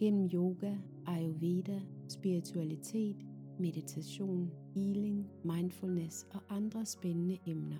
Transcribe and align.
gennem 0.00 0.30
yoga, 0.34 0.76
ayurveda, 1.06 1.80
spiritualitet, 2.08 3.16
meditation, 3.58 4.50
healing, 4.74 5.26
mindfulness 5.44 6.26
og 6.34 6.40
andre 6.48 6.86
spændende 6.86 7.38
emner. 7.46 7.78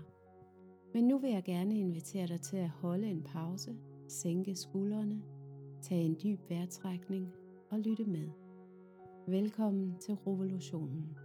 Men 0.94 1.08
nu 1.08 1.18
vil 1.18 1.30
jeg 1.30 1.42
gerne 1.44 1.78
invitere 1.78 2.26
dig 2.26 2.40
til 2.40 2.56
at 2.56 2.68
holde 2.68 3.06
en 3.06 3.22
pause, 3.22 3.76
sænke 4.08 4.54
skuldrene, 4.54 5.22
tage 5.82 6.02
en 6.02 6.16
dyb 6.24 6.50
vejrtrækning 6.50 7.32
og 7.70 7.78
lytte 7.78 8.04
med. 8.04 8.28
Velkommen 9.26 9.96
til 10.00 10.14
revolutionen. 10.14 11.16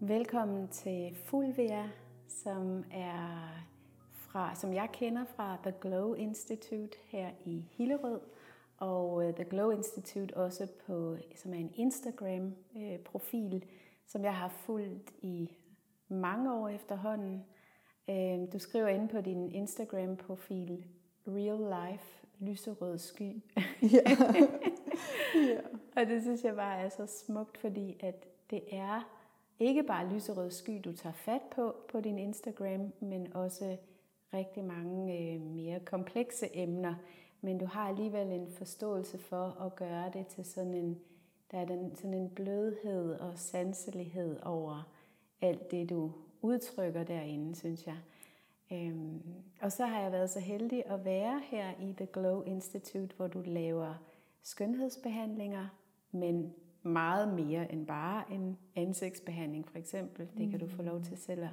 Velkommen 0.00 0.68
til 0.68 1.14
Fulvia, 1.14 1.90
som 2.28 2.84
er 2.90 3.69
fra, 4.32 4.54
som 4.54 4.74
jeg 4.74 4.88
kender 4.92 5.24
fra 5.24 5.56
The 5.62 5.74
Glow 5.80 6.14
Institute 6.14 6.98
her 7.06 7.30
i 7.44 7.64
Hillerød, 7.70 8.20
og 8.76 9.14
uh, 9.14 9.34
The 9.34 9.44
Glow 9.44 9.70
Institute 9.70 10.36
også 10.36 10.66
på, 10.86 11.16
som 11.36 11.54
er 11.54 11.58
en 11.58 11.72
Instagram-profil, 11.74 13.54
uh, 13.54 13.70
som 14.06 14.24
jeg 14.24 14.34
har 14.34 14.48
fulgt 14.48 15.12
i 15.22 15.56
mange 16.08 16.54
år 16.54 16.68
efterhånden. 16.68 17.44
Uh, 18.08 18.52
du 18.52 18.58
skriver 18.58 18.88
inde 18.88 19.08
på 19.08 19.20
din 19.20 19.50
Instagram-profil 19.50 20.84
Real 21.26 21.90
Life 21.90 22.26
lyserød 22.38 22.98
sky. 22.98 23.42
Ja. 23.82 24.10
ja. 25.50 25.60
og 25.96 26.06
det 26.06 26.22
synes 26.22 26.44
jeg 26.44 26.56
bare 26.56 26.80
er 26.80 26.88
så 26.88 27.06
smukt, 27.06 27.58
fordi 27.58 27.96
at 28.00 28.26
det 28.50 28.62
er 28.72 29.08
ikke 29.60 29.82
bare 29.82 30.08
lyserød 30.08 30.50
sky, 30.50 30.80
du 30.84 30.92
tager 30.92 31.12
fat 31.12 31.42
på 31.54 31.74
på 31.88 32.00
din 32.00 32.18
Instagram, 32.18 32.92
men 33.00 33.32
også 33.36 33.76
rigtig 34.34 34.64
mange 34.64 35.18
øh, 35.18 35.40
mere 35.40 35.80
komplekse 35.80 36.48
emner. 36.56 36.94
Men 37.40 37.58
du 37.58 37.66
har 37.66 37.88
alligevel 37.88 38.32
en 38.32 38.48
forståelse 38.48 39.18
for 39.18 39.62
at 39.66 39.76
gøre 39.76 40.10
det 40.12 40.26
til 40.26 40.44
sådan 40.44 40.74
en, 40.74 40.98
der 41.50 41.58
er 41.58 41.64
den, 41.64 41.96
sådan 41.96 42.14
en 42.14 42.30
blødhed 42.30 43.14
og 43.14 43.38
sanselighed 43.38 44.40
over 44.42 44.92
alt 45.40 45.70
det, 45.70 45.90
du 45.90 46.12
udtrykker 46.42 47.04
derinde, 47.04 47.54
synes 47.54 47.86
jeg. 47.86 47.98
Øhm, 48.72 49.22
og 49.60 49.72
så 49.72 49.86
har 49.86 50.02
jeg 50.02 50.12
været 50.12 50.30
så 50.30 50.40
heldig 50.40 50.82
at 50.86 51.04
være 51.04 51.42
her 51.44 51.70
i 51.80 51.92
The 51.96 52.06
Glow 52.06 52.42
Institute, 52.42 53.16
hvor 53.16 53.26
du 53.26 53.42
laver 53.46 53.94
skønhedsbehandlinger, 54.42 55.66
men 56.12 56.54
meget 56.82 57.34
mere 57.34 57.72
end 57.72 57.86
bare 57.86 58.24
en 58.32 58.58
ansigtsbehandling 58.76 59.68
for 59.68 59.78
eksempel. 59.78 60.28
Det 60.38 60.50
kan 60.50 60.60
du 60.60 60.66
få 60.66 60.82
lov 60.82 61.02
til 61.02 61.16
selv 61.16 61.42
at 61.42 61.50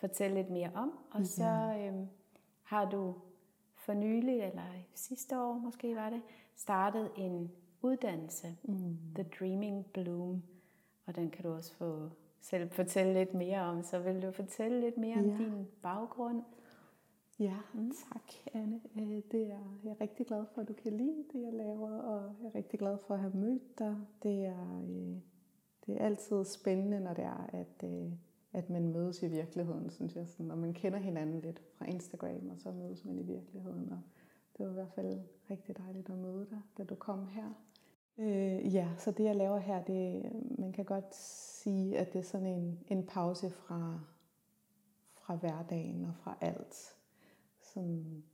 fortælle 0.00 0.36
lidt 0.36 0.50
mere 0.50 0.70
om. 0.74 0.98
Og 1.10 1.26
så 1.26 1.76
øhm, 1.78 2.08
har 2.62 2.90
du 2.90 3.14
for 3.74 3.94
nylig, 3.94 4.40
eller 4.40 4.62
sidste 4.94 5.40
år 5.40 5.54
måske 5.54 5.96
var 5.96 6.10
det, 6.10 6.22
startet 6.56 7.10
en 7.16 7.50
uddannelse, 7.82 8.56
mm. 8.62 8.98
The 9.14 9.26
Dreaming 9.38 9.86
Bloom. 9.86 10.42
Og 11.06 11.16
den 11.16 11.30
kan 11.30 11.44
du 11.44 11.52
også 11.54 11.74
få 11.74 12.10
selv 12.40 12.70
fortælle 12.70 13.14
lidt 13.14 13.34
mere 13.34 13.60
om. 13.60 13.82
Så 13.82 13.98
vil 13.98 14.22
du 14.22 14.30
fortælle 14.30 14.80
lidt 14.80 14.98
mere 14.98 15.18
ja. 15.18 15.32
om 15.32 15.36
din 15.36 15.66
baggrund? 15.82 16.42
Ja, 17.38 17.56
mm. 17.74 17.92
tak 18.12 18.32
Anne. 18.54 18.80
Øh, 18.96 19.22
det 19.32 19.42
er, 19.52 19.78
jeg 19.84 19.90
er 19.90 20.00
rigtig 20.00 20.26
glad 20.26 20.44
for, 20.54 20.60
at 20.60 20.68
du 20.68 20.72
kan 20.72 20.92
lide 20.92 21.24
det, 21.32 21.42
jeg 21.42 21.52
laver, 21.52 21.98
og 21.98 22.34
jeg 22.42 22.48
er 22.48 22.54
rigtig 22.54 22.78
glad 22.78 22.98
for 22.98 23.14
at 23.14 23.20
have 23.20 23.32
mødt 23.36 23.78
dig. 23.78 23.96
Det 24.22 24.46
er, 24.46 24.82
øh, 24.82 25.16
det 25.86 26.00
er 26.00 26.04
altid 26.04 26.44
spændende, 26.44 27.00
når 27.00 27.14
det 27.14 27.24
er, 27.24 27.50
at, 27.52 27.84
øh, 27.84 28.12
at 28.52 28.70
man 28.70 28.88
mødes 28.88 29.22
i 29.22 29.28
virkeligheden, 29.28 29.90
synes 29.90 30.16
jeg. 30.16 30.28
Sådan, 30.28 30.50
og 30.50 30.58
man 30.58 30.72
kender 30.72 30.98
hinanden 30.98 31.40
lidt 31.40 31.62
fra 31.74 31.84
Instagram, 31.86 32.48
og 32.48 32.58
så 32.58 32.70
mødes 32.72 33.04
man 33.04 33.18
i 33.18 33.22
virkeligheden. 33.22 33.92
Og 33.92 34.00
det 34.58 34.66
var 34.66 34.70
i 34.70 34.74
hvert 34.74 34.92
fald 34.94 35.20
rigtig 35.50 35.78
dejligt 35.78 36.10
at 36.10 36.18
møde 36.18 36.46
dig, 36.50 36.60
da 36.78 36.84
du 36.84 36.94
kom 36.94 37.26
her. 37.26 37.52
Øh, 38.18 38.74
ja, 38.74 38.88
så 38.98 39.10
det 39.10 39.24
jeg 39.24 39.36
laver 39.36 39.58
her, 39.58 39.84
det, 39.84 40.32
man 40.58 40.72
kan 40.72 40.84
godt 40.84 41.14
sige, 41.14 41.98
at 41.98 42.12
det 42.12 42.18
er 42.18 42.22
sådan 42.22 42.46
en, 42.46 42.78
en 42.88 43.06
pause 43.06 43.50
fra, 43.50 44.00
fra 45.14 45.34
hverdagen 45.34 46.04
og 46.04 46.14
fra 46.14 46.38
alt. 46.40 46.96
Sådan, 47.60 48.24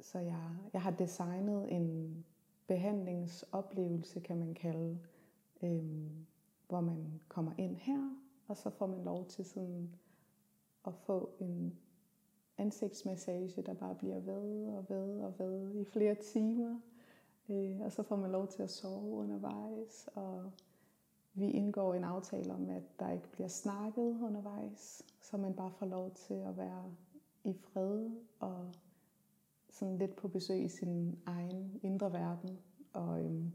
så 0.00 0.18
jeg, 0.18 0.50
jeg 0.72 0.82
har 0.82 0.90
designet 0.90 1.72
en 1.72 2.16
behandlingsoplevelse, 2.66 4.20
kan 4.20 4.36
man 4.36 4.54
kalde, 4.54 4.98
øh, 5.62 6.10
hvor 6.68 6.80
man 6.80 7.20
kommer 7.28 7.52
ind 7.58 7.76
her, 7.76 8.16
og 8.52 8.58
så 8.58 8.70
får 8.70 8.86
man 8.86 9.04
lov 9.04 9.26
til 9.26 9.44
sådan 9.44 9.94
at 10.86 10.94
få 10.94 11.30
en 11.40 11.78
ansigtsmassage, 12.58 13.62
der 13.62 13.74
bare 13.74 13.94
bliver 13.94 14.20
ved 14.20 14.66
og 14.66 14.86
ved 14.88 15.20
og 15.20 15.38
ved 15.38 15.74
i 15.74 15.84
flere 15.84 16.14
timer. 16.14 16.80
Øh, 17.48 17.80
og 17.80 17.92
så 17.92 18.02
får 18.02 18.16
man 18.16 18.30
lov 18.30 18.48
til 18.48 18.62
at 18.62 18.70
sove 18.70 19.10
undervejs, 19.10 20.08
og 20.14 20.52
vi 21.34 21.50
indgår 21.50 21.94
en 21.94 22.04
aftale 22.04 22.52
om, 22.52 22.70
at 22.70 22.82
der 22.98 23.10
ikke 23.10 23.28
bliver 23.32 23.48
snakket 23.48 24.20
undervejs, 24.22 25.02
så 25.20 25.36
man 25.36 25.54
bare 25.54 25.70
får 25.70 25.86
lov 25.86 26.10
til 26.10 26.34
at 26.34 26.56
være 26.56 26.84
i 27.44 27.52
fred 27.52 28.10
og 28.40 28.72
sådan 29.70 29.98
lidt 29.98 30.16
på 30.16 30.28
besøg 30.28 30.64
i 30.64 30.68
sin 30.68 31.18
egen 31.26 31.80
indre 31.82 32.12
verden. 32.12 32.58
Og 32.92 33.24
øhm, 33.24 33.52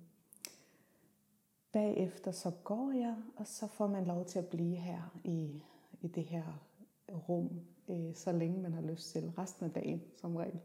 bagefter 1.71 2.31
så 2.31 2.51
går 2.63 2.91
jeg, 2.91 3.15
og 3.35 3.47
så 3.47 3.67
får 3.67 3.87
man 3.87 4.05
lov 4.05 4.25
til 4.25 4.39
at 4.39 4.47
blive 4.47 4.75
her 4.75 5.19
i, 5.23 5.63
i 6.01 6.07
det 6.07 6.23
her 6.23 6.43
rum, 7.29 7.61
øh, 7.89 8.15
så 8.15 8.31
længe 8.31 8.61
man 8.61 8.73
har 8.73 8.81
lyst 8.81 9.11
til, 9.11 9.29
resten 9.37 9.65
af 9.65 9.71
dagen 9.71 10.01
som 10.15 10.35
regel. 10.35 10.59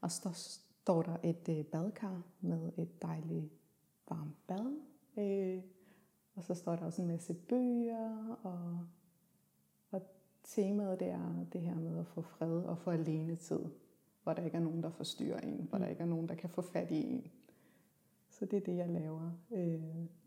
Og 0.00 0.10
så 0.10 0.30
står 0.32 1.02
der 1.02 1.16
et 1.22 1.48
øh, 1.48 1.64
badkar 1.64 2.22
med 2.40 2.72
et 2.76 3.02
dejligt 3.02 3.52
varmt 4.08 4.46
bad. 4.46 4.76
Øh, 5.16 5.62
og 6.34 6.44
så 6.44 6.54
står 6.54 6.76
der 6.76 6.84
også 6.84 7.02
en 7.02 7.08
masse 7.08 7.34
bøger, 7.34 8.36
og, 8.42 8.86
og 9.90 10.02
temaet 10.44 11.00
det 11.00 11.08
er 11.08 11.46
det 11.52 11.60
her 11.60 11.74
med 11.74 11.98
at 11.98 12.06
få 12.06 12.22
fred 12.22 12.62
og 12.62 12.78
få 12.78 12.90
alene 12.90 13.36
tid, 13.36 13.60
hvor 14.22 14.32
der 14.32 14.44
ikke 14.44 14.56
er 14.56 14.60
nogen, 14.60 14.82
der 14.82 14.90
forstyrrer 14.90 15.40
en, 15.40 15.66
hvor 15.68 15.78
der 15.78 15.84
mm. 15.84 15.90
ikke 15.90 16.02
er 16.02 16.06
nogen, 16.06 16.28
der 16.28 16.34
kan 16.34 16.50
få 16.50 16.62
fat 16.62 16.90
i 16.90 17.02
en. 17.02 17.30
Så 18.38 18.44
det 18.44 18.56
er 18.56 18.60
det, 18.60 18.76
jeg 18.76 18.88
laver. 18.88 19.30
Øh, 19.52 19.82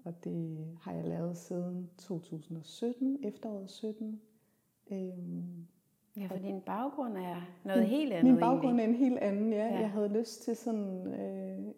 og 0.05 0.23
det 0.23 0.67
har 0.81 0.93
jeg 0.93 1.07
lavet 1.07 1.37
siden 1.37 1.89
2017, 1.97 3.19
efteråret 3.23 3.69
17. 3.69 4.21
Øh, 4.91 4.97
ja, 6.17 6.27
for 6.27 6.37
din 6.37 6.61
baggrund 6.61 7.17
er 7.17 7.41
noget 7.63 7.81
min, 7.81 7.89
helt 7.89 8.13
andet 8.13 8.33
Min 8.33 8.39
baggrund 8.39 8.79
egentlig. 8.79 8.83
er 8.83 8.87
en 8.89 8.95
helt 8.95 9.17
anden, 9.17 9.53
ja. 9.53 9.65
ja. 9.65 9.79
Jeg 9.79 9.91
havde 9.91 10.07
lyst 10.07 10.41
til 10.41 10.55
sådan... 10.55 11.13
Øh, 11.13 11.73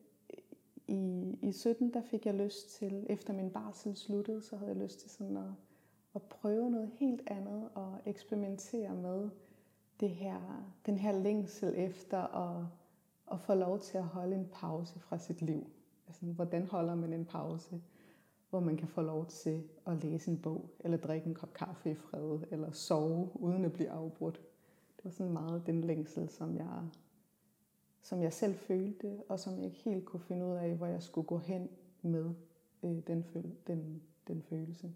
i, 0.87 1.35
I 1.41 1.51
17 1.51 1.93
der 1.93 2.01
fik 2.01 2.25
jeg 2.25 2.33
lyst 2.33 2.69
til, 2.69 3.05
efter 3.09 3.33
min 3.33 3.49
barsel 3.49 3.95
sluttede, 3.95 4.41
så 4.41 4.57
havde 4.57 4.71
jeg 4.71 4.81
lyst 4.81 4.99
til 4.99 5.09
sådan 5.09 5.37
at, 5.37 5.51
at 6.15 6.21
prøve 6.23 6.71
noget 6.71 6.89
helt 6.93 7.21
andet 7.27 7.69
og 7.75 7.97
eksperimentere 8.05 8.95
med 8.95 9.29
det 9.99 10.09
her, 10.09 10.71
den 10.85 10.97
her 10.97 11.11
længsel 11.11 11.73
efter 11.77 12.17
at, 12.17 12.65
at 13.31 13.39
få 13.39 13.53
lov 13.53 13.79
til 13.79 13.97
at 13.97 14.03
holde 14.03 14.35
en 14.35 14.47
pause 14.51 14.99
fra 14.99 15.17
sit 15.17 15.41
liv. 15.41 15.67
Altså, 16.09 16.25
hvordan 16.25 16.67
holder 16.67 16.95
man 16.95 17.13
en 17.13 17.25
pause, 17.25 17.81
hvor 18.49 18.59
man 18.59 18.77
kan 18.77 18.87
få 18.87 19.01
lov 19.01 19.25
til 19.25 19.63
at 19.87 20.03
læse 20.03 20.31
en 20.31 20.37
bog, 20.37 20.69
eller 20.79 20.97
drikke 20.97 21.27
en 21.27 21.35
kop 21.35 21.53
kaffe 21.53 21.91
i 21.91 21.95
fred, 21.95 22.39
eller 22.51 22.71
sove 22.71 23.29
uden 23.35 23.65
at 23.65 23.73
blive 23.73 23.89
afbrudt. 23.89 24.41
Det 24.97 25.05
var 25.05 25.11
sådan 25.11 25.33
meget 25.33 25.63
den 25.65 25.81
længsel, 25.81 26.29
som 26.29 26.55
jeg, 26.55 26.83
som 28.01 28.21
jeg 28.21 28.33
selv 28.33 28.55
følte, 28.55 29.23
og 29.29 29.39
som 29.39 29.57
jeg 29.57 29.65
ikke 29.65 29.77
helt 29.77 30.05
kunne 30.05 30.19
finde 30.19 30.45
ud 30.45 30.55
af, 30.55 30.75
hvor 30.75 30.87
jeg 30.87 31.03
skulle 31.03 31.27
gå 31.27 31.37
hen 31.37 31.69
med 32.01 32.33
øh, 32.83 32.97
den, 33.07 33.25
den, 33.67 34.01
den 34.27 34.41
følelse. 34.41 34.91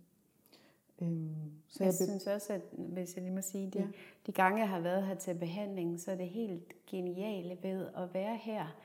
Øhm, 1.02 1.36
så 1.68 1.84
jeg, 1.84 1.86
jeg 1.86 1.94
synes 1.94 2.28
også, 2.28 2.54
at 2.54 2.62
hvis 2.72 3.16
jeg 3.16 3.24
lige 3.24 3.36
må 3.36 3.42
sige, 3.42 3.70
de, 3.70 3.80
ja. 3.80 3.88
de 4.28 4.32
gange 4.32 4.60
jeg 4.60 4.70
har 4.70 4.80
været 4.80 5.08
her 5.08 5.16
til 5.16 5.36
behandling, 5.36 6.00
så 6.00 6.12
er 6.12 6.16
det 6.16 6.30
helt 6.30 6.74
geniale 6.88 7.58
ved 7.62 7.88
at 7.96 8.14
være 8.14 8.38
her, 8.38 8.76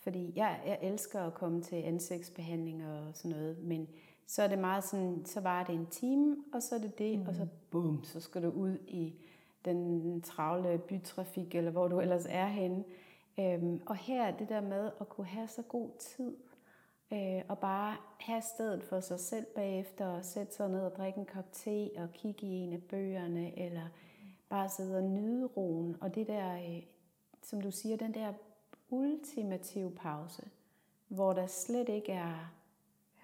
fordi 0.00 0.32
jeg, 0.36 0.60
jeg 0.66 0.78
elsker 0.82 1.20
at 1.20 1.34
komme 1.34 1.62
til 1.62 1.76
ansigtsbehandling 1.76 2.86
og 2.86 3.10
sådan 3.14 3.30
noget, 3.30 3.58
men 3.58 3.88
så 4.26 4.42
er 4.42 4.48
det 4.48 4.58
meget 4.58 4.84
sådan, 4.84 5.24
så 5.24 5.40
var 5.40 5.64
det 5.64 5.74
en 5.74 5.86
time, 5.86 6.36
og 6.52 6.62
så 6.62 6.74
er 6.74 6.78
det 6.78 6.98
det, 6.98 7.18
mm. 7.18 7.26
og 7.26 7.34
så 7.34 7.46
bum, 7.70 8.04
så 8.04 8.20
skal 8.20 8.42
du 8.42 8.48
ud 8.48 8.78
i 8.86 9.14
den 9.64 10.20
travle 10.22 10.78
bytrafik, 10.78 11.54
eller 11.54 11.70
hvor 11.70 11.88
du 11.88 12.00
ellers 12.00 12.26
er 12.28 12.46
henne. 12.46 12.84
Øhm, 13.40 13.80
og 13.86 13.96
her 13.96 14.24
er 14.24 14.36
det 14.36 14.48
der 14.48 14.60
med 14.60 14.90
at 15.00 15.08
kunne 15.08 15.26
have 15.26 15.48
så 15.48 15.62
god 15.62 15.90
tid, 15.98 16.36
øh, 17.12 17.42
og 17.48 17.58
bare 17.58 17.96
have 18.20 18.42
stedet 18.42 18.84
for 18.84 19.00
sig 19.00 19.20
selv 19.20 19.46
bagefter, 19.54 20.06
og 20.06 20.24
sætte 20.24 20.54
sig 20.54 20.68
ned 20.68 20.80
og 20.80 20.96
drikke 20.96 21.18
en 21.18 21.26
kop 21.26 21.52
te, 21.52 21.90
og 21.96 22.12
kigge 22.12 22.46
i 22.46 22.50
en 22.50 22.72
af 22.72 22.82
bøgerne, 22.82 23.58
eller 23.58 23.88
bare 24.48 24.68
sidde 24.68 24.96
og 24.96 25.04
nyde 25.04 25.46
roen. 25.46 25.96
Og 26.00 26.14
det 26.14 26.26
der, 26.26 26.54
øh, 26.54 26.82
som 27.42 27.60
du 27.60 27.70
siger, 27.70 27.96
den 27.96 28.14
der 28.14 28.32
ultimative 28.90 29.90
pause, 29.90 30.42
hvor 31.08 31.32
der 31.32 31.46
slet 31.46 31.88
ikke 31.88 32.12
er, 32.12 32.52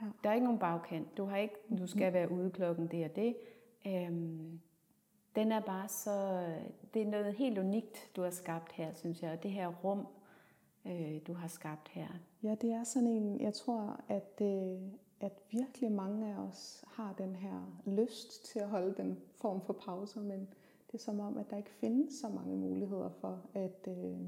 ja. 0.00 0.06
der 0.24 0.30
er 0.30 0.34
ikke 0.34 0.44
nogen 0.44 0.58
bagkant. 0.58 1.16
Du 1.16 1.24
har 1.24 1.36
ikke, 1.36 1.54
du 1.78 1.86
skal 1.86 2.12
være 2.12 2.30
ude 2.30 2.50
klokken 2.50 2.86
det 2.86 3.04
og 3.04 3.16
det. 3.16 3.36
Øhm, 3.86 4.60
den 5.36 5.52
er 5.52 5.60
bare 5.60 5.88
så, 5.88 6.46
det 6.94 7.02
er 7.02 7.06
noget 7.06 7.34
helt 7.34 7.58
unikt, 7.58 8.10
du 8.16 8.22
har 8.22 8.30
skabt 8.30 8.72
her, 8.72 8.94
synes 8.94 9.22
jeg. 9.22 9.42
Det 9.42 9.50
her 9.50 9.68
rum, 9.68 10.06
øh, 10.86 11.20
du 11.26 11.32
har 11.32 11.48
skabt 11.48 11.88
her. 11.88 12.08
Ja, 12.42 12.54
det 12.54 12.70
er 12.70 12.84
sådan 12.84 13.08
en, 13.08 13.40
jeg 13.40 13.54
tror, 13.54 14.00
at, 14.08 14.40
øh, 14.40 14.78
at 15.20 15.32
virkelig 15.50 15.92
mange 15.92 16.34
af 16.34 16.38
os 16.38 16.84
har 16.86 17.14
den 17.18 17.36
her 17.36 17.80
lyst 17.86 18.44
til 18.44 18.58
at 18.58 18.68
holde 18.68 18.94
den 18.96 19.18
form 19.34 19.60
for 19.60 19.72
pauser, 19.72 20.20
men 20.20 20.40
det 20.86 20.94
er 20.94 20.98
som 20.98 21.20
om, 21.20 21.38
at 21.38 21.50
der 21.50 21.56
ikke 21.56 21.70
findes 21.70 22.14
så 22.14 22.28
mange 22.28 22.56
muligheder 22.56 23.08
for 23.08 23.40
at, 23.54 23.88
øh, 23.88 24.20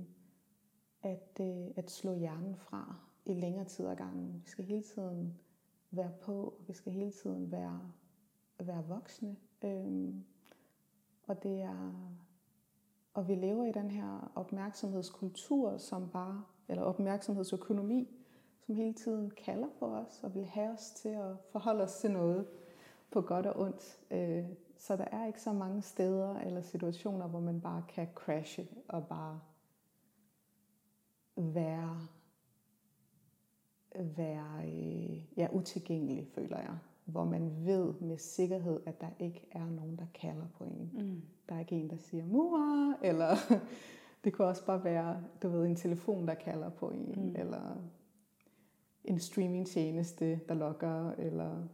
at, 1.06 1.40
øh, 1.40 1.66
at 1.76 1.90
slå 1.90 2.14
hjernen 2.14 2.56
fra 2.56 2.96
i 3.24 3.34
længere 3.34 3.64
tid 3.64 3.86
ad 3.86 3.96
gangen. 3.96 4.40
Vi 4.44 4.50
skal 4.50 4.64
hele 4.64 4.82
tiden 4.82 5.38
være 5.90 6.12
på, 6.20 6.54
vi 6.66 6.72
skal 6.72 6.92
hele 6.92 7.12
tiden 7.12 7.52
være, 7.52 7.80
være 8.58 8.84
voksne. 8.88 9.36
Øhm, 9.62 10.24
og 11.26 11.42
det 11.42 11.62
er 11.62 11.92
og 13.16 13.28
vi 13.28 13.34
lever 13.34 13.64
i 13.64 13.72
den 13.72 13.90
her 13.90 14.32
opmærksomhedskultur, 14.34 15.78
som 15.78 16.08
bare, 16.08 16.44
eller 16.68 16.82
opmærksomhedsøkonomi, 16.82 18.08
som 18.66 18.74
hele 18.74 18.94
tiden 18.94 19.30
kalder 19.30 19.68
på 19.78 19.86
os 19.86 20.20
og 20.22 20.34
vil 20.34 20.44
have 20.44 20.72
os 20.72 20.90
til 20.90 21.08
at 21.08 21.36
forholde 21.52 21.84
os 21.84 21.94
til 21.94 22.10
noget 22.10 22.46
på 23.10 23.20
godt 23.20 23.46
og 23.46 23.60
ondt. 23.60 24.00
Øh, 24.10 24.44
så 24.76 24.96
der 24.96 25.04
er 25.04 25.26
ikke 25.26 25.42
så 25.42 25.52
mange 25.52 25.82
steder 25.82 26.38
eller 26.38 26.62
situationer, 26.62 27.26
hvor 27.26 27.40
man 27.40 27.60
bare 27.60 27.84
kan 27.88 28.08
crashe 28.14 28.68
og 28.88 29.06
bare 29.06 29.40
være, 31.36 32.00
være 33.94 34.62
øh, 34.64 35.38
ja, 35.38 35.48
utilgængelig, 35.52 36.28
føler 36.34 36.58
jeg 36.58 36.78
hvor 37.06 37.24
man 37.24 37.52
ved 37.64 37.94
med 38.00 38.18
sikkerhed, 38.18 38.80
at 38.86 39.00
der 39.00 39.08
ikke 39.18 39.48
er 39.52 39.66
nogen, 39.70 39.96
der 39.96 40.06
kalder 40.14 40.46
på 40.58 40.64
en. 40.64 40.90
Mm. 40.92 41.22
Der 41.48 41.54
er 41.54 41.60
ikke 41.60 41.76
en, 41.76 41.90
der 41.90 41.96
siger 41.96 42.24
mor, 42.24 42.94
eller 43.02 43.36
det 44.24 44.32
kunne 44.32 44.48
også 44.48 44.66
bare 44.66 44.84
være, 44.84 45.22
du 45.42 45.48
ved, 45.48 45.66
en 45.66 45.76
telefon, 45.76 46.28
der 46.28 46.34
kalder 46.34 46.70
på 46.70 46.90
en, 46.90 47.14
mm. 47.16 47.36
eller 47.36 47.76
en 49.04 49.18
streamingtjeneste, 49.18 50.40
der 50.48 50.54
lokker, 50.54 51.10
eller... 51.10 51.68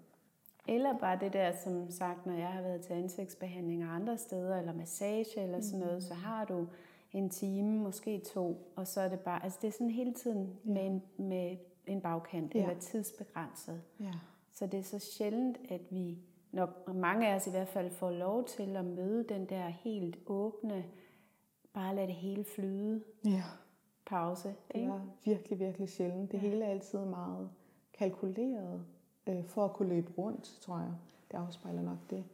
Eller 0.68 0.98
bare 0.98 1.18
det 1.20 1.32
der, 1.32 1.52
som 1.64 1.90
sagt, 1.90 2.26
når 2.26 2.34
jeg 2.34 2.48
har 2.48 2.62
været 2.62 2.80
til 2.80 2.92
ansigtsbehandling 2.92 3.82
andre 3.82 4.18
steder, 4.18 4.58
eller 4.58 4.74
massage 4.74 5.40
eller 5.42 5.60
sådan 5.60 5.80
noget, 5.80 5.94
mm. 5.94 6.00
så 6.00 6.14
har 6.14 6.44
du 6.44 6.66
en 7.12 7.30
time, 7.30 7.78
måske 7.78 8.18
to, 8.18 8.72
og 8.76 8.86
så 8.86 9.00
er 9.00 9.08
det 9.08 9.20
bare, 9.20 9.44
altså 9.44 9.58
det 9.62 9.68
er 9.68 9.72
sådan 9.72 9.90
hele 9.90 10.14
tiden 10.14 10.58
ja. 10.64 10.70
med, 10.70 10.86
en, 10.86 11.02
med 11.16 11.56
en 11.86 12.00
bagkant, 12.00 12.54
ja. 12.54 12.62
eller 12.62 12.80
tidsbegrænset. 12.80 13.82
Ja. 14.00 14.12
Så 14.52 14.66
det 14.66 14.78
er 14.78 14.84
så 14.84 14.98
sjældent, 14.98 15.58
at 15.68 15.80
vi, 15.90 16.18
når 16.52 16.92
mange 16.92 17.28
af 17.28 17.36
os 17.36 17.46
i 17.46 17.50
hvert 17.50 17.68
fald 17.68 17.90
får 17.90 18.10
lov 18.10 18.44
til 18.44 18.76
at 18.76 18.84
møde 18.84 19.24
den 19.28 19.46
der 19.46 19.68
helt 19.68 20.18
åbne, 20.26 20.84
bare 21.72 21.94
lade 21.94 22.06
det 22.06 22.14
hele 22.14 22.44
flyde. 22.44 23.02
Ja. 23.24 23.42
Pause. 24.06 24.54
Det 24.72 24.82
er 24.82 25.00
virkelig, 25.24 25.58
virkelig 25.58 25.88
sjældent. 25.88 26.32
Det 26.32 26.42
ja. 26.42 26.48
hele 26.48 26.64
er 26.64 26.70
altid 26.70 26.98
meget 26.98 27.50
kalkuleret 27.98 28.84
øh, 29.26 29.44
for 29.44 29.64
at 29.64 29.72
kunne 29.72 29.88
løbe 29.88 30.12
rundt, 30.18 30.58
tror 30.60 30.78
jeg. 30.78 30.94
Det 31.30 31.36
afspejler 31.36 31.82
nok 31.82 31.98
det. 32.10 32.24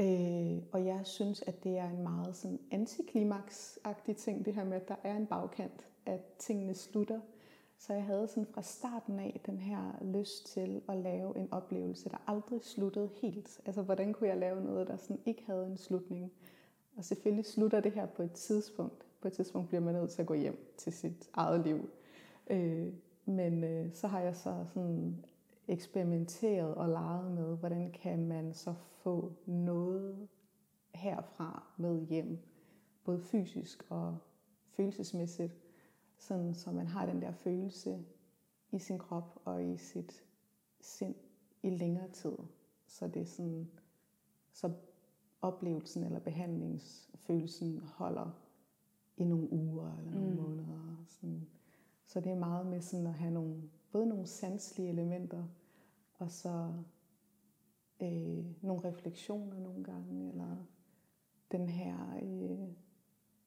Øh, 0.00 0.62
og 0.72 0.86
jeg 0.86 1.00
synes, 1.04 1.42
at 1.42 1.64
det 1.64 1.78
er 1.78 1.90
en 1.90 2.02
meget 2.02 2.36
sådan 2.36 2.60
antiklimaksagtig 2.70 4.16
ting, 4.16 4.44
det 4.44 4.54
her 4.54 4.64
med, 4.64 4.76
at 4.76 4.88
der 4.88 4.96
er 5.04 5.16
en 5.16 5.26
bagkant, 5.26 5.86
at 6.06 6.20
tingene 6.38 6.74
slutter. 6.74 7.20
Så 7.78 7.92
jeg 7.92 8.04
havde 8.04 8.28
sådan 8.28 8.46
fra 8.46 8.62
starten 8.62 9.18
af 9.18 9.40
den 9.46 9.58
her 9.58 9.98
lyst 10.02 10.46
til 10.46 10.82
at 10.88 10.96
lave 10.96 11.38
en 11.38 11.48
oplevelse, 11.52 12.08
der 12.08 12.22
aldrig 12.26 12.64
sluttede 12.64 13.10
helt. 13.22 13.60
Altså 13.66 13.82
hvordan 13.82 14.12
kunne 14.12 14.28
jeg 14.28 14.38
lave 14.38 14.64
noget, 14.64 14.88
der 14.88 14.96
sådan 14.96 15.20
ikke 15.26 15.44
havde 15.46 15.66
en 15.66 15.76
slutning? 15.76 16.32
Og 16.96 17.04
selvfølgelig 17.04 17.46
slutter 17.46 17.80
det 17.80 17.92
her 17.92 18.06
på 18.06 18.22
et 18.22 18.32
tidspunkt. 18.32 19.06
På 19.20 19.28
et 19.28 19.32
tidspunkt 19.32 19.68
bliver 19.68 19.80
man 19.80 19.94
nødt 19.94 20.10
til 20.10 20.22
at 20.22 20.26
gå 20.26 20.34
hjem 20.34 20.74
til 20.76 20.92
sit 20.92 21.30
eget 21.32 21.64
liv. 21.64 21.90
Øh, 22.50 22.92
men 23.24 23.64
øh, 23.64 23.94
så 23.94 24.06
har 24.06 24.20
jeg 24.20 24.36
så 24.36 24.64
sådan 24.74 25.24
eksperimenteret 25.68 26.74
og 26.74 26.88
leget 26.88 27.32
med, 27.32 27.56
hvordan 27.56 27.92
kan 27.92 28.26
man 28.26 28.54
så 28.54 28.74
få 28.74 29.32
noget 29.46 30.28
herfra 30.94 31.62
med 31.76 32.06
hjem, 32.06 32.38
både 33.04 33.20
fysisk 33.20 33.86
og 33.88 34.18
følelsesmæssigt 34.68 35.56
sådan, 36.18 36.54
så 36.54 36.72
man 36.72 36.86
har 36.86 37.06
den 37.06 37.22
der 37.22 37.32
følelse 37.32 38.04
i 38.72 38.78
sin 38.78 38.98
krop 38.98 39.40
og 39.44 39.64
i 39.64 39.76
sit 39.76 40.24
sind 40.80 41.14
i 41.62 41.70
længere 41.70 42.08
tid. 42.08 42.36
Så 42.86 43.08
det 43.08 43.22
er 43.22 43.26
sådan, 43.26 43.70
så 44.52 44.72
oplevelsen 45.42 46.04
eller 46.04 46.18
behandlingsfølelsen 46.18 47.78
holder 47.78 48.30
i 49.16 49.24
nogle 49.24 49.52
uger 49.52 49.96
eller 49.98 50.10
nogle 50.10 50.30
mm. 50.30 50.36
måneder. 50.36 51.04
Sådan. 51.06 51.46
Så 52.06 52.20
det 52.20 52.32
er 52.32 52.38
meget 52.38 52.66
med 52.66 52.80
sådan 52.80 53.06
at 53.06 53.14
have 53.14 53.30
nogle, 53.30 53.62
både 53.92 54.06
nogle 54.06 54.26
sanselige 54.26 54.88
elementer, 54.88 55.44
og 56.18 56.30
så 56.30 56.72
øh, 58.02 58.44
nogle 58.62 58.84
refleksioner 58.84 59.58
nogle 59.58 59.84
gange, 59.84 60.28
eller 60.28 60.56
den 61.52 61.68
her 61.68 61.96
øh, 62.22 62.68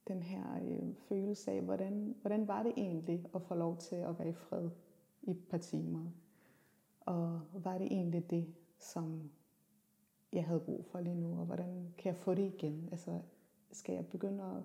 den 0.08 0.24
her 0.24 0.44
øh, 0.62 0.96
følelse 0.96 1.52
af, 1.52 1.62
hvordan, 1.62 2.16
hvordan 2.22 2.48
var 2.48 2.64
det 2.64 2.74
egentlig 2.78 3.26
at 3.36 3.42
få 3.42 3.56
lov 3.56 3.78
til 3.78 3.96
at 3.96 4.20
være 4.20 4.30
i 4.30 4.34
fred 4.34 4.70
i 5.22 5.32
et 5.32 5.48
par 5.50 5.58
timer? 5.58 6.12
Og 7.02 7.42
var 7.54 7.78
det 7.78 7.88
egentlig 7.88 8.30
det, 8.30 8.54
som 8.80 9.32
jeg 10.34 10.46
havde 10.46 10.60
brug 10.60 10.86
for 10.86 11.00
lige 11.00 11.16
nu, 11.16 11.40
og 11.40 11.46
hvordan 11.46 11.94
kan 11.98 12.10
jeg 12.10 12.18
få 12.18 12.34
det 12.34 12.54
igen? 12.54 12.90
Altså, 12.92 13.22
skal 13.72 13.96
jeg 13.96 14.08
begynde 14.08 14.44
at, 14.44 14.64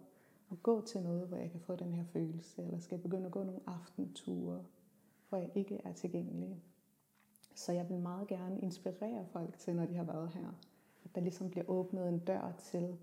at 0.50 0.62
gå 0.62 0.80
til 0.80 1.02
noget, 1.02 1.28
hvor 1.28 1.36
jeg 1.36 1.50
kan 1.50 1.60
få 1.60 1.76
den 1.76 1.92
her 1.92 2.04
følelse, 2.04 2.62
eller 2.62 2.78
skal 2.78 2.96
jeg 2.96 3.02
begynde 3.02 3.26
at 3.26 3.32
gå 3.32 3.44
nogle 3.44 3.60
aftenture, 3.66 4.64
hvor 5.28 5.38
jeg 5.38 5.50
ikke 5.54 5.80
er 5.84 5.92
tilgængelig? 5.92 6.62
Så 7.56 7.72
jeg 7.72 7.88
vil 7.88 7.98
meget 7.98 8.28
gerne 8.28 8.60
inspirere 8.60 9.26
folk 9.26 9.58
til, 9.58 9.76
når 9.76 9.86
de 9.86 9.94
har 9.94 10.04
været 10.04 10.30
her, 10.30 10.48
at 11.04 11.14
der 11.14 11.20
ligesom 11.20 11.50
bliver 11.50 11.64
åbnet 11.68 12.08
en 12.08 12.18
dør 12.18 12.52
til 12.58 12.98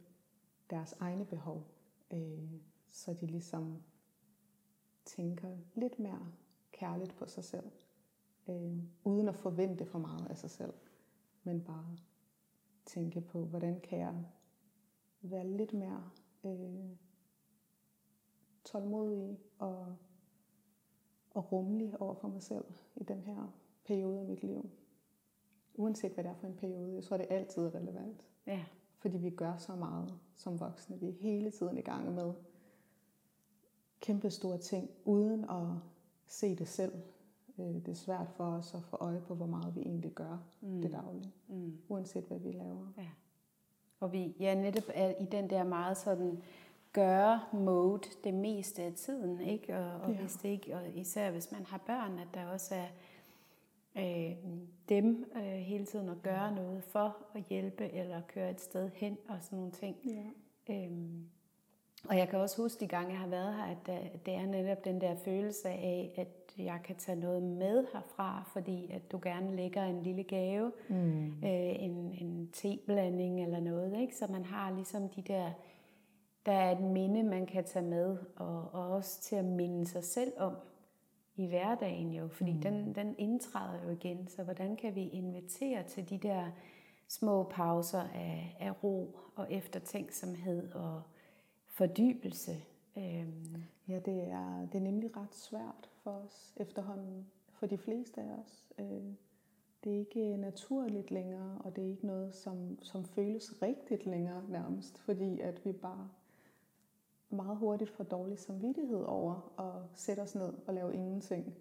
deres 0.69 0.95
egne 0.99 1.25
behov, 1.25 1.63
øh, 2.13 2.51
så 2.89 3.13
de 3.13 3.25
ligesom 3.27 3.83
tænker 5.05 5.57
lidt 5.75 5.99
mere 5.99 6.31
kærligt 6.71 7.15
på 7.15 7.25
sig 7.25 7.43
selv, 7.43 7.71
øh, 8.47 8.77
uden 9.03 9.27
at 9.27 9.35
forvente 9.35 9.85
for 9.85 9.99
meget 9.99 10.27
af 10.29 10.37
sig 10.37 10.49
selv, 10.49 10.73
men 11.43 11.61
bare 11.63 11.97
tænke 12.85 13.21
på, 13.21 13.45
hvordan 13.45 13.79
kan 13.79 13.99
jeg 13.99 14.25
være 15.21 15.47
lidt 15.47 15.73
mere 15.73 16.09
øh, 16.43 16.89
tålmodig 18.65 19.39
og, 19.59 19.95
og 21.31 21.51
rummelig 21.51 22.01
over 22.01 22.13
for 22.13 22.27
mig 22.27 22.41
selv 22.41 22.65
i 22.95 23.03
den 23.03 23.21
her 23.21 23.62
periode 23.85 24.19
af 24.19 24.25
mit 24.25 24.43
liv. 24.43 24.69
Uanset 25.75 26.11
hvad 26.11 26.23
det 26.23 26.29
er 26.29 26.35
for 26.35 26.47
en 26.47 26.55
periode, 26.55 26.95
jeg 26.95 27.03
tror, 27.03 27.17
det 27.17 27.27
er 27.29 27.35
altid 27.35 27.75
relevant. 27.75 28.23
Ja. 28.47 28.63
Fordi 28.97 29.17
vi 29.17 29.29
gør 29.29 29.57
så 29.57 29.75
meget 29.75 30.13
som 30.35 30.59
voksne. 30.59 30.99
Vi 30.99 31.09
er 31.09 31.13
hele 31.13 31.51
tiden 31.51 31.77
i 31.77 31.81
gang 31.81 32.13
med 32.13 32.33
kæmpe 33.99 34.29
store 34.29 34.57
ting, 34.57 34.89
uden 35.05 35.43
at 35.43 35.67
se 36.27 36.55
det 36.55 36.67
selv. 36.67 36.93
Øh, 37.59 37.65
det 37.65 37.87
er 37.87 37.93
svært 37.93 38.27
for 38.29 38.43
os 38.43 38.73
at 38.73 38.83
få 38.83 38.97
øje 38.99 39.21
på, 39.21 39.35
hvor 39.35 39.45
meget 39.45 39.75
vi 39.75 39.81
egentlig 39.81 40.11
gør 40.11 40.37
mm. 40.61 40.81
det 40.81 40.91
daglige. 40.91 41.33
Mm. 41.47 41.77
Uanset 41.87 42.23
hvad 42.23 42.39
vi 42.39 42.51
laver. 42.51 42.87
Ja. 42.97 43.09
Og 43.99 44.13
vi 44.13 44.35
ja, 44.39 44.55
netop 44.55 44.83
er 44.93 45.13
i 45.21 45.25
den 45.25 45.49
der 45.49 45.63
meget 45.63 45.97
sådan 45.97 46.41
gøre 46.93 47.41
mode 47.53 48.09
det 48.23 48.33
meste 48.33 48.83
af 48.83 48.93
tiden, 48.93 49.41
ikke? 49.41 49.77
Og, 49.77 50.01
og 50.01 50.11
ja. 50.11 50.19
hvis 50.19 50.33
det 50.33 50.49
ikke, 50.49 50.75
og 50.75 50.81
især 50.95 51.31
hvis 51.31 51.51
man 51.51 51.65
har 51.65 51.77
børn, 51.77 52.19
at 52.19 52.27
der 52.33 52.45
også 52.45 52.75
er 52.75 52.87
øh, 53.97 54.31
dem 54.89 55.31
øh, 55.35 55.41
hele 55.41 55.85
tiden 55.85 56.09
at 56.09 56.21
gøre 56.23 56.55
noget 56.55 56.83
for 56.83 57.17
at 57.35 57.43
hjælpe 57.49 57.93
eller 57.93 58.21
køre 58.27 58.51
et 58.51 58.61
sted 58.61 58.89
hen 58.93 59.17
og 59.27 59.37
sådan 59.41 59.57
nogle 59.57 59.71
ting. 59.71 59.95
Ja. 60.05 60.73
Øhm, 60.73 61.29
og 62.09 62.17
jeg 62.17 62.29
kan 62.29 62.39
også 62.39 62.61
huske 62.61 62.79
de 62.79 62.87
gange, 62.87 63.11
jeg 63.11 63.19
har 63.19 63.27
været 63.27 63.55
her, 63.55 63.63
at 63.63 63.87
det 64.25 64.33
er 64.33 64.45
netop 64.45 64.85
den 64.85 65.01
der 65.01 65.15
følelse 65.15 65.69
af, 65.69 66.13
at 66.17 66.65
jeg 66.65 66.79
kan 66.83 66.95
tage 66.95 67.19
noget 67.19 67.43
med 67.43 67.85
herfra, 67.93 68.49
fordi 68.53 68.91
at 68.91 69.11
du 69.11 69.19
gerne 69.23 69.55
lægger 69.55 69.83
en 69.83 70.01
lille 70.01 70.23
gave, 70.23 70.71
mm. 70.89 71.27
øh, 71.27 71.83
en, 71.83 72.15
en 72.21 72.49
teblanding 72.53 73.43
eller 73.43 73.59
noget, 73.59 74.01
ikke? 74.01 74.15
så 74.15 74.27
man 74.29 74.45
har 74.45 74.71
ligesom 74.71 75.09
de 75.09 75.21
der 75.21 75.51
der 76.45 76.51
er 76.51 76.71
et 76.71 76.81
minde, 76.81 77.23
man 77.23 77.45
kan 77.45 77.63
tage 77.63 77.85
med, 77.85 78.17
og, 78.35 78.69
og 78.73 78.89
også 78.89 79.21
til 79.21 79.35
at 79.35 79.45
minde 79.45 79.85
sig 79.87 80.03
selv 80.03 80.33
om 80.37 80.53
i 81.35 81.45
hverdagen 81.45 82.11
jo, 82.11 82.27
fordi 82.27 82.53
mm. 82.53 82.61
den, 82.61 82.95
den 82.95 83.15
indtræder 83.17 83.83
jo 83.83 83.89
igen. 83.89 84.27
Så 84.27 84.43
hvordan 84.43 84.75
kan 84.75 84.95
vi 84.95 85.07
invitere 85.09 85.83
til 85.83 86.09
de 86.09 86.17
der 86.17 86.51
små 87.07 87.43
pauser 87.43 88.01
af, 88.01 88.57
af 88.59 88.83
ro 88.83 89.19
og 89.35 89.53
eftertænksomhed 89.53 90.71
og 90.71 91.01
fordybelse? 91.67 92.51
Øhm. 92.97 93.63
Ja, 93.87 93.99
det 93.99 94.23
er, 94.23 94.67
det 94.71 94.75
er 94.75 94.83
nemlig 94.83 95.17
ret 95.17 95.35
svært 95.35 95.89
for 96.03 96.11
os 96.11 96.53
efterhånden, 96.57 97.27
for 97.53 97.65
de 97.65 97.77
fleste 97.77 98.21
af 98.21 98.35
os. 98.43 98.73
Øh, 98.79 99.13
det 99.83 99.93
er 99.95 99.99
ikke 99.99 100.37
naturligt 100.37 101.11
længere, 101.11 101.57
og 101.63 101.75
det 101.75 101.83
er 101.83 101.89
ikke 101.89 102.07
noget, 102.07 102.35
som, 102.35 102.77
som 102.81 103.05
føles 103.05 103.61
rigtigt 103.61 104.05
længere 104.05 104.43
nærmest, 104.49 104.97
fordi 104.97 105.39
at 105.39 105.65
vi 105.65 105.71
bare 105.71 106.09
meget 107.35 107.57
hurtigt 107.57 107.89
får 107.89 108.03
dårlig 108.03 108.39
samvittighed 108.39 109.03
over 109.03 109.51
at 109.59 109.99
sætte 109.99 110.21
os 110.21 110.35
ned 110.35 110.53
og 110.67 110.73
lave 110.73 110.93
ingenting. 110.93 111.53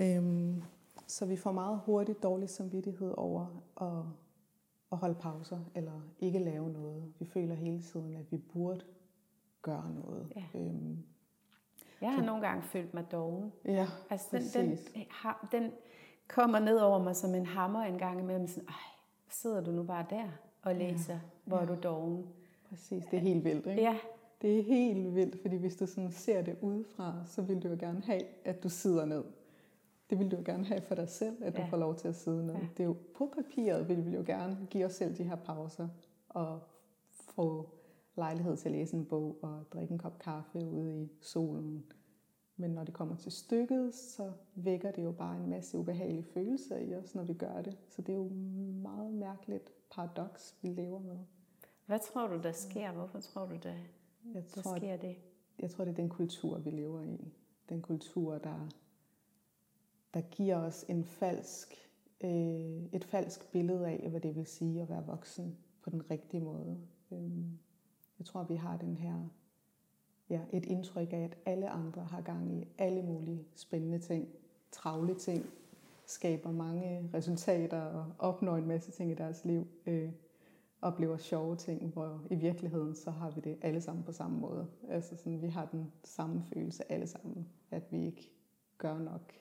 Øhm, 0.00 0.62
så 1.06 1.26
vi 1.26 1.36
får 1.36 1.52
meget 1.52 1.80
hurtigt 1.84 2.22
dårlig 2.22 2.48
samvittighed 2.48 3.14
over 3.16 3.62
at, 3.80 4.04
at 4.92 4.98
holde 4.98 5.14
pauser 5.14 5.58
eller 5.74 6.00
ikke 6.20 6.38
lave 6.38 6.70
noget. 6.70 7.12
Vi 7.18 7.24
føler 7.24 7.54
hele 7.54 7.82
tiden, 7.82 8.14
at 8.14 8.32
vi 8.32 8.36
burde 8.36 8.84
gøre 9.62 9.90
noget. 9.90 10.32
Ja. 10.36 10.44
Øhm, 10.60 11.04
jeg 12.00 12.10
har 12.10 12.20
så, 12.20 12.26
nogle 12.26 12.46
gange 12.46 12.62
følt 12.62 12.94
mig 12.94 13.12
doven. 13.12 13.52
Ja, 13.64 13.86
altså, 14.10 14.26
den, 14.32 14.42
den, 14.66 14.78
har, 15.10 15.48
den 15.52 15.72
kommer 16.28 16.58
ned 16.58 16.78
over 16.78 17.02
mig 17.02 17.16
som 17.16 17.34
en 17.34 17.46
hammer 17.46 17.82
en 17.82 17.98
gang 17.98 18.20
imellem. 18.20 18.46
Sådan, 18.46 18.68
Ej, 18.68 18.74
sidder 19.28 19.60
du 19.60 19.70
nu 19.70 19.82
bare 19.82 20.06
der 20.10 20.28
og 20.62 20.74
læser, 20.74 21.12
ja. 21.12 21.20
hvor 21.44 21.56
ja. 21.56 21.62
er 21.62 21.66
du 21.66 21.76
doven? 21.82 22.26
Præcis, 22.68 23.04
det 23.10 23.16
er 23.16 23.20
helt 23.20 23.44
vildt, 23.44 23.66
ikke? 23.66 23.82
Ja. 23.82 23.98
Det 24.42 24.58
er 24.58 24.62
helt 24.62 25.14
vildt, 25.14 25.40
fordi 25.40 25.56
hvis 25.56 25.76
du 25.76 25.86
sådan 25.86 26.12
ser 26.12 26.42
det 26.42 26.56
udefra, 26.60 27.22
så 27.26 27.42
vil 27.42 27.62
du 27.62 27.68
jo 27.68 27.76
gerne 27.80 28.00
have, 28.00 28.22
at 28.44 28.62
du 28.62 28.68
sidder 28.68 29.04
ned. 29.04 29.24
Det 30.10 30.18
vil 30.18 30.30
du 30.30 30.36
jo 30.36 30.42
gerne 30.46 30.64
have 30.64 30.80
for 30.80 30.94
dig 30.94 31.08
selv, 31.08 31.36
at 31.44 31.58
ja. 31.58 31.62
du 31.62 31.66
får 31.70 31.76
lov 31.76 31.96
til 31.96 32.08
at 32.08 32.14
sidde 32.14 32.46
ned. 32.46 32.54
Ja. 32.54 32.60
Det 32.76 32.80
er 32.80 32.84
jo 32.84 32.96
på 33.14 33.32
papiret, 33.36 33.88
vil 33.88 34.06
vi 34.06 34.10
jo 34.10 34.22
gerne 34.26 34.66
give 34.70 34.86
os 34.86 34.92
selv 34.92 35.16
de 35.16 35.22
her 35.22 35.36
pauser 35.36 35.88
og 36.28 36.60
få 37.10 37.68
lejlighed 38.16 38.56
til 38.56 38.68
at 38.68 38.72
læse 38.72 38.96
en 38.96 39.04
bog 39.04 39.38
og 39.42 39.64
drikke 39.72 39.92
en 39.92 39.98
kop 39.98 40.18
kaffe 40.18 40.58
ude 40.58 41.02
i 41.02 41.08
solen. 41.20 41.84
Men 42.56 42.70
når 42.70 42.84
det 42.84 42.94
kommer 42.94 43.16
til 43.16 43.32
stykket, 43.32 43.94
så 43.94 44.32
vækker 44.54 44.90
det 44.90 45.04
jo 45.04 45.12
bare 45.12 45.36
en 45.36 45.50
masse 45.50 45.78
ubehagelige 45.78 46.24
følelser 46.24 46.76
i 46.76 46.94
os, 46.94 47.14
når 47.14 47.22
vi 47.22 47.32
gør 47.32 47.62
det. 47.62 47.76
Så 47.88 48.02
det 48.02 48.12
er 48.12 48.16
jo 48.16 48.28
meget 48.82 49.12
mærkeligt 49.14 49.72
paradoks, 49.90 50.56
vi 50.62 50.68
lever 50.68 50.98
med. 50.98 51.18
Hvad 51.88 51.98
tror 51.98 52.26
du, 52.26 52.42
der 52.42 52.52
sker? 52.52 52.92
Hvorfor 52.92 53.20
tror 53.20 53.46
du, 53.46 53.56
der, 53.62 53.74
jeg 54.34 54.44
der 54.54 54.62
tror, 54.62 54.76
sker 54.76 54.96
det? 54.96 55.16
Jeg 55.58 55.70
tror, 55.70 55.84
det 55.84 55.90
er 55.90 55.96
den 55.96 56.08
kultur, 56.08 56.58
vi 56.58 56.70
lever 56.70 57.02
i. 57.02 57.32
Den 57.68 57.82
kultur, 57.82 58.38
der, 58.38 58.68
der 60.14 60.20
giver 60.20 60.56
os 60.56 60.84
en 60.88 61.04
falsk, 61.04 61.90
øh, 62.20 62.84
et 62.92 63.04
falsk 63.04 63.52
billede 63.52 63.86
af, 63.86 64.06
hvad 64.10 64.20
det 64.20 64.36
vil 64.36 64.46
sige 64.46 64.82
at 64.82 64.88
være 64.88 65.06
voksen 65.06 65.58
på 65.82 65.90
den 65.90 66.10
rigtige 66.10 66.40
måde. 66.40 66.78
Øhm, 67.12 67.58
jeg 68.18 68.26
tror, 68.26 68.42
vi 68.42 68.54
har 68.54 68.76
den 68.76 68.96
her 68.96 69.28
ja, 70.30 70.40
et 70.52 70.64
indtryk 70.64 71.12
af, 71.12 71.24
at 71.24 71.38
alle 71.46 71.68
andre 71.68 72.04
har 72.04 72.20
gang 72.20 72.52
i 72.52 72.68
alle 72.78 73.02
mulige 73.02 73.46
spændende 73.54 73.98
ting, 73.98 74.28
travle 74.70 75.14
ting, 75.14 75.46
skaber 76.06 76.50
mange 76.50 77.10
resultater 77.14 77.82
og 77.82 78.12
opnår 78.18 78.56
en 78.56 78.66
masse 78.66 78.90
ting 78.90 79.10
i 79.10 79.14
deres 79.14 79.44
liv. 79.44 79.66
Øh, 79.86 80.12
oplever 80.82 81.16
sjove 81.16 81.56
ting, 81.56 81.92
hvor 81.92 82.22
i 82.30 82.34
virkeligheden 82.34 82.94
så 82.94 83.10
har 83.10 83.30
vi 83.30 83.40
det 83.40 83.58
alle 83.62 83.80
sammen 83.80 84.04
på 84.04 84.12
samme 84.12 84.38
måde. 84.38 84.66
Altså 84.88 85.16
sådan, 85.16 85.42
vi 85.42 85.48
har 85.48 85.64
den 85.66 85.92
samme 86.04 86.42
følelse 86.42 86.92
alle 86.92 87.06
sammen, 87.06 87.48
at 87.70 87.92
vi 87.92 88.06
ikke 88.06 88.30
gør 88.78 88.98
nok. 88.98 89.32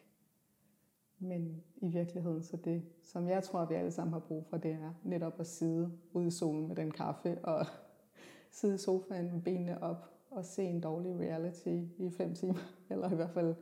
Men 1.20 1.63
i 1.75 1.88
virkeligheden, 1.88 2.44
så 2.44 2.58
det, 2.58 2.84
som 3.01 3.27
jeg 3.27 3.44
tror, 3.44 3.65
vi 3.65 3.75
alle 3.75 3.91
sammen 3.91 4.13
har 4.13 4.20
brug 4.20 4.46
for, 4.46 4.58
det 4.58 4.72
er 4.72 4.94
netop 5.03 5.39
at 5.39 5.48
sidde 5.48 5.91
ude 6.13 6.27
i 6.27 6.32
solen 6.32 6.67
med 6.67 6.75
den 6.75 6.91
kaffe 6.91 7.46
og 7.46 7.65
sidde 8.51 8.75
i 8.75 8.77
sofaen 8.77 9.32
med 9.32 9.41
benene 9.41 9.84
op 9.84 10.13
og 10.29 10.46
se 10.46 10.63
en 10.63 10.82
dårlig 10.82 11.20
reality 11.20 11.82
i 11.98 12.10
fem 12.10 12.36
timer, 12.36 12.60
eller 12.89 13.12
i 13.12 13.15
hvert 13.15 13.32
fald 13.32 13.56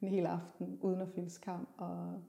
en 0.00 0.08
hel 0.08 0.26
aften, 0.26 0.78
uden 0.80 1.00
at 1.00 1.08
fylde 1.08 1.30
skam, 1.30 1.68
og 1.76 2.22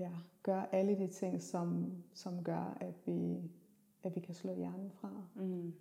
ja, 0.00 0.10
gøre 0.42 0.74
alle 0.74 0.98
de 0.98 1.06
ting, 1.06 1.42
som, 1.42 1.92
som 2.12 2.44
gør, 2.44 2.76
at 2.80 2.94
vi, 3.06 3.50
at 4.02 4.14
vi 4.14 4.20
kan 4.20 4.34
slå 4.34 4.54
hjernen 4.54 4.90
fra. 4.90 5.24
Mm. 5.34 5.74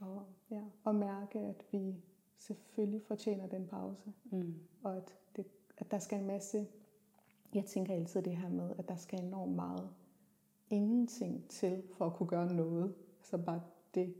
Og, 0.00 0.22
ja, 0.50 0.62
og 0.84 0.94
mærke, 0.94 1.38
at 1.38 1.64
vi 1.72 1.94
selvfølgelig 2.36 3.02
fortjener 3.02 3.46
den 3.46 3.66
pause. 3.66 4.12
Mm. 4.24 4.54
Og 4.82 4.96
at, 4.96 5.14
det, 5.36 5.46
at 5.78 5.90
der 5.90 5.98
skal 5.98 6.20
en 6.20 6.26
masse, 6.26 6.66
jeg 7.54 7.64
tænker 7.64 7.94
altid 7.94 8.22
det 8.22 8.36
her 8.36 8.48
med, 8.48 8.70
at 8.78 8.88
der 8.88 8.96
skal 8.96 9.24
enormt 9.24 9.54
meget 9.54 9.90
ingenting 10.70 11.48
til 11.48 11.82
for 11.92 12.06
at 12.06 12.14
kunne 12.14 12.28
gøre 12.28 12.52
noget. 12.52 12.94
Så 13.22 13.38
bare 13.38 13.62
det, 13.94 14.14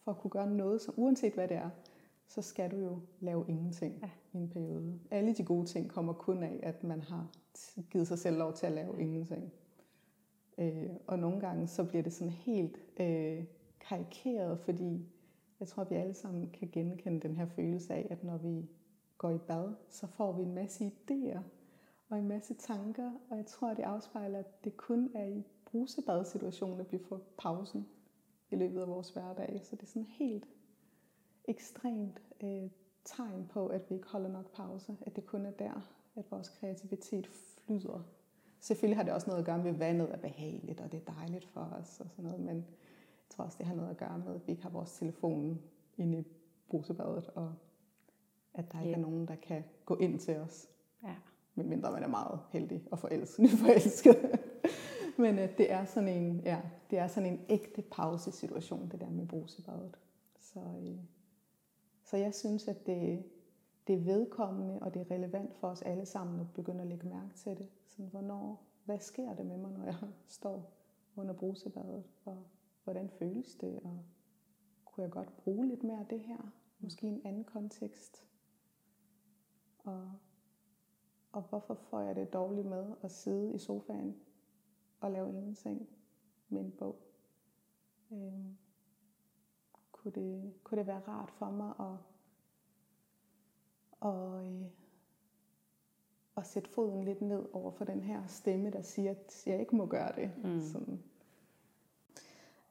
for 0.00 0.10
at 0.10 0.18
kunne 0.18 0.30
gøre 0.30 0.50
noget, 0.50 0.80
som 0.80 0.94
uanset 0.96 1.34
hvad 1.34 1.48
det 1.48 1.56
er, 1.56 1.70
så 2.28 2.42
skal 2.42 2.70
du 2.70 2.76
jo 2.76 3.00
lave 3.20 3.44
ingenting 3.48 3.98
ja. 4.02 4.10
i 4.32 4.36
en 4.36 4.48
periode. 4.48 5.00
Alle 5.10 5.34
de 5.34 5.44
gode 5.44 5.66
ting 5.66 5.90
kommer 5.90 6.12
kun 6.12 6.42
af, 6.42 6.60
at 6.62 6.84
man 6.84 7.00
har 7.00 7.26
givet 7.90 8.08
sig 8.08 8.18
selv 8.18 8.38
lov 8.38 8.52
til 8.52 8.66
at 8.66 8.72
lave 8.72 9.00
ingenting. 9.00 9.52
Øh, 10.58 10.90
og 11.06 11.18
nogle 11.18 11.40
gange 11.40 11.66
så 11.66 11.84
bliver 11.84 12.02
det 12.02 12.12
sådan 12.12 12.32
helt 12.32 12.78
øh, 13.00 13.44
karikeret, 13.80 14.58
fordi 14.58 15.08
jeg 15.60 15.68
tror, 15.68 15.84
vi 15.84 15.94
alle 15.94 16.14
sammen 16.14 16.50
kan 16.50 16.68
genkende 16.72 17.20
den 17.20 17.36
her 17.36 17.46
følelse 17.46 17.94
af, 17.94 18.06
at 18.10 18.24
når 18.24 18.36
vi 18.36 18.68
går 19.18 19.30
i 19.30 19.38
bad, 19.38 19.74
så 19.88 20.06
får 20.06 20.32
vi 20.32 20.42
en 20.42 20.54
masse 20.54 20.84
idéer 20.84 21.40
og 22.08 22.18
en 22.18 22.28
masse 22.28 22.54
tanker, 22.54 23.12
og 23.30 23.36
jeg 23.36 23.46
tror, 23.46 23.74
det 23.74 23.82
afspejler, 23.82 24.38
at 24.38 24.64
det 24.64 24.76
kun 24.76 25.10
er 25.14 25.24
i 25.24 25.44
brusebadsituationen, 25.64 26.80
at 26.80 26.92
vi 26.92 26.98
får 26.98 27.20
pausen 27.38 27.86
i 28.50 28.56
løbet 28.56 28.80
af 28.80 28.88
vores 28.88 29.10
hverdag. 29.10 29.60
Så 29.64 29.76
det 29.76 29.82
er 29.82 29.86
sådan 29.86 30.06
helt 30.06 30.48
ekstremt 31.48 32.22
øh, 32.42 32.70
tegn 33.04 33.46
på, 33.52 33.66
at 33.66 33.90
vi 33.90 33.94
ikke 33.94 34.08
holder 34.08 34.28
nok 34.28 34.52
pause, 34.52 34.96
at 35.00 35.16
det 35.16 35.26
kun 35.26 35.46
er 35.46 35.50
der, 35.50 35.90
at 36.16 36.24
vores 36.30 36.48
kreativitet 36.48 37.26
flyder. 37.26 38.02
Selvfølgelig 38.60 38.96
har 38.96 39.02
det 39.02 39.12
også 39.12 39.26
noget 39.26 39.40
at 39.40 39.46
gøre 39.46 39.58
med, 39.58 39.70
at 39.70 39.78
vandet 39.78 40.12
er 40.12 40.16
behageligt, 40.16 40.80
og 40.80 40.92
det 40.92 41.02
er 41.06 41.12
dejligt 41.12 41.44
for 41.44 41.60
os 41.60 42.00
og 42.00 42.10
sådan 42.10 42.24
noget, 42.24 42.40
men 42.40 42.56
jeg 42.56 43.30
tror 43.30 43.44
også, 43.44 43.58
det 43.58 43.66
har 43.66 43.74
noget 43.74 43.90
at 43.90 43.96
gøre 43.96 44.18
med, 44.18 44.34
at 44.34 44.46
vi 44.46 44.52
ikke 44.52 44.62
har 44.62 44.70
vores 44.70 44.92
telefon 44.92 45.62
inde 45.96 46.18
i 46.18 46.24
brusebadet, 46.68 47.30
og 47.34 47.54
at 48.54 48.72
der 48.72 48.80
ikke 48.80 48.90
yeah. 48.90 48.98
er 48.98 49.02
nogen, 49.02 49.28
der 49.28 49.34
kan 49.34 49.64
gå 49.84 49.96
ind 49.96 50.18
til 50.18 50.36
os. 50.36 50.68
Ja. 51.02 51.14
Medmindre 51.54 51.92
man 51.92 52.02
er 52.02 52.08
meget 52.08 52.40
heldig 52.50 52.84
og 52.90 52.98
forelsket. 52.98 54.40
Men 55.18 55.38
at 55.38 55.58
det 55.58 55.72
er 55.72 55.84
sådan 55.84 56.08
en, 56.08 56.40
ja, 56.40 56.60
det 56.90 56.98
er 56.98 57.06
sådan 57.06 57.32
en 57.32 57.40
ægte 57.48 57.82
pausesituation, 57.82 58.88
det 58.88 59.00
der 59.00 59.10
med 59.10 59.26
brusebadet. 59.26 59.98
Så, 60.40 60.60
øh, 60.60 60.96
så 62.14 62.18
jeg 62.18 62.34
synes, 62.34 62.68
at 62.68 62.86
det, 62.86 63.24
det 63.86 63.94
er 63.94 64.00
vedkommende, 64.00 64.78
og 64.78 64.94
det 64.94 65.00
er 65.00 65.10
relevant 65.10 65.54
for 65.54 65.68
os 65.68 65.82
alle 65.82 66.06
sammen 66.06 66.40
at 66.40 66.46
begynde 66.54 66.80
at 66.80 66.86
lægge 66.86 67.08
mærke 67.08 67.34
til 67.34 67.58
det. 67.58 67.68
Sådan, 67.88 68.10
hvornår, 68.10 68.62
hvad 68.84 68.98
sker 68.98 69.34
der 69.34 69.42
med 69.42 69.56
mig, 69.56 69.72
når 69.72 69.84
jeg 69.84 69.96
står 70.28 70.72
under 71.16 71.34
brusebadet, 71.34 72.04
og 72.24 72.44
hvordan 72.84 73.10
føles 73.10 73.54
det, 73.54 73.80
og 73.84 74.04
kunne 74.84 75.04
jeg 75.04 75.10
godt 75.10 75.36
bruge 75.36 75.68
lidt 75.68 75.82
mere 75.82 76.00
af 76.00 76.06
det 76.06 76.20
her, 76.20 76.52
måske 76.78 77.06
i 77.06 77.10
en 77.10 77.20
anden 77.24 77.44
kontekst. 77.44 78.26
Og, 79.78 80.12
og 81.32 81.42
hvorfor 81.42 81.74
får 81.74 82.00
jeg 82.00 82.16
det 82.16 82.32
dårligt 82.32 82.66
med 82.66 82.94
at 83.02 83.10
sidde 83.10 83.54
i 83.54 83.58
sofaen 83.58 84.16
og 85.00 85.10
lave 85.10 85.28
ingenting 85.28 85.88
med 86.48 86.60
en 86.60 86.72
bog? 86.72 86.98
Øhm, 88.12 88.56
kunne, 90.04 90.12
det, 90.12 90.52
kunne 90.64 90.78
det 90.78 90.86
være 90.86 91.02
rart 91.08 91.30
for 91.30 91.50
mig 91.50 91.74
at 91.80 91.96
og, 94.04 94.44
øh, 94.44 94.66
og 96.34 96.46
sætte 96.46 96.70
foden 96.70 97.04
lidt 97.04 97.20
ned 97.20 97.44
over 97.52 97.70
for 97.70 97.84
den 97.84 98.00
her 98.00 98.26
stemme, 98.26 98.70
der 98.70 98.82
siger, 98.82 99.10
at 99.10 99.42
jeg 99.46 99.60
ikke 99.60 99.76
må 99.76 99.86
gøre 99.86 100.12
det. 100.16 100.32
Mm. 100.44 100.62
Sådan. 100.62 101.02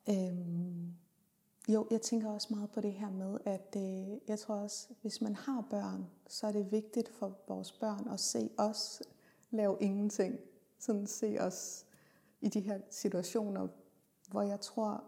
Øhm, 0.10 0.94
jo, 1.70 1.88
jeg 1.92 2.02
tænker 2.02 2.30
også 2.30 2.48
meget 2.52 2.72
på 2.72 2.82
det 2.82 2.94
her 2.94 3.10
med, 3.10 3.38
at 3.46 3.76
øh, 3.78 4.18
jeg 4.28 4.40
tror 4.40 4.56
også, 4.56 4.94
hvis 5.02 5.22
man 5.22 5.36
har 5.36 5.68
børn, 5.70 6.10
så 6.28 6.48
er 6.48 6.52
det 6.52 6.72
vigtigt 6.72 7.10
for 7.10 7.38
vores 7.48 7.72
børn 7.72 8.08
at 8.08 8.20
se 8.20 8.50
os 8.58 9.02
lave 9.52 9.78
ingenting. 9.80 10.40
Sådan 10.80 11.08
se 11.08 11.38
os 11.40 11.86
i 12.42 12.50
de 12.50 12.60
her 12.60 12.80
situationer, 12.90 13.68
hvor 14.32 14.42
jeg 14.42 14.60
tror, 14.60 15.04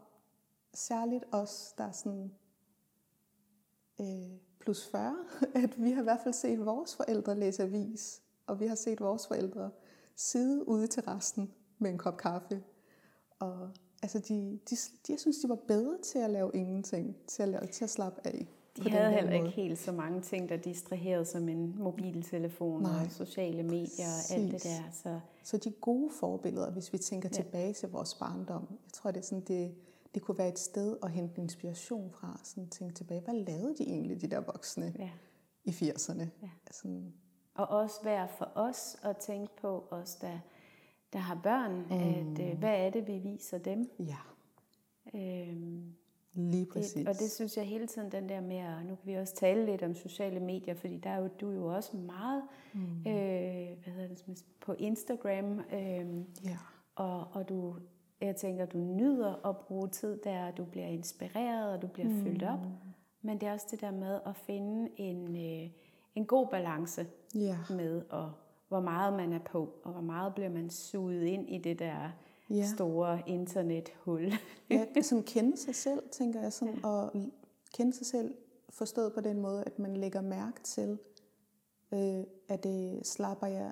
særligt 0.76 1.24
os, 1.32 1.74
der 1.78 1.84
er 1.84 1.92
sådan 1.92 2.32
øh, 4.00 4.40
plus 4.60 4.88
40, 4.88 5.16
at 5.64 5.84
vi 5.84 5.92
har 5.92 6.02
i 6.02 6.04
hvert 6.04 6.20
fald 6.24 6.34
set 6.34 6.66
vores 6.66 6.96
forældre 6.96 7.40
læse 7.40 7.64
avis, 7.64 8.22
og 8.48 8.60
vi 8.60 8.68
har 8.68 8.76
set 8.76 9.00
vores 9.00 9.28
forældre 9.28 9.72
sidde 10.16 10.68
ude 10.68 10.88
til 10.88 11.04
resten 11.04 11.52
med 11.80 11.92
en 11.92 11.98
kop 11.98 12.18
kaffe, 12.18 12.64
og 13.40 13.70
altså 14.02 14.20
de, 14.20 14.60
de, 14.70 14.76
de, 15.08 15.12
jeg 15.12 15.20
synes, 15.20 15.38
de 15.38 15.50
var 15.50 15.60
bedre 15.68 15.98
til 16.04 16.20
at 16.20 16.30
lave 16.30 16.52
ingenting, 16.54 17.16
til 17.28 17.44
at, 17.44 17.50
lave, 17.50 17.68
til 17.68 17.84
at 17.84 17.90
slappe 17.90 18.22
af. 18.28 18.48
De 18.78 18.90
havde 18.90 19.12
heller 19.12 19.32
måde. 19.32 19.36
ikke 19.36 19.50
helt 19.50 19.80
så 19.80 19.92
mange 19.92 20.22
ting, 20.22 20.50
der 20.50 20.58
distraherede 20.58 21.26
som 21.26 21.50
en 21.50 21.76
mobiltelefon 21.78 22.82
Nej, 22.82 23.06
og 23.06 23.12
sociale 23.12 23.64
medier 23.64 24.08
og 24.30 24.36
alt 24.36 24.52
det 24.52 24.64
der. 24.64 24.92
Så. 24.94 25.20
så 25.44 25.58
de 25.58 25.72
gode 25.72 26.12
forbilleder, 26.20 26.72
hvis 26.72 26.94
vi 26.94 26.98
tænker 26.98 27.30
ja. 27.32 27.36
tilbage 27.44 27.74
til 27.74 27.90
vores 27.90 28.14
barndom, 28.14 28.68
jeg 28.70 28.94
tror, 28.94 29.12
det 29.12 29.20
er 29.20 29.24
sådan, 29.24 29.44
det, 29.44 29.76
det 30.16 30.24
kunne 30.24 30.38
være 30.38 30.50
et 30.50 30.60
sted 30.60 30.98
at 31.04 31.12
hente 31.12 31.42
inspiration 31.42 32.12
fra, 32.12 32.40
sådan 32.44 32.70
tænke 32.70 32.94
tilbage, 32.94 33.22
hvad 33.22 33.34
lavede 33.34 33.76
de 33.78 33.84
egentlig, 33.84 34.22
de 34.22 34.28
der 34.28 34.40
voksne 34.40 34.94
ja. 35.00 35.10
i 35.64 35.70
80'erne? 35.70 36.26
Ja. 36.42 36.50
Sådan. 36.72 37.14
Og 37.56 37.68
også 37.68 38.04
være 38.04 38.28
for 38.28 38.52
os 38.56 38.98
at 39.04 39.18
tænke 39.18 39.56
på 39.62 39.88
os, 39.92 40.16
der, 40.16 40.40
der 41.14 41.20
har 41.20 41.40
børn, 41.44 41.76
mm. 41.76 41.92
at 41.92 42.48
øh, 42.48 42.60
hvad 42.60 42.86
er 42.86 42.90
det, 42.90 43.08
vi 43.08 43.18
viser 43.18 43.58
dem? 43.58 43.92
Ja. 44.00 44.18
Øhm, 45.14 45.96
Lige 46.34 46.66
præcis. 46.66 46.94
Det, 46.94 47.08
og 47.08 47.20
det 47.20 47.32
synes 47.32 47.58
jeg 47.58 47.66
hele 47.66 47.88
tiden, 47.88 48.12
den 48.12 48.30
der 48.30 48.42
med, 48.42 48.68
og 48.68 48.84
nu 48.84 48.96
kan 48.96 49.08
vi 49.08 49.14
også 49.14 49.36
tale 49.36 49.66
lidt 49.66 49.84
om 49.84 49.96
sociale 49.96 50.40
medier, 50.40 50.74
fordi 50.74 50.98
der 50.98 51.10
er 51.10 51.18
jo, 51.18 51.28
du 51.28 51.50
er 51.50 51.56
jo 51.56 51.66
også 51.66 51.98
meget 51.98 52.44
mm. 52.74 52.98
øh, 52.98 53.78
hvad 53.84 53.94
hedder 53.94 54.08
det, 54.08 54.46
på 54.60 54.74
Instagram, 54.74 55.60
øh, 55.60 56.06
ja. 56.46 56.58
og, 56.96 57.28
og 57.32 57.50
du 57.50 57.76
jeg 58.22 58.36
tænker, 58.36 58.66
du 58.66 58.78
nyder 58.78 59.50
at 59.50 59.58
bruge 59.58 59.88
tid 59.88 60.20
der, 60.24 60.52
du 60.52 60.66
bliver 60.66 60.88
inspireret, 60.88 61.74
og 61.74 61.82
du 61.82 61.88
bliver 61.88 62.10
mm. 62.10 62.24
fyldt 62.24 62.44
op. 62.44 62.60
Men 63.22 63.42
det 63.42 63.48
er 63.48 63.54
også 63.54 63.68
det 63.72 63.82
der 63.82 63.92
med 63.92 64.20
at 64.26 64.36
finde 64.36 64.90
en, 64.98 65.36
øh, 65.36 65.70
en 66.16 66.26
god 66.26 66.48
balance 66.48 67.08
yeah. 67.36 67.58
med, 67.70 68.02
og 68.10 68.32
hvor 68.68 68.80
meget 68.80 69.14
man 69.14 69.34
er 69.34 69.40
på, 69.40 69.74
og 69.84 69.92
hvor 69.92 70.02
meget 70.02 70.36
bliver 70.36 70.50
man 70.50 70.70
suget 70.70 71.24
ind 71.24 71.50
i 71.50 71.58
det 71.58 71.80
der 71.80 72.12
yeah. 72.52 72.66
store 72.66 73.22
internethul. 73.26 74.32
ja, 74.70 74.86
som 75.02 75.24
kende 75.24 75.58
sig 75.58 75.76
selv, 75.76 76.04
tænker 76.12 76.42
jeg, 76.42 76.54
sådan, 76.54 76.76
ja. 76.76 76.88
og 76.88 77.12
kende 77.74 77.94
sig 77.94 78.06
selv 78.06 78.36
forstået 78.70 79.14
på 79.14 79.22
den 79.22 79.42
måde, 79.42 79.64
at 79.64 79.80
man 79.80 79.98
lægger 79.98 80.22
mærke 80.22 80.64
til, 80.64 81.00
øh, 81.94 82.24
at 82.50 82.64
det 82.64 83.08
slapper 83.08 83.48
jeg 83.48 83.72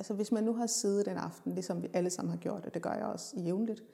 altså 0.00 0.14
hvis 0.14 0.32
man 0.32 0.44
nu 0.44 0.52
har 0.52 0.66
siddet 0.66 1.06
den 1.06 1.16
aften, 1.16 1.52
ligesom 1.52 1.82
vi 1.82 1.88
alle 1.92 2.10
sammen 2.10 2.30
har 2.30 2.38
gjort, 2.38 2.66
og 2.66 2.74
det 2.74 2.82
gør 2.82 2.92
jeg 2.92 3.06
også 3.06 3.40
jævnligt, 3.40 3.84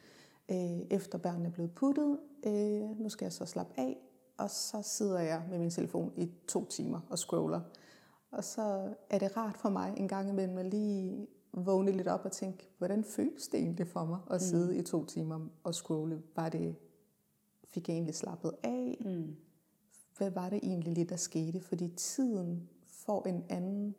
øh, 0.51 0.81
efter 0.91 1.19
børnene 1.19 1.49
er 1.49 1.53
blevet 1.53 1.75
puttet, 1.75 2.19
øh, 2.47 3.01
nu 3.01 3.09
skal 3.09 3.25
jeg 3.25 3.33
så 3.33 3.47
slappe 3.47 3.73
af, 3.81 3.97
og 4.39 4.51
så 4.51 4.83
sidder 4.83 5.21
jeg 5.21 5.43
med 5.51 5.59
min 5.59 5.71
telefon 5.71 6.13
i 6.17 6.31
to 6.49 6.65
timer 6.65 7.01
og 7.11 7.19
scroller. 7.19 7.61
Og 8.31 8.45
så 8.45 8.95
er 9.11 9.19
det 9.19 9.37
rart 9.37 9.57
for 9.57 9.69
mig 9.69 9.95
en 9.97 10.09
gang 10.09 10.29
imellem 10.29 10.59
at 10.59 10.67
lige 10.67 11.27
vågne 11.53 11.93
lidt 11.93 12.09
op 12.09 12.25
og 12.25 12.33
tænke, 12.33 12.69
hvordan 12.79 13.05
føles 13.05 13.49
det 13.49 13.61
egentlig 13.61 13.89
for 13.89 14.05
mig 14.05 14.19
at 14.31 14.35
mm. 14.35 14.39
sidde 14.39 14.73
mm. 14.73 14.79
i 14.79 14.83
to 14.83 15.05
timer 15.05 15.49
og 15.65 15.75
scrolle? 15.75 16.23
Var 16.37 16.49
det, 16.49 16.77
fik 17.69 17.89
jeg 17.89 17.95
egentlig 17.95 18.15
slappet 18.15 18.53
af? 18.63 19.03
Mm. 19.05 19.37
Hvad 20.19 20.31
var 20.31 20.51
det 20.51 20.61
egentlig 20.63 20.93
lidt, 20.93 21.09
der 21.09 21.17
skete? 21.17 21.61
Fordi 21.61 21.89
tiden 21.89 22.69
får 22.89 23.27
en 23.27 23.45
anden 23.49 23.95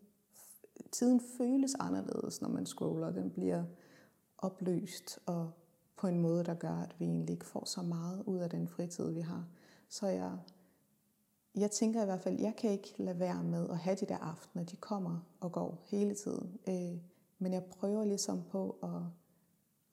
tiden 0.91 1.21
føles 1.37 1.75
anderledes, 1.79 2.41
når 2.41 2.49
man 2.49 2.65
scroller. 2.65 3.11
Den 3.11 3.29
bliver 3.31 3.63
opløst 4.37 5.19
og 5.25 5.51
på 5.97 6.07
en 6.07 6.19
måde, 6.19 6.43
der 6.43 6.53
gør, 6.53 6.75
at 6.75 6.95
vi 6.99 7.05
egentlig 7.05 7.33
ikke 7.33 7.45
får 7.45 7.65
så 7.65 7.81
meget 7.81 8.23
ud 8.25 8.37
af 8.37 8.49
den 8.49 8.67
fritid, 8.67 9.11
vi 9.11 9.21
har. 9.21 9.45
Så 9.89 10.07
jeg, 10.07 10.37
jeg 11.55 11.71
tænker 11.71 12.01
i 12.01 12.05
hvert 12.05 12.21
fald, 12.21 12.39
jeg 12.39 12.55
kan 12.55 12.71
ikke 12.71 12.93
lade 12.97 13.19
være 13.19 13.43
med 13.43 13.69
at 13.69 13.77
have 13.77 13.95
de 13.95 14.05
der 14.05 14.17
aftener. 14.17 14.63
De 14.65 14.75
kommer 14.75 15.19
og 15.39 15.51
går 15.51 15.81
hele 15.85 16.15
tiden. 16.15 16.59
Øh, 16.67 16.97
men 17.39 17.53
jeg 17.53 17.65
prøver 17.65 18.05
ligesom 18.05 18.43
på 18.51 18.77
at, 18.83 19.01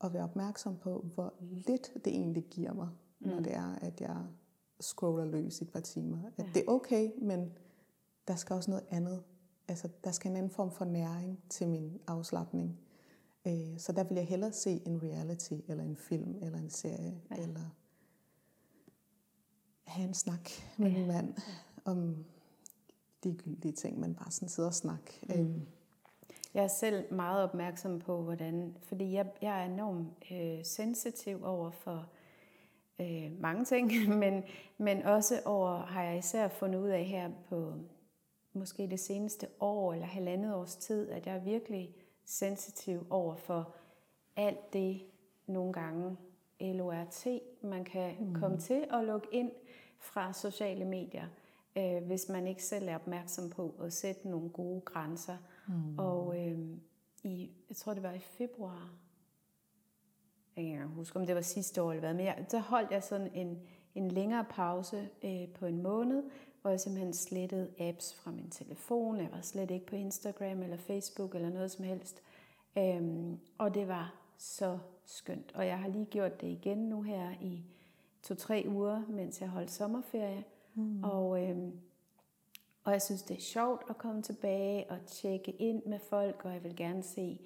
at 0.07 0.15
være 0.15 0.25
opmærksom 0.25 0.77
på, 0.77 1.05
hvor 1.15 1.35
lidt 1.41 1.93
det 1.95 2.07
egentlig 2.07 2.45
giver 2.45 2.73
mig, 2.73 2.89
mm. 3.21 3.29
når 3.29 3.41
det 3.41 3.55
er, 3.55 3.75
at 3.75 4.01
jeg 4.01 4.27
scroller 4.81 5.25
løs 5.25 5.61
i 5.61 5.65
et 5.65 5.71
par 5.71 5.81
timer. 5.81 6.19
At 6.27 6.33
ja. 6.39 6.51
det 6.55 6.63
er 6.63 6.73
okay, 6.73 7.11
men 7.23 7.53
der 8.29 8.37
skal 8.37 8.57
også 8.57 8.71
noget 8.71 8.85
andet 8.91 9.23
Altså, 9.69 9.89
der 10.05 10.11
skal 10.11 10.31
en 10.31 10.37
anden 10.37 10.51
form 10.51 10.71
for 10.71 10.85
næring 10.85 11.43
til 11.49 11.69
min 11.69 12.01
afslappning. 12.07 12.79
Øh, 13.47 13.79
så 13.79 13.93
der 13.93 14.05
vil 14.05 14.15
jeg 14.15 14.27
hellere 14.27 14.53
se 14.53 14.83
en 14.87 15.03
reality, 15.03 15.55
eller 15.69 15.85
en 15.85 15.97
film, 15.97 16.39
eller 16.43 16.59
en 16.59 16.71
serie, 16.71 17.21
ja. 17.31 17.43
eller 17.43 17.77
have 19.85 20.09
en 20.09 20.15
snak 20.15 20.51
med 20.77 20.91
ja. 20.91 20.99
min 20.99 21.07
mand 21.07 21.35
om 21.85 22.25
ligegyldige 23.23 23.73
ting, 23.73 24.01
men 24.01 24.15
bare 24.15 24.31
sådan 24.31 24.49
sidde 24.49 24.69
og 24.69 24.75
snakke. 24.75 25.43
Mm. 25.43 25.67
Jeg 26.55 26.65
er 26.65 26.69
selv 26.69 27.15
meget 27.15 27.43
opmærksom 27.43 27.99
på, 27.99 28.23
hvordan, 28.23 28.77
fordi 28.83 29.13
jeg, 29.13 29.27
jeg 29.43 29.61
er 29.61 29.65
enormt 29.65 30.33
øh, 30.33 30.65
sensitiv 30.65 31.45
over 31.45 31.71
for 31.71 32.07
øh, 33.01 33.41
mange 33.41 33.65
ting, 33.65 33.93
men, 34.23 34.43
men 34.79 35.03
også 35.03 35.41
over, 35.45 35.79
har 35.79 36.03
jeg 36.03 36.19
især 36.19 36.49
fundet 36.49 36.79
ud 36.79 36.89
af 36.89 37.05
her 37.05 37.31
på 37.49 37.73
måske 38.55 38.87
det 38.91 39.01
seneste 39.01 39.47
år 39.61 39.93
eller 39.93 40.07
halvandet 40.07 40.55
års 40.55 40.77
tid, 40.77 41.11
at 41.11 41.27
jeg 41.27 41.37
er 41.37 41.41
virkelig 41.41 41.95
sensitiv 42.25 43.07
over 43.11 43.37
for 43.37 43.75
alt 44.37 44.73
det 44.73 45.03
nogle 45.47 45.73
gange 45.73 46.17
LORT, 46.61 47.27
man 47.63 47.85
kan 47.85 48.15
mm. 48.21 48.35
komme 48.35 48.59
til 48.59 48.87
at 48.91 49.05
lukke 49.05 49.29
ind 49.33 49.51
fra 49.99 50.33
sociale 50.33 50.85
medier, 50.85 51.27
øh, 51.77 52.05
hvis 52.07 52.29
man 52.29 52.47
ikke 52.47 52.65
selv 52.65 52.89
er 52.89 52.95
opmærksom 52.95 53.51
på 53.51 53.75
at 53.81 53.93
sætte 53.93 54.29
nogle 54.29 54.51
gode 54.51 54.81
grænser. 54.81 55.37
Mm. 55.69 55.99
Og 55.99 56.39
øh, 56.39 56.59
i, 57.23 57.51
jeg 57.69 57.77
tror 57.77 57.95
det 57.95 58.03
var 58.03 58.13
i 58.13 58.19
februar, 58.19 58.91
jeg 60.57 60.65
kan 60.65 60.73
ikke 60.73 60.87
huske, 60.87 61.19
om 61.19 61.27
det 61.27 61.35
var 61.35 61.41
sidste 61.41 61.83
år 61.83 61.93
eller 61.93 62.01
hvad, 62.01 62.15
men 62.15 62.27
jeg, 62.27 62.47
der 62.51 62.61
holdt 62.61 62.91
jeg 62.91 63.03
sådan 63.03 63.31
en, 63.35 63.59
en 63.95 64.11
længere 64.11 64.45
pause 64.51 65.09
øh, 65.25 65.49
på 65.49 65.67
en 65.67 65.83
måned, 65.83 66.23
hvor 66.65 66.71
jeg 66.71 66.81
simpelthen 66.81 67.13
slettede 67.13 67.71
apps 67.79 68.15
fra 68.15 68.31
min 68.31 68.51
telefon. 68.51 69.21
Jeg 69.21 69.29
var 69.33 69.41
slet 69.41 69.71
ikke 69.71 69.87
på 69.87 69.97
Instagram 69.97 70.63
eller 70.63 70.77
Facebook 70.77 71.35
eller 71.35 71.51
noget 71.51 71.71
som 71.71 71.85
helst. 71.85 72.23
Øhm, 72.79 73.39
og 73.59 73.75
det 73.75 73.89
var 73.89 74.15
så 74.39 74.79
skønt. 75.05 75.53
Og 75.55 75.67
jeg 75.67 75.79
har 75.79 75.89
lige 75.89 76.05
gjort 76.05 76.41
det 76.41 76.47
igen 76.47 76.79
nu 76.79 77.03
her 77.03 77.31
i 77.41 77.63
to-tre 78.23 78.65
uger, 78.69 79.03
mens 79.09 79.41
jeg 79.41 79.49
holdt 79.49 79.71
sommerferie. 79.71 80.45
Mm. 80.75 81.05
Og, 81.05 81.43
øhm, 81.43 81.73
og 82.85 82.93
jeg 82.93 83.03
synes, 83.03 83.23
det 83.23 83.37
er 83.37 83.41
sjovt 83.41 83.83
at 83.91 83.99
komme 83.99 84.23
tilbage 84.23 84.91
og 84.91 85.07
tjekke 85.07 85.51
ind 85.51 85.83
med 85.87 85.99
folk, 85.99 86.45
og 86.45 86.53
jeg 86.53 86.65
vil 86.65 86.77
gerne 86.77 87.03
se 87.03 87.41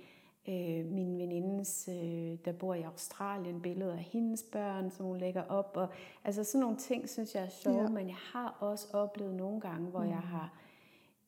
øh, 0.49 0.87
min 0.87 1.19
venindes, 1.19 1.89
øh, 1.93 2.39
der 2.45 2.53
bor 2.53 2.75
i 2.75 2.83
Australien, 2.83 3.63
billeder 3.63 3.93
af 3.93 3.99
hendes 3.99 4.43
børn, 4.43 4.91
som 4.91 5.07
hun 5.07 5.19
lægger 5.19 5.43
op. 5.49 5.73
Og, 5.77 5.89
altså 6.25 6.45
sådan 6.45 6.61
nogle 6.61 6.77
ting, 6.77 7.09
synes 7.09 7.35
jeg 7.35 7.45
er 7.45 7.49
sjove, 7.49 7.83
ja. 7.83 7.89
men 7.89 8.07
jeg 8.09 8.17
har 8.33 8.57
også 8.61 8.87
oplevet 8.93 9.35
nogle 9.35 9.61
gange, 9.61 9.91
hvor 9.91 10.03
mm. 10.03 10.09
jeg 10.09 10.19
har 10.19 10.53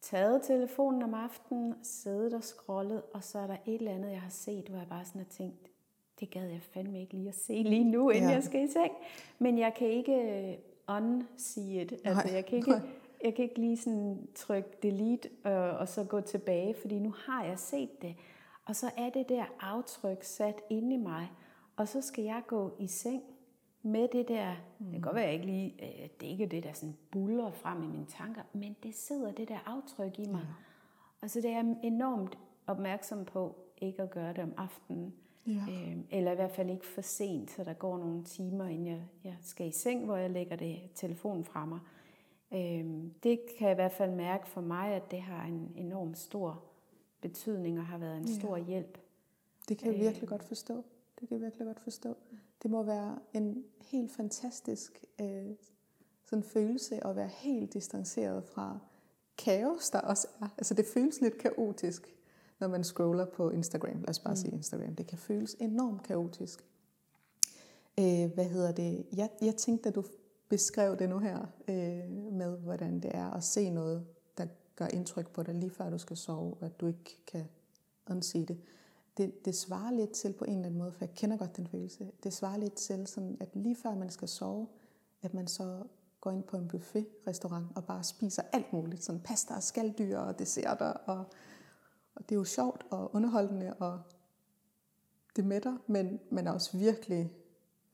taget 0.01 0.43
telefonen 0.43 1.03
om 1.03 1.15
aftenen, 1.15 1.75
siddet 1.83 2.35
og 2.35 2.45
scrollet, 2.45 3.03
og 3.15 3.25
så 3.25 3.39
er 3.39 3.47
der 3.47 3.57
et 3.67 3.75
eller 3.75 3.93
andet, 3.93 4.11
jeg 4.11 4.21
har 4.21 4.31
set, 4.31 4.69
hvor 4.69 4.79
jeg 4.79 4.89
bare 4.89 5.05
sådan 5.05 5.21
har 5.21 5.29
tænkt, 5.31 5.71
det 6.21 6.31
gad 6.31 6.49
jeg 6.49 6.63
fandme 6.63 7.01
ikke 7.01 7.15
lige 7.15 7.29
at 7.29 7.35
se 7.35 7.53
lige 7.53 7.85
nu, 7.85 8.11
inden 8.11 8.29
ja. 8.29 8.35
jeg 8.35 8.43
skal 8.43 8.65
i 8.65 8.67
seng. 8.67 8.93
Men 9.39 9.59
jeg 9.59 9.75
kan 9.75 9.89
ikke 9.89 10.15
øh, 10.15 10.97
unsee 10.97 11.83
it. 11.83 11.93
Altså, 12.05 12.27
Nej. 12.27 12.35
jeg 12.35 12.47
kan 12.47 12.59
ikke... 12.59 12.83
Jeg 13.25 13.35
kan 13.35 13.43
ikke 13.43 13.61
lige 13.61 13.77
sådan 13.77 14.29
trykke 14.35 14.69
delete 14.83 15.29
og, 15.45 15.71
og 15.71 15.89
så 15.89 16.05
gå 16.05 16.21
tilbage, 16.21 16.75
fordi 16.81 16.99
nu 16.99 17.15
har 17.27 17.45
jeg 17.45 17.59
set 17.59 18.03
det. 18.03 18.15
Og 18.71 18.77
så 18.77 18.91
er 18.97 19.11
det 19.11 19.29
der 19.29 19.45
aftryk 19.61 20.23
sat 20.23 20.61
inde 20.69 20.95
i 20.95 20.97
mig, 20.97 21.31
og 21.77 21.89
så 21.89 22.01
skal 22.01 22.25
jeg 22.25 22.43
gå 22.47 22.73
i 22.79 22.87
seng 22.87 23.23
med 23.83 24.09
det 24.13 24.29
der, 24.29 24.55
mm. 24.79 24.85
det 24.85 24.93
kan 24.93 25.01
godt 25.01 25.15
være, 25.15 25.25
at 25.25 25.31
jeg 25.31 25.35
ikke 25.35 25.47
lige, 25.47 25.75
øh, 25.83 26.09
det 26.21 26.27
er 26.27 26.31
ikke 26.31 26.47
det, 26.47 26.63
der 26.63 26.73
sådan 26.73 26.97
buller 27.11 27.51
frem 27.51 27.83
i 27.83 27.87
mine 27.87 28.07
tanker, 28.07 28.43
men 28.53 28.77
det 28.83 28.95
sidder 28.95 29.33
det 29.33 29.49
der 29.49 29.59
aftryk 29.67 30.19
i 30.19 30.27
mig. 30.27 30.41
Ja. 30.41 30.55
Og 31.23 31.31
så 31.31 31.41
det 31.41 31.51
er 31.51 31.55
jeg 31.55 31.77
enormt 31.83 32.39
opmærksom 32.67 33.25
på, 33.25 33.57
ikke 33.79 34.03
at 34.03 34.11
gøre 34.11 34.33
det 34.33 34.43
om 34.43 34.53
aftenen. 34.57 35.15
Ja. 35.47 35.53
Øhm, 35.71 36.07
eller 36.11 36.33
i 36.33 36.35
hvert 36.35 36.51
fald 36.51 36.71
ikke 36.71 36.87
for 36.87 37.01
sent, 37.01 37.51
så 37.51 37.65
der 37.65 37.73
går 37.73 37.99
nogle 37.99 38.25
timer, 38.25 38.67
inden 38.67 38.87
jeg, 38.87 39.03
jeg 39.25 39.37
skal 39.41 39.69
i 39.69 39.73
seng, 39.73 40.05
hvor 40.05 40.17
jeg 40.17 40.31
lægger 40.31 40.57
det 40.57 40.81
telefonen 40.95 41.45
fra 41.45 41.65
mig. 41.65 41.81
Øhm, 42.53 43.15
det 43.23 43.41
kan 43.59 43.69
jeg 43.69 43.73
i 43.73 43.81
hvert 43.83 43.93
fald 43.93 44.11
mærke 44.11 44.49
for 44.49 44.61
mig, 44.61 44.95
at 44.95 45.11
det 45.11 45.23
har 45.23 45.45
en 45.45 45.73
enorm 45.77 46.15
stor 46.15 46.70
betydning 47.21 47.79
og 47.79 47.87
har 47.87 47.99
været 47.99 48.17
en 48.17 48.41
stor 48.41 48.57
ja. 48.57 48.65
hjælp. 48.65 48.99
Det 49.69 49.79
kan 49.79 49.87
jeg 49.87 49.95
øh. 49.95 50.01
virkelig 50.01 50.29
godt 50.29 50.43
forstå. 50.43 50.85
Det 51.21 51.29
kan 51.29 51.37
jeg 51.37 51.41
virkelig 51.41 51.67
godt 51.67 51.81
forstå. 51.81 52.17
Det 52.63 52.71
må 52.71 52.83
være 52.83 53.19
en 53.35 53.65
helt 53.81 54.13
fantastisk 54.13 55.05
øh, 55.21 55.51
sådan 56.25 56.43
følelse 56.43 57.07
at 57.07 57.17
være 57.17 57.29
helt 57.29 57.73
distanceret 57.73 58.45
fra 58.45 58.79
kaos, 59.39 59.91
der 59.91 60.01
også 60.01 60.29
er. 60.41 60.49
Altså 60.59 60.75
det 60.75 60.87
føles 60.95 61.21
lidt 61.21 61.39
kaotisk, 61.39 62.17
når 62.59 62.69
man 62.69 62.85
scroller 62.85 63.25
på 63.25 63.51
Instagram. 63.51 64.01
Lad 64.01 64.09
os 64.09 64.19
bare 64.19 64.33
mm. 64.33 64.37
sige 64.37 64.53
Instagram. 64.53 64.97
Det 64.97 65.07
kan 65.07 65.19
føles 65.19 65.57
enormt 65.61 66.03
kaotisk. 66.03 66.65
Øh, 68.01 68.35
hvad 68.35 68.45
hedder 68.45 68.73
det? 68.73 69.07
Jeg, 69.17 69.31
jeg 69.43 69.57
tænkte, 69.57 69.89
at 69.89 69.95
du 69.95 70.05
beskrev 70.49 70.97
det 70.97 71.09
nu 71.09 71.19
her, 71.19 71.39
øh, 71.69 72.11
med 72.33 72.59
hvordan 72.59 73.01
det 73.01 73.11
er 73.15 73.31
at 73.31 73.45
se 73.45 73.71
noget, 73.71 74.07
gør 74.77 74.87
indtryk 74.87 75.31
på 75.31 75.43
dig 75.43 75.55
lige 75.55 75.71
før 75.71 75.91
du 75.91 75.99
skal 75.99 76.17
sove, 76.17 76.57
at 76.61 76.81
du 76.81 76.87
ikke 76.87 77.23
kan 77.27 77.49
undse 78.11 78.47
det. 78.47 78.61
det, 79.17 79.45
det 79.45 79.55
svarer 79.55 79.91
lidt 79.91 80.11
til 80.11 80.33
på 80.33 80.45
en 80.45 80.53
eller 80.53 80.67
anden 80.67 80.79
måde, 80.79 80.93
for 80.93 81.05
jeg 81.05 81.15
kender 81.15 81.37
godt 81.37 81.57
den 81.57 81.67
følelse, 81.67 82.11
det 82.23 82.33
svarer 82.33 82.57
lidt 82.57 82.75
til 82.75 83.07
sådan, 83.07 83.37
at 83.41 83.49
lige 83.55 83.77
før 83.77 83.95
man 83.95 84.11
skal 84.11 84.29
sove, 84.29 84.69
at 85.23 85.35
man 85.35 85.47
så 85.47 85.83
går 86.21 86.31
ind 86.31 86.43
på 86.43 86.57
en 86.57 86.69
buffet-restaurant 86.69 87.67
og 87.77 87.85
bare 87.85 88.05
spiser 88.05 88.43
alt 88.53 88.73
muligt, 88.73 89.05
sådan 89.05 89.21
pasta 89.21 89.55
og 89.55 89.63
skalddyr 89.63 90.19
og 90.19 90.39
desserter, 90.39 90.91
og, 90.91 91.25
og 92.15 92.29
det 92.29 92.33
er 92.33 92.39
jo 92.39 92.45
sjovt 92.45 92.87
og 92.91 93.15
underholdende, 93.15 93.75
og 93.75 94.01
det 95.37 95.45
mætter, 95.45 95.77
men 95.87 96.21
man 96.31 96.47
er 96.47 96.53
også 96.53 96.79
virkelig 96.79 97.33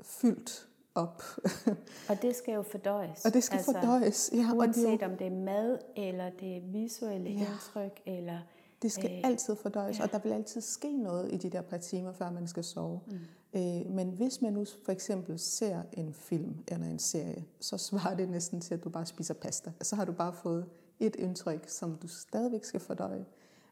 fyldt 0.01 0.69
op. 0.97 1.23
og 2.11 2.23
det 2.23 2.37
skal 2.37 2.55
jo 2.55 2.63
fordøjes. 2.63 3.25
Og 3.25 3.35
det 3.35 3.45
skal 3.45 3.57
altså, 3.57 3.73
fordøjes, 3.73 4.31
ja. 4.33 4.53
Uanset 4.55 4.85
og 4.85 4.93
det 4.93 5.03
jo... 5.03 5.07
om 5.07 5.17
det 5.17 5.27
er 5.27 5.31
mad, 5.45 5.79
eller 5.97 6.31
det 6.41 6.57
er 6.57 6.61
visuelle 6.61 7.31
ja. 7.31 7.39
indtryk, 7.39 8.01
eller... 8.07 8.39
Det 8.83 8.93
skal 8.93 9.11
øh, 9.11 9.21
altid 9.25 9.57
fordøjes, 9.57 9.99
ja. 9.99 10.05
og 10.05 10.13
der 10.13 10.19
vil 10.19 10.33
altid 10.33 10.61
ske 10.61 10.97
noget 10.97 11.33
i 11.33 11.37
de 11.37 11.51
der 11.51 11.63
par 11.63 11.77
timer, 11.77 12.13
før 12.13 12.31
man 12.31 12.47
skal 12.47 12.65
sove. 12.65 13.01
Mm. 13.07 13.19
Øh, 13.57 13.91
men 13.91 14.11
hvis 14.11 14.43
man 14.43 14.53
nu 14.53 14.65
for 14.85 14.93
eksempel 14.93 15.39
ser 15.39 15.83
en 15.93 16.15
film 16.15 16.55
eller 16.69 16.87
en 16.87 16.99
serie, 16.99 17.45
så 17.61 17.79
svarer 17.79 18.17
det 18.17 18.29
næsten 18.29 18.61
til, 18.61 18.75
at 18.75 18.85
du 18.85 18.89
bare 18.89 19.07
spiser 19.07 19.35
pasta. 19.35 19.73
Så 19.83 19.97
har 19.97 20.05
du 20.05 20.13
bare 20.13 20.33
fået 20.33 20.67
et 21.01 21.17
indtryk, 21.17 21.69
som 21.69 21.97
du 21.97 22.09
stadigvæk 22.09 22.65
skal 22.65 22.81
fordøje. 22.81 23.25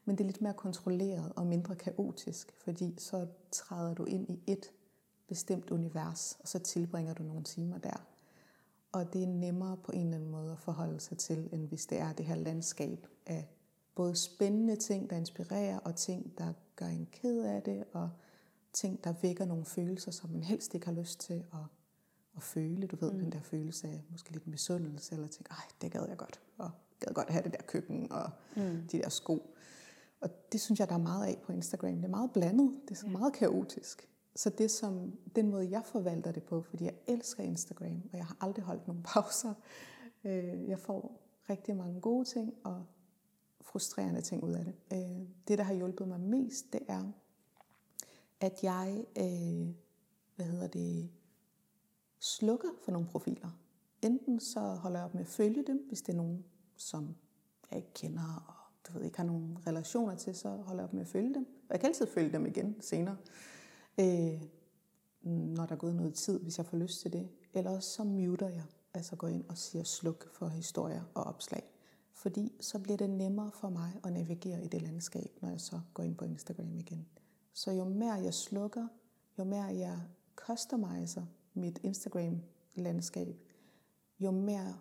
Men 0.05 0.17
det 0.17 0.23
er 0.23 0.27
lidt 0.27 0.41
mere 0.41 0.53
kontrolleret 0.53 1.31
og 1.35 1.45
mindre 1.45 1.75
kaotisk, 1.75 2.53
fordi 2.57 2.93
så 2.97 3.27
træder 3.51 3.93
du 3.93 4.05
ind 4.05 4.29
i 4.29 4.39
et 4.47 4.71
bestemt 5.27 5.71
univers, 5.71 6.37
og 6.39 6.47
så 6.47 6.59
tilbringer 6.59 7.13
du 7.13 7.23
nogle 7.23 7.43
timer 7.43 7.77
der. 7.77 8.05
Og 8.91 9.13
det 9.13 9.23
er 9.23 9.27
nemmere 9.27 9.77
på 9.77 9.91
en 9.91 10.01
eller 10.01 10.15
anden 10.15 10.31
måde 10.31 10.51
at 10.51 10.59
forholde 10.59 10.99
sig 10.99 11.17
til, 11.17 11.49
end 11.51 11.67
hvis 11.67 11.85
det 11.85 11.99
er 11.99 12.13
det 12.13 12.25
her 12.25 12.35
landskab 12.35 13.07
af 13.25 13.49
både 13.95 14.15
spændende 14.15 14.75
ting, 14.75 15.09
der 15.09 15.15
inspirerer, 15.15 15.79
og 15.79 15.95
ting, 15.95 16.37
der 16.37 16.53
gør 16.75 16.85
en 16.85 17.07
ked 17.11 17.43
af 17.43 17.61
det, 17.61 17.83
og 17.93 18.09
ting, 18.73 19.03
der 19.03 19.13
vækker 19.21 19.45
nogle 19.45 19.65
følelser, 19.65 20.11
som 20.11 20.29
man 20.29 20.43
helst 20.43 20.73
ikke 20.73 20.85
har 20.85 20.93
lyst 20.93 21.19
til 21.19 21.33
at, 21.53 21.59
at 22.35 22.43
føle. 22.43 22.87
Du 22.87 22.95
ved, 22.95 23.11
mm. 23.11 23.19
den 23.19 23.31
der 23.31 23.41
følelse 23.41 23.87
af 23.87 24.03
måske 24.11 24.31
lidt 24.31 24.47
misundelse, 24.47 25.15
eller 25.15 25.27
tænke, 25.27 25.51
ej, 25.51 25.65
det 25.81 25.91
gad 25.91 26.05
jeg 26.07 26.17
godt, 26.17 26.39
og 26.57 26.71
gad 26.99 27.13
godt 27.13 27.29
have 27.29 27.43
det 27.43 27.51
der 27.51 27.61
køkken, 27.67 28.11
og 28.11 28.29
mm. 28.55 28.87
de 28.91 28.97
der 28.97 29.09
sko. 29.09 29.55
Og 30.21 30.29
det 30.51 30.61
synes 30.61 30.79
jeg, 30.79 30.89
der 30.89 30.95
er 30.95 30.99
meget 30.99 31.27
af 31.27 31.41
på 31.45 31.51
Instagram. 31.51 31.95
Det 31.95 32.05
er 32.05 32.09
meget 32.09 32.31
blandet, 32.31 32.79
det 32.85 32.91
er 32.91 32.95
så 32.95 33.07
ja. 33.07 33.11
meget 33.11 33.33
kaotisk. 33.33 34.09
Så 34.35 34.49
det 34.49 34.71
som, 34.71 35.17
den 35.35 35.49
måde, 35.49 35.69
jeg 35.69 35.81
forvalter 35.85 36.31
det 36.31 36.43
på, 36.43 36.61
fordi 36.61 36.83
jeg 36.83 36.95
elsker 37.07 37.43
Instagram, 37.43 38.01
og 38.11 38.17
jeg 38.17 38.25
har 38.25 38.37
aldrig 38.41 38.65
holdt 38.65 38.87
nogen 38.87 39.03
pauser. 39.13 39.53
Øh, 40.23 40.69
jeg 40.69 40.79
får 40.79 41.21
rigtig 41.49 41.75
mange 41.75 42.01
gode 42.01 42.25
ting, 42.25 42.53
og 42.63 42.85
frustrerende 43.61 44.21
ting 44.21 44.43
ud 44.43 44.51
af 44.51 44.65
det. 44.65 44.75
Øh, 44.93 45.27
det, 45.47 45.57
der 45.57 45.63
har 45.63 45.73
hjulpet 45.73 46.07
mig 46.07 46.19
mest, 46.19 46.73
det 46.73 46.81
er, 46.87 47.03
at 48.39 48.63
jeg, 48.63 49.05
øh, 49.17 49.75
hvad 50.35 50.45
hedder 50.45 50.67
det, 50.67 51.09
slukker 52.19 52.69
for 52.83 52.91
nogle 52.91 53.07
profiler. 53.07 53.49
Enten 54.01 54.39
så 54.39 54.59
holder 54.59 54.99
jeg 54.99 55.05
op 55.05 55.13
med 55.13 55.21
at 55.21 55.27
følge 55.27 55.63
dem, 55.67 55.85
hvis 55.87 56.01
det 56.01 56.13
er 56.13 56.17
nogen, 56.17 56.45
som 56.75 57.15
jeg 57.71 57.77
ikke 57.77 57.93
kender, 57.93 58.45
og 58.47 58.53
du 58.87 58.97
ved, 58.97 59.05
ikke 59.05 59.17
har 59.17 59.25
nogen 59.25 59.57
relationer 59.67 60.15
til, 60.15 60.35
så 60.35 60.49
holder 60.49 60.83
jeg 60.83 60.87
op 60.87 60.93
med 60.93 61.01
at 61.01 61.07
følge 61.07 61.33
dem. 61.33 61.43
Og 61.43 61.71
jeg 61.71 61.79
kan 61.79 61.87
altid 61.87 62.07
følge 62.07 62.31
dem 62.31 62.45
igen 62.45 62.75
senere, 62.81 63.17
øh, 63.21 63.54
Øh, 63.99 64.41
når 65.25 65.65
der 65.65 65.71
er 65.71 65.79
gået 65.79 65.95
noget 65.95 66.13
tid, 66.13 66.39
hvis 66.39 66.57
jeg 66.57 66.65
får 66.65 66.77
lyst 66.77 67.01
til 67.01 67.13
det. 67.13 67.29
Eller 67.53 67.79
så 67.79 68.03
muter 68.03 68.47
jeg, 68.47 68.63
altså 68.93 69.15
går 69.15 69.27
ind 69.27 69.45
og 69.49 69.57
siger 69.57 69.83
sluk 69.83 70.33
for 70.33 70.47
historier 70.47 71.03
og 71.13 71.23
opslag. 71.23 71.63
Fordi 72.13 72.51
så 72.59 72.79
bliver 72.79 72.97
det 72.97 73.09
nemmere 73.09 73.51
for 73.51 73.69
mig 73.69 73.99
at 74.03 74.13
navigere 74.13 74.65
i 74.65 74.67
det 74.67 74.81
landskab, 74.81 75.37
når 75.41 75.49
jeg 75.49 75.61
så 75.61 75.79
går 75.93 76.03
ind 76.03 76.15
på 76.15 76.25
Instagram 76.25 76.75
igen. 76.75 77.07
Så 77.53 77.71
jo 77.71 77.83
mere 77.83 78.13
jeg 78.13 78.33
slukker, 78.33 78.87
jo 79.39 79.43
mere 79.43 79.63
jeg 79.63 79.99
customiser 80.35 81.25
mit 81.53 81.79
Instagram-landskab, 81.83 83.35
jo 84.19 84.31
mere 84.31 84.75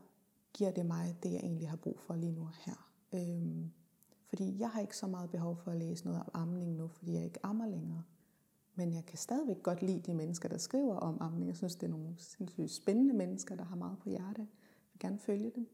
giver 0.52 0.70
det 0.70 0.86
mig 0.86 1.16
det, 1.22 1.32
jeg 1.32 1.40
egentlig 1.40 1.68
har 1.68 1.76
brug 1.76 2.00
for 2.00 2.14
lige 2.14 2.32
nu 2.32 2.48
her. 2.64 2.90
Øhm, 3.12 3.72
fordi 4.28 4.58
jeg 4.58 4.70
har 4.70 4.80
ikke 4.80 4.96
så 4.96 5.06
meget 5.06 5.30
behov 5.30 5.56
for 5.56 5.70
at 5.70 5.76
læse 5.76 6.04
noget 6.04 6.20
om 6.20 6.30
amning 6.34 6.76
nu, 6.76 6.88
fordi 6.88 7.14
jeg 7.14 7.24
ikke 7.24 7.46
ammer 7.46 7.66
længere. 7.66 8.02
Men 8.74 8.92
jeg 8.92 9.04
kan 9.06 9.18
stadigvæk 9.18 9.62
godt 9.62 9.82
lide 9.82 10.00
de 10.00 10.14
mennesker, 10.14 10.48
der 10.48 10.58
skriver 10.58 10.96
om 10.96 11.18
amning. 11.20 11.48
Jeg 11.48 11.56
synes, 11.56 11.74
det 11.74 11.86
er 11.86 11.90
nogle 11.90 12.14
sindssygt 12.18 12.70
spændende 12.70 13.14
mennesker, 13.14 13.56
der 13.56 13.64
har 13.64 13.76
meget 13.76 13.98
på 13.98 14.08
hjerte. 14.08 14.40
Jeg 14.40 14.48
vil 14.92 15.00
gerne 15.00 15.18
følge 15.18 15.50
dem 15.54 15.68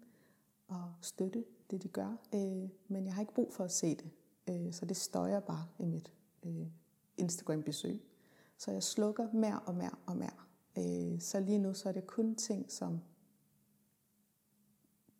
og 0.68 0.92
støtte 1.00 1.44
det, 1.70 1.82
de 1.82 1.88
gør. 1.88 2.16
Øh, 2.34 2.68
men 2.88 3.06
jeg 3.06 3.14
har 3.14 3.20
ikke 3.20 3.34
brug 3.34 3.52
for 3.52 3.64
at 3.64 3.72
se 3.72 3.96
det. 3.96 4.10
Øh, 4.50 4.72
så 4.72 4.86
det 4.86 4.96
støjer 4.96 5.40
bare 5.40 5.66
i 5.78 5.84
mit 5.84 6.12
øh, 6.42 6.66
Instagram-besøg. 7.16 8.02
Så 8.56 8.70
jeg 8.70 8.82
slukker 8.82 9.32
mere 9.32 9.60
og 9.60 9.74
mere 9.74 9.94
og 10.06 10.16
mere. 10.16 10.40
Øh, 10.78 11.20
så 11.20 11.40
lige 11.40 11.58
nu 11.58 11.74
så 11.74 11.88
er 11.88 11.92
det 11.92 12.06
kun 12.06 12.34
ting, 12.34 12.72
som 12.72 13.00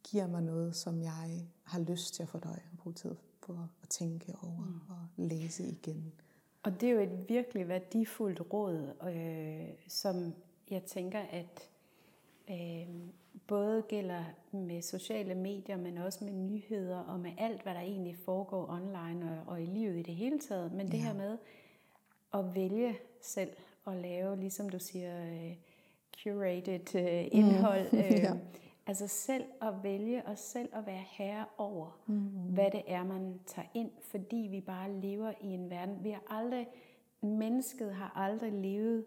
giver 0.03 0.27
mig 0.27 0.43
noget, 0.43 0.77
som 0.77 1.03
jeg 1.03 1.49
har 1.63 1.81
lyst 1.81 2.15
til 2.15 2.23
at 2.23 2.29
fordøje 2.29 2.63
og 2.73 2.79
bruge 2.79 2.95
tid 2.95 3.15
på 3.41 3.59
at 3.83 3.89
tænke 3.89 4.35
over 4.43 4.65
mm. 4.65 4.81
og 4.89 5.07
læse 5.17 5.69
igen. 5.69 6.13
Og 6.63 6.81
det 6.81 6.89
er 6.89 6.93
jo 6.93 7.01
et 7.01 7.29
virkelig 7.29 7.69
værdifuldt 7.69 8.53
råd, 8.53 8.95
øh, 9.15 9.75
som 9.89 10.35
jeg 10.71 10.83
tænker, 10.83 11.21
at 11.21 11.71
øh, 12.51 12.89
både 13.47 13.83
gælder 13.89 14.25
med 14.53 14.83
sociale 14.83 15.35
medier, 15.35 15.77
men 15.77 15.99
også 15.99 16.25
med 16.25 16.33
nyheder 16.33 16.99
og 16.99 17.21
med 17.21 17.31
alt, 17.39 17.63
hvad 17.63 17.75
der 17.75 17.81
egentlig 17.81 18.17
foregår 18.17 18.71
online 18.71 19.31
og, 19.31 19.53
og 19.53 19.63
i 19.63 19.67
livet 19.67 19.97
i 19.99 20.03
det 20.03 20.15
hele 20.15 20.39
taget. 20.39 20.73
Men 20.73 20.87
det 20.87 20.99
ja. 20.99 21.03
her 21.03 21.15
med 21.15 21.39
at 22.35 22.55
vælge 22.55 22.99
selv 23.21 23.51
at 23.87 23.97
lave, 23.97 24.37
ligesom 24.37 24.69
du 24.69 24.79
siger, 24.79 25.25
uh, 25.25 25.53
curated 26.23 26.95
uh, 26.95 27.39
indhold. 27.39 27.93
Mm. 27.93 27.99
Uh, 28.05 28.11
ja. 28.11 28.33
Altså 28.91 29.07
selv 29.07 29.45
at 29.63 29.83
vælge 29.83 30.27
og 30.27 30.39
selv 30.39 30.69
at 30.73 30.87
være 30.87 31.05
herre 31.11 31.45
over, 31.59 32.01
mm. 32.07 32.15
hvad 32.29 32.71
det 32.71 32.83
er, 32.87 33.05
man 33.05 33.41
tager 33.47 33.69
ind, 33.75 33.91
fordi 34.01 34.49
vi 34.51 34.61
bare 34.61 34.93
lever 34.93 35.33
i 35.41 35.47
en 35.47 35.71
verden. 35.71 36.05
Vi 36.05 36.11
har 36.11 36.23
aldrig, 36.29 36.69
mennesket 37.21 37.95
har 37.95 38.13
aldrig 38.17 38.53
levet 38.53 39.05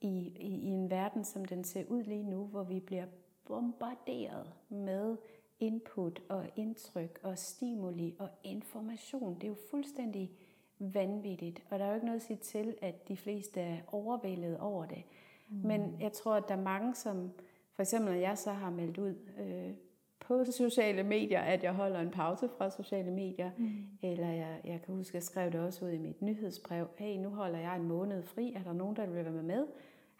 i, 0.00 0.32
i, 0.40 0.60
i 0.60 0.68
en 0.68 0.90
verden, 0.90 1.24
som 1.24 1.44
den 1.44 1.64
ser 1.64 1.84
ud 1.88 2.02
lige 2.02 2.22
nu, 2.22 2.44
hvor 2.44 2.62
vi 2.62 2.80
bliver 2.80 3.06
bombarderet 3.44 4.52
med 4.68 5.16
input 5.60 6.22
og 6.28 6.46
indtryk 6.56 7.18
og 7.22 7.38
stimuli 7.38 8.16
og 8.18 8.28
information. 8.44 9.34
Det 9.34 9.44
er 9.44 9.48
jo 9.48 9.56
fuldstændig 9.70 10.30
vanvittigt, 10.78 11.62
og 11.70 11.78
der 11.78 11.84
er 11.84 11.88
jo 11.88 11.94
ikke 11.94 12.06
noget 12.06 12.20
at 12.20 12.26
sige 12.26 12.36
til, 12.36 12.76
at 12.82 13.08
de 13.08 13.16
fleste 13.16 13.60
er 13.60 13.78
overvældet 13.86 14.58
over 14.58 14.86
det. 14.86 15.02
Mm. 15.48 15.56
Men 15.66 15.96
jeg 16.00 16.12
tror, 16.12 16.34
at 16.34 16.48
der 16.48 16.56
er 16.56 16.62
mange, 16.62 16.94
som 16.94 17.30
for 17.76 17.82
eksempel, 17.82 18.12
når 18.12 18.20
jeg 18.20 18.38
så 18.38 18.52
har 18.52 18.70
meldt 18.70 18.98
ud 18.98 19.14
øh, 19.40 19.74
på 20.20 20.44
sociale 20.44 21.02
medier, 21.02 21.40
at 21.40 21.62
jeg 21.62 21.72
holder 21.72 22.00
en 22.00 22.10
pause 22.10 22.48
fra 22.58 22.70
sociale 22.70 23.10
medier, 23.10 23.50
mm. 23.56 23.72
eller 24.02 24.28
jeg, 24.28 24.60
jeg 24.64 24.82
kan 24.82 24.94
huske, 24.94 25.10
at 25.10 25.14
jeg 25.14 25.22
skrev 25.22 25.52
det 25.52 25.60
også 25.60 25.84
ud 25.84 25.90
i 25.90 25.98
mit 25.98 26.22
nyhedsbrev, 26.22 26.88
hey, 26.96 27.16
nu 27.16 27.28
holder 27.28 27.58
jeg 27.58 27.76
en 27.76 27.88
måned 27.88 28.22
fri, 28.22 28.52
er 28.52 28.62
der 28.62 28.72
nogen, 28.72 28.96
der 28.96 29.06
vil 29.06 29.24
være 29.24 29.42
med? 29.42 29.66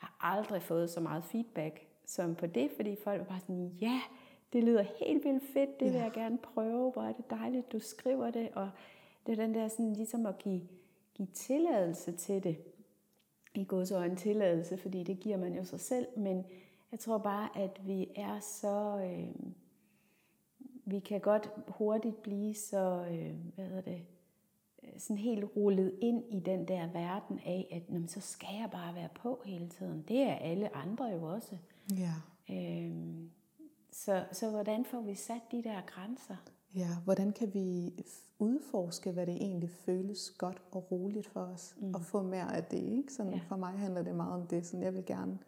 Jeg 0.03 0.09
har 0.09 0.16
aldrig 0.21 0.62
fået 0.62 0.90
så 0.90 1.01
meget 1.01 1.25
feedback 1.25 1.87
som 2.07 2.35
på 2.35 2.47
det, 2.47 2.71
fordi 2.77 2.97
folk 3.05 3.19
var 3.19 3.27
bare 3.27 3.40
sådan, 3.40 3.73
ja, 3.81 4.01
det 4.53 4.64
lyder 4.64 4.85
helt 5.05 5.25
vildt 5.25 5.42
fedt, 5.53 5.81
det 5.81 5.92
vil 5.92 6.01
jeg 6.01 6.12
gerne 6.14 6.38
prøve, 6.38 6.92
hvor 6.92 7.03
er 7.03 7.12
det 7.12 7.31
dejligt, 7.31 7.73
du 7.73 7.79
skriver 7.79 8.31
det, 8.31 8.49
og 8.55 8.71
det 9.27 9.33
er 9.38 9.47
den 9.47 9.55
der 9.55 9.69
sådan 9.69 9.92
ligesom 9.92 10.27
at 10.27 10.38
give, 10.38 10.61
give 11.14 11.29
tilladelse 11.35 12.12
til 12.12 12.45
det, 12.45 12.57
i 13.55 13.64
gods 13.64 13.90
en 13.90 14.16
tilladelse, 14.16 14.77
fordi 14.77 15.03
det 15.03 15.21
giver 15.21 15.37
man 15.37 15.55
jo 15.55 15.64
sig 15.64 15.81
selv, 15.81 16.07
men 16.16 16.45
jeg 16.92 17.01
tror 17.01 17.18
bare, 17.18 17.59
at 17.59 17.87
vi 17.87 18.09
er 18.16 18.40
så, 18.40 18.99
øh, 19.05 19.53
vi 20.85 20.99
kan 20.99 21.20
godt 21.20 21.51
hurtigt 21.68 22.22
blive 22.22 22.55
så, 22.55 23.07
øh, 23.11 23.35
hvad 23.55 23.64
hedder 23.64 23.81
det, 23.81 24.07
sådan 24.99 25.18
helt 25.18 25.44
rullet 25.57 25.94
ind 26.01 26.25
i 26.31 26.40
den 26.40 26.68
der 26.68 26.92
verden 26.92 27.40
af, 27.46 27.68
at 27.70 27.83
jamen, 27.88 28.09
så 28.09 28.20
skal 28.20 28.55
jeg 28.61 28.68
bare 28.72 28.94
være 28.94 29.09
på 29.14 29.42
hele 29.44 29.68
tiden. 29.68 30.05
Det 30.09 30.22
er 30.22 30.35
alle 30.35 30.77
andre 30.77 31.05
jo 31.05 31.22
også. 31.22 31.57
Ja. 31.90 32.14
Øhm, 32.51 33.31
så, 33.92 34.25
så 34.33 34.51
hvordan 34.51 34.85
får 34.85 35.01
vi 35.01 35.14
sat 35.14 35.42
de 35.53 35.62
der 35.62 35.81
grænser? 35.87 36.37
Ja, 36.75 36.88
hvordan 37.05 37.33
kan 37.33 37.55
vi 37.55 37.92
udforske, 38.38 39.12
hvad 39.12 39.27
det 39.27 39.37
egentlig 39.37 39.70
føles 39.70 40.31
godt 40.31 40.62
og 40.72 40.92
roligt 40.92 41.27
for 41.27 41.40
os, 41.40 41.77
mm. 41.81 41.94
og 41.94 42.01
få 42.01 42.22
mere 42.22 42.57
af 42.57 42.64
det, 42.64 42.83
ikke? 42.83 43.12
Sådan, 43.12 43.33
ja. 43.33 43.40
For 43.49 43.57
mig 43.57 43.72
handler 43.72 44.03
det 44.03 44.14
meget 44.14 44.35
om 44.35 44.46
det, 44.46 44.66
sådan 44.66 44.83
jeg 44.83 44.94
vil 44.94 45.07
gerne, 45.07 45.38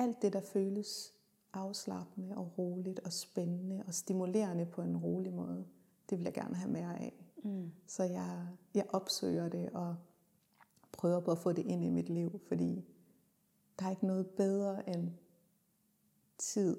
alt 0.00 0.22
det, 0.22 0.32
der 0.32 0.40
føles 0.40 1.14
afslappende 1.52 2.36
og 2.36 2.58
roligt 2.58 3.00
og 3.00 3.12
spændende 3.12 3.84
og 3.86 3.94
stimulerende 3.94 4.66
på 4.66 4.82
en 4.82 4.96
rolig 4.96 5.32
måde, 5.32 5.66
det 6.10 6.18
vil 6.18 6.24
jeg 6.24 6.34
gerne 6.34 6.54
have 6.54 6.70
mere 6.70 6.98
af. 7.00 7.24
Mm. 7.44 7.72
Så 7.86 8.02
jeg, 8.02 8.48
jeg 8.74 8.86
opsøger 8.88 9.48
det 9.48 9.70
og 9.70 9.96
prøver 10.92 11.20
på 11.20 11.30
at 11.30 11.38
få 11.38 11.52
det 11.52 11.66
ind 11.66 11.84
i 11.84 11.88
mit 11.88 12.08
liv, 12.08 12.40
fordi 12.48 12.84
der 13.78 13.86
er 13.86 13.90
ikke 13.90 14.06
noget 14.06 14.26
bedre 14.26 14.88
end 14.88 15.10
tid 16.38 16.76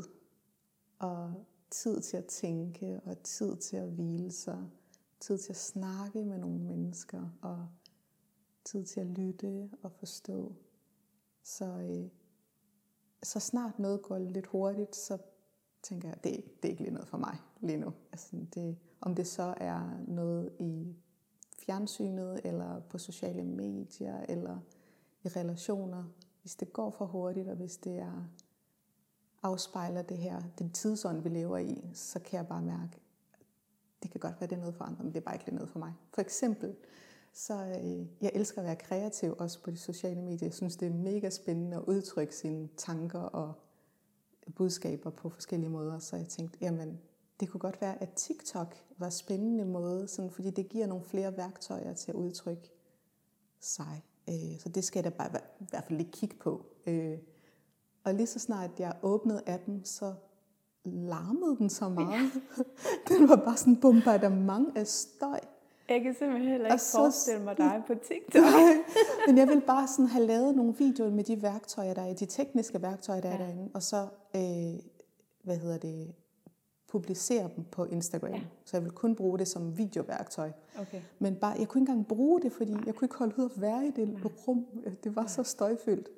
og 1.00 1.34
tid 1.70 2.02
til 2.02 2.18
at 2.18 2.26
tænke 2.26 3.02
og 3.06 3.24
tid 3.24 3.58
til 3.58 3.78
at 3.78 3.90
hvile 3.90 4.32
sig, 4.32 4.70
tid 5.20 5.38
til 5.38 5.52
at 5.52 5.58
snakke 5.58 6.26
med 6.26 6.38
nogle 6.38 6.60
mennesker 6.60 7.30
og 7.42 7.68
tid 8.66 8.86
til 8.86 9.00
at 9.00 9.08
lytte 9.08 9.70
og 9.82 9.92
forstå. 9.92 10.56
Så, 11.44 11.66
øh, 11.66 12.10
så 13.24 13.40
snart 13.40 13.80
noget 13.80 14.02
går 14.02 14.18
lidt 14.18 14.48
hurtigt, 14.48 14.96
så 14.96 15.18
tænker 15.84 16.08
jeg, 16.08 16.24
det, 16.24 16.44
det 16.62 16.68
er 16.68 16.72
ikke 16.72 16.84
lige 16.84 16.94
noget 16.94 17.08
for 17.08 17.18
mig 17.18 17.38
lige 17.60 17.78
nu. 17.78 17.94
Altså, 18.12 18.36
det, 18.54 18.78
om 19.02 19.16
det 19.16 19.28
så 19.28 19.54
er 19.58 20.00
noget 20.08 20.52
i 20.60 20.96
fjernsynet, 21.60 22.42
eller 22.44 22.80
på 22.80 22.98
sociale 22.98 23.44
medier, 23.44 24.26
eller 24.30 24.60
i 25.24 25.28
relationer. 25.28 26.04
Hvis 26.42 26.56
det 26.56 26.74
går 26.74 26.90
for 26.90 27.06
hurtigt, 27.06 27.48
og 27.48 27.56
hvis 27.56 27.78
det 27.78 28.00
er 28.00 28.24
afspejler 29.44 30.02
det 30.02 30.18
her, 30.18 30.42
den 30.60 30.70
tidsånd, 30.72 31.22
vi 31.22 31.30
lever 31.30 31.58
i, 31.58 31.90
så 31.94 32.20
kan 32.20 32.38
jeg 32.38 32.48
bare 32.48 32.62
mærke, 32.62 33.02
det 34.04 34.12
kan 34.12 34.20
godt 34.20 34.42
være, 34.42 34.50
det 34.50 34.56
er 34.56 34.60
noget 34.60 34.76
for 34.76 34.86
andre, 34.86 35.04
men 35.04 35.14
det 35.14 35.20
er 35.20 35.26
bare 35.26 35.36
ikke 35.36 35.56
noget 35.56 35.70
for 35.70 35.80
mig. 35.80 35.94
For 36.14 36.22
eksempel, 36.22 36.76
så 37.34 37.54
øh, 37.54 38.08
jeg 38.22 38.32
elsker 38.34 38.62
at 38.62 38.66
være 38.66 38.76
kreativ 38.76 39.36
også 39.40 39.64
på 39.64 39.72
de 39.72 39.78
sociale 39.78 40.22
medier. 40.22 40.48
Jeg 40.48 40.54
synes, 40.54 40.76
det 40.76 40.88
er 40.88 40.94
mega 40.94 41.30
spændende 41.30 41.78
at 41.78 41.84
udtrykke 41.88 42.36
sine 42.36 42.70
tanker 42.78 43.20
og 43.20 43.54
budskaber 44.56 45.10
på 45.10 45.30
forskellige 45.30 45.70
måder. 45.70 46.00
Så 46.00 46.16
jeg 46.16 46.28
tænkte, 46.28 46.58
jamen, 46.62 47.00
det 47.40 47.50
kunne 47.50 47.60
godt 47.60 47.82
være, 47.82 48.02
at 48.02 48.10
TikTok 48.16 48.76
var 48.98 49.06
en 49.06 49.12
spændende 49.12 49.66
måde, 49.66 50.08
sådan, 50.08 50.32
fordi 50.32 50.50
det 50.50 50.70
giver 50.70 50.88
nogle 50.88 51.04
flere 51.04 51.38
værktøjer 51.38 51.94
til 51.94 52.12
at 52.12 52.16
udtrykke 52.16 52.72
sig. 53.60 54.04
Øh, 54.30 54.60
så 54.60 54.70
det 54.70 54.84
skal 54.84 55.04
jeg 55.04 55.12
da 55.12 55.18
bare 55.18 55.40
i 55.60 55.66
hvert 55.70 55.84
fald 55.84 55.98
lige 55.98 56.12
kigge 56.12 56.36
på. 56.36 56.66
Øh, 56.88 57.18
og 58.04 58.14
lige 58.14 58.28
så 58.28 58.40
snart 58.40 58.80
jeg 58.80 58.98
åbnede 59.02 59.44
appen, 59.48 59.86
så 59.86 60.14
larmede 60.86 61.58
den 61.58 61.70
så 61.70 61.90
meget. 61.90 62.32
den 63.10 63.30
var 63.30 63.36
bare 63.36 63.58
sådan 63.58 63.82
bombardement 63.82 64.78
af 64.78 64.88
støj. 64.88 65.40
Jeg 65.92 66.02
kan 66.02 66.16
simpelthen 66.20 66.52
heller 66.52 66.72
ikke 66.72 66.84
så, 66.84 66.98
forestille 66.98 67.44
mig 67.44 67.58
dig 67.58 67.84
på 67.88 67.94
TikTok. 67.96 68.44
men 69.28 69.38
jeg 69.38 69.48
vil 69.48 69.62
bare 69.62 69.88
sådan 69.88 70.06
have 70.06 70.26
lavet 70.26 70.56
nogle 70.56 70.76
videoer 70.78 71.10
med 71.10 71.24
de 71.24 71.42
værktøjer, 71.42 71.94
der 71.94 72.02
er 72.02 72.14
de 72.14 72.26
tekniske 72.26 72.82
værktøjer, 72.82 73.22
der 73.22 73.30
ja. 73.30 73.36
er 73.36 73.38
derinde, 73.38 73.70
og 73.74 73.84
så, 73.84 74.08
øh, 74.36 74.80
hvad 75.44 75.58
hedder 75.58 75.78
det, 75.78 76.14
publicere 76.88 77.50
dem 77.56 77.64
på 77.72 77.86
Instagram. 77.86 78.32
Ja. 78.32 78.42
Så 78.66 78.78
jeg 78.78 78.84
vil 78.84 78.92
kun 78.92 79.16
bruge 79.16 79.40
det 79.40 79.48
som 79.48 79.78
videoværktøj. 79.78 80.52
Okay. 80.80 81.02
Men 81.20 81.36
bare, 81.36 81.56
jeg 81.60 81.68
kunne 81.68 81.82
ikke 81.82 81.92
engang 81.92 82.08
bruge 82.08 82.42
det, 82.42 82.52
fordi 82.52 82.72
Nej. 82.72 82.84
jeg 82.86 82.96
kunne 82.96 83.06
ikke 83.06 83.18
holde 83.18 83.40
ud 83.40 83.50
at 83.56 83.62
være 83.62 83.88
i 83.88 83.92
det 83.92 84.08
Nej. 84.08 84.32
rum. 84.48 84.66
Det 85.04 85.16
var 85.16 85.22
Nej. 85.22 85.30
så 85.30 85.44
støjfyldt. 85.44 86.10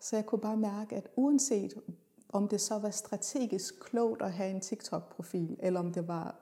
Så 0.00 0.16
jeg 0.16 0.26
kunne 0.26 0.40
bare 0.40 0.56
mærke, 0.56 0.96
at 0.96 1.08
uanset 1.16 1.74
om 2.28 2.48
det 2.48 2.60
så 2.60 2.78
var 2.78 2.90
strategisk 2.90 3.80
klogt 3.80 4.22
at 4.22 4.32
have 4.32 4.50
en 4.50 4.60
TikTok-profil, 4.60 5.56
eller 5.60 5.80
om 5.80 5.92
det 5.92 6.08
var 6.08 6.34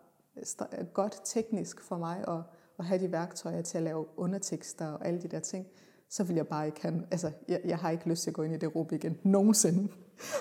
godt 0.93 1.21
teknisk 1.25 1.81
for 1.81 1.99
mig 1.99 2.25
at, 2.29 2.41
at 2.79 2.85
have 2.85 3.01
de 3.01 3.13
værktøjer 3.13 3.63
til 3.63 3.79
at 3.79 3.85
lave 3.85 4.07
undertekster 4.19 4.87
og 4.87 5.07
alle 5.07 5.23
de 5.23 5.29
der 5.29 5.41
ting, 5.41 5.67
så 6.09 6.25
vil 6.25 6.37
jeg 6.37 6.47
bare 6.47 6.67
ikke 6.67 6.83
have, 6.83 7.07
altså 7.11 7.33
jeg, 7.49 7.61
jeg 7.65 7.79
har 7.79 7.91
ikke 7.91 8.09
lyst 8.09 8.23
til 8.23 8.31
at 8.31 8.35
gå 8.35 8.43
ind 8.43 8.55
i 8.55 8.59
det 8.59 8.75
rum 8.75 8.89
igen 8.93 9.19
nogensinde. 9.37 9.93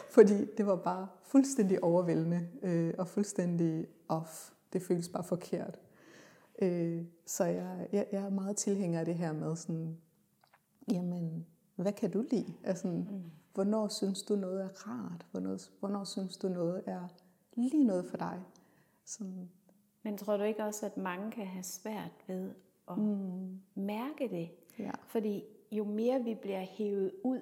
Fordi 0.09 0.45
det 0.57 0.67
var 0.67 0.75
bare 0.75 1.07
fuldstændig 1.23 1.83
overvældende 1.83 2.47
øh, 2.63 2.93
og 2.97 3.07
fuldstændig 3.07 3.87
off. 4.07 4.51
Det 4.73 4.81
føles 4.81 5.09
bare 5.09 5.23
forkert. 5.23 5.79
Øh, 6.61 7.05
så 7.25 7.45
jeg, 7.45 7.87
jeg, 7.91 8.05
jeg 8.11 8.21
er 8.21 8.29
meget 8.29 8.57
tilhænger 8.57 8.99
af 8.99 9.05
det 9.05 9.15
her 9.15 9.33
med 9.33 9.55
sådan, 9.55 9.97
jamen, 10.91 11.45
hvad 11.75 11.93
kan 11.93 12.11
du 12.11 12.25
lide? 12.31 12.53
Altså, 12.63 12.87
mm. 12.87 13.31
Hvornår 13.53 13.87
synes 13.87 14.23
du 14.23 14.35
noget 14.35 14.63
er 14.63 14.69
rart? 14.87 15.25
Hvornår, 15.31 15.57
hvornår 15.79 16.03
synes 16.03 16.37
du 16.37 16.47
noget 16.49 16.83
er 16.85 17.07
lige 17.55 17.83
noget 17.83 18.05
for 18.05 18.17
dig? 18.17 18.39
Sådan. 19.05 19.49
Men 20.07 20.17
tror 20.17 20.37
du 20.37 20.43
ikke 20.43 20.63
også, 20.63 20.85
at 20.85 20.97
mange 20.97 21.31
kan 21.31 21.45
have 21.45 21.63
svært 21.63 22.11
ved 22.27 22.51
at 22.91 22.97
mm. 22.97 23.59
mærke 23.75 24.29
det? 24.29 24.49
Ja. 24.79 24.91
Fordi 25.07 25.43
jo 25.71 25.83
mere 25.83 26.23
vi 26.23 26.35
bliver 26.35 26.61
hævet 26.61 27.11
ud 27.23 27.41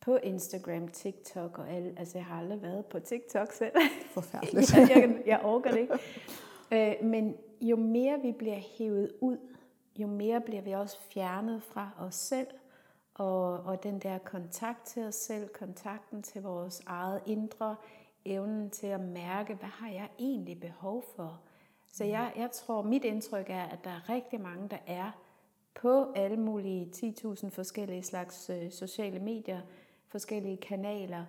på 0.00 0.16
Instagram, 0.16 0.88
TikTok 0.88 1.58
og 1.58 1.70
alt, 1.70 1.98
altså 1.98 2.18
jeg 2.18 2.24
har 2.24 2.38
aldrig 2.38 2.62
været 2.62 2.86
på 2.86 3.00
TikTok 3.00 3.52
selv. 3.52 3.72
Forfærdeligt. 4.06 4.74
jeg, 4.76 4.90
jeg, 4.90 5.22
jeg 5.26 5.40
orker 5.44 5.70
det 5.70 5.78
ikke. 5.80 5.98
Øh, 6.72 7.08
men 7.08 7.36
jo 7.60 7.76
mere 7.76 8.20
vi 8.20 8.32
bliver 8.32 8.60
hævet 8.78 9.12
ud, 9.20 9.38
jo 9.98 10.06
mere 10.06 10.40
bliver 10.40 10.62
vi 10.62 10.72
også 10.72 11.00
fjernet 11.00 11.62
fra 11.62 11.90
os 11.98 12.14
selv, 12.14 12.48
og, 13.14 13.52
og 13.52 13.82
den 13.82 13.98
der 13.98 14.18
kontakt 14.18 14.86
til 14.86 15.02
os 15.02 15.14
selv, 15.14 15.48
kontakten 15.48 16.22
til 16.22 16.42
vores 16.42 16.82
eget 16.86 17.20
indre, 17.26 17.76
evnen 18.24 18.70
til 18.70 18.86
at 18.86 19.00
mærke, 19.00 19.54
hvad 19.54 19.68
har 19.68 19.88
jeg 19.88 20.08
egentlig 20.18 20.60
behov 20.60 21.04
for. 21.16 21.40
Så 21.92 22.04
jeg, 22.04 22.32
jeg 22.36 22.50
tror, 22.50 22.82
mit 22.82 23.04
indtryk 23.04 23.46
er, 23.48 23.62
at 23.62 23.78
der 23.84 23.90
er 23.90 24.08
rigtig 24.08 24.40
mange, 24.40 24.68
der 24.68 24.78
er 24.86 25.10
på 25.74 26.12
alle 26.12 26.36
mulige 26.36 26.90
10.000 26.96 27.48
forskellige 27.48 28.02
slags 28.02 28.50
øh, 28.50 28.70
sociale 28.70 29.18
medier, 29.18 29.60
forskellige 30.08 30.56
kanaler, 30.56 31.24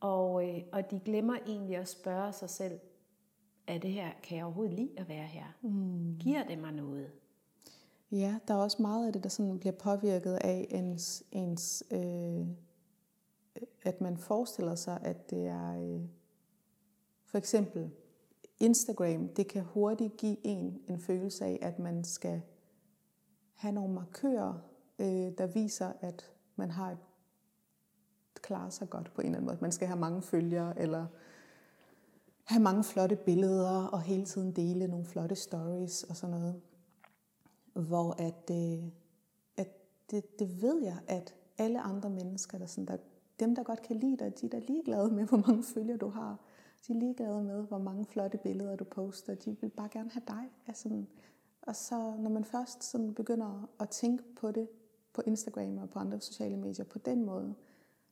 og, 0.00 0.48
øh, 0.48 0.62
og 0.72 0.90
de 0.90 1.00
glemmer 1.04 1.36
egentlig 1.46 1.76
at 1.76 1.88
spørge 1.88 2.32
sig 2.32 2.50
selv, 2.50 2.78
er 3.66 3.78
det 3.78 3.90
her, 3.90 4.08
kan 4.22 4.36
jeg 4.36 4.44
overhovedet 4.44 4.74
lide 4.74 4.90
at 4.96 5.08
være 5.08 5.26
her? 5.26 5.44
Mm. 5.62 6.16
Giver 6.20 6.44
det 6.44 6.58
mig 6.58 6.72
noget? 6.72 7.10
Ja, 8.10 8.38
der 8.48 8.54
er 8.54 8.58
også 8.58 8.82
meget 8.82 9.06
af 9.06 9.12
det, 9.12 9.22
der 9.22 9.28
sådan 9.28 9.58
bliver 9.58 9.72
påvirket 9.72 10.34
af 10.34 10.66
ens, 10.70 11.24
ens 11.32 11.84
øh, 11.90 12.46
at 13.82 14.00
man 14.00 14.16
forestiller 14.16 14.74
sig, 14.74 14.98
at 15.02 15.30
det 15.30 15.46
er 15.46 15.76
øh, 15.76 16.00
for 17.28 17.38
eksempel 17.38 17.90
Instagram, 18.60 19.28
det 19.28 19.48
kan 19.48 19.62
hurtigt 19.62 20.16
give 20.16 20.36
en 20.46 20.82
en 20.88 21.00
følelse 21.00 21.44
af, 21.44 21.58
at 21.62 21.78
man 21.78 22.04
skal 22.04 22.42
have 23.54 23.72
nogle 23.72 23.94
markører, 23.94 24.54
øh, 24.98 25.32
der 25.38 25.46
viser, 25.46 25.92
at 26.00 26.30
man 26.56 26.70
har 26.70 26.90
et 26.90 26.98
klarer 28.42 28.70
sig 28.70 28.90
godt 28.90 29.12
på 29.14 29.20
en 29.20 29.26
eller 29.26 29.36
anden 29.36 29.46
måde. 29.46 29.58
Man 29.60 29.72
skal 29.72 29.86
have 29.86 30.00
mange 30.00 30.22
følgere, 30.22 30.78
eller 30.78 31.06
have 32.44 32.62
mange 32.62 32.84
flotte 32.84 33.16
billeder, 33.16 33.84
og 33.84 34.02
hele 34.02 34.24
tiden 34.24 34.52
dele 34.52 34.86
nogle 34.86 35.04
flotte 35.04 35.34
stories 35.34 36.04
og 36.04 36.16
sådan 36.16 36.36
noget. 36.36 36.60
Hvor 37.72 38.14
at, 38.18 38.50
øh, 38.50 38.84
at 39.56 39.68
det, 40.10 40.38
det 40.38 40.62
ved 40.62 40.82
jeg, 40.82 40.98
at 41.06 41.34
alle 41.58 41.80
andre 41.80 42.10
mennesker, 42.10 42.58
der, 42.58 42.66
sådan, 42.66 42.86
der, 42.86 42.96
dem 43.40 43.54
der 43.54 43.62
godt 43.62 43.82
kan 43.82 43.96
lide 43.96 44.16
dig, 44.16 44.40
de 44.40 44.46
er 44.46 44.50
da 44.50 44.58
ligeglade 44.58 45.10
med, 45.10 45.24
hvor 45.24 45.42
mange 45.46 45.62
følgere 45.62 45.96
du 45.96 46.08
har. 46.08 46.38
De 46.86 46.92
er 46.92 46.96
ligeglade 46.96 47.44
med, 47.44 47.62
hvor 47.62 47.78
mange 47.78 48.04
flotte 48.04 48.38
billeder 48.38 48.76
du 48.76 48.84
poster. 48.84 49.34
De 49.34 49.56
vil 49.60 49.70
bare 49.70 49.88
gerne 49.88 50.10
have 50.10 50.22
dig. 50.28 50.50
Altså, 50.66 51.04
og 51.62 51.76
så 51.76 52.14
når 52.18 52.30
man 52.30 52.44
først 52.44 52.84
sådan 52.84 53.14
begynder 53.14 53.68
at 53.80 53.88
tænke 53.88 54.24
på 54.36 54.50
det 54.50 54.68
på 55.12 55.22
Instagram 55.26 55.78
og 55.78 55.90
på 55.90 55.98
andre 55.98 56.20
sociale 56.20 56.56
medier 56.56 56.84
på 56.84 56.98
den 56.98 57.24
måde, 57.24 57.54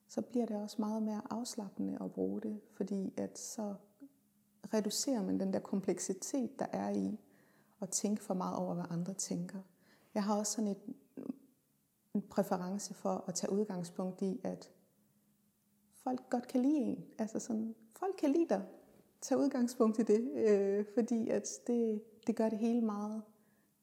så 0.09 0.23
bliver 0.23 0.47
det 0.47 0.57
også 0.57 0.77
meget 0.79 1.03
mere 1.03 1.23
afslappende 1.31 1.99
at 2.01 2.13
bruge 2.13 2.41
det, 2.41 2.61
fordi 2.73 3.13
at 3.17 3.39
så 3.39 3.75
reducerer 4.75 5.23
man 5.23 5.41
den 5.41 5.53
der 5.53 5.59
kompleksitet, 5.59 6.59
der 6.59 6.67
er 6.73 6.91
i 6.91 7.19
at 7.81 7.91
tænke 7.91 8.23
for 8.23 8.35
meget 8.35 8.57
over, 8.57 8.75
hvad 8.75 8.85
andre 8.91 9.15
tænker. 9.15 9.59
Jeg 10.15 10.25
har 10.25 10.39
også 10.39 10.53
sådan 10.53 10.71
et, 10.71 10.79
en 12.15 12.23
præference 12.23 12.95
for 12.95 13.25
at 13.29 13.35
tage 13.35 13.53
udgangspunkt 13.53 14.23
i, 14.23 14.41
at 14.45 14.71
folk 15.93 16.31
godt 16.31 16.49
kan 16.49 16.63
lide 16.63 16.77
en. 16.77 17.05
Altså 17.19 17.39
sådan, 17.39 17.75
folk 17.99 18.15
kan 18.19 18.33
lide 18.33 18.49
dig. 18.49 18.67
Tag 19.21 19.39
udgangspunkt 19.39 19.99
i 19.99 20.03
det, 20.03 20.31
øh, 20.35 20.85
fordi 20.95 21.29
at 21.29 21.49
det, 21.67 22.03
det 22.27 22.37
gør 22.37 22.49
det 22.49 22.59
hele 22.59 22.81
meget 22.81 23.23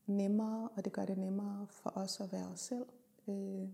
nemmere, 0.05 0.69
og 0.75 0.85
det 0.85 0.93
gør 0.93 1.05
det 1.05 1.17
nemmere 1.17 1.67
for 1.69 1.97
os 1.97 2.19
at 2.19 2.31
være 2.31 2.47
os 2.47 2.59
selv. 2.59 2.85
Øh, 3.27 3.67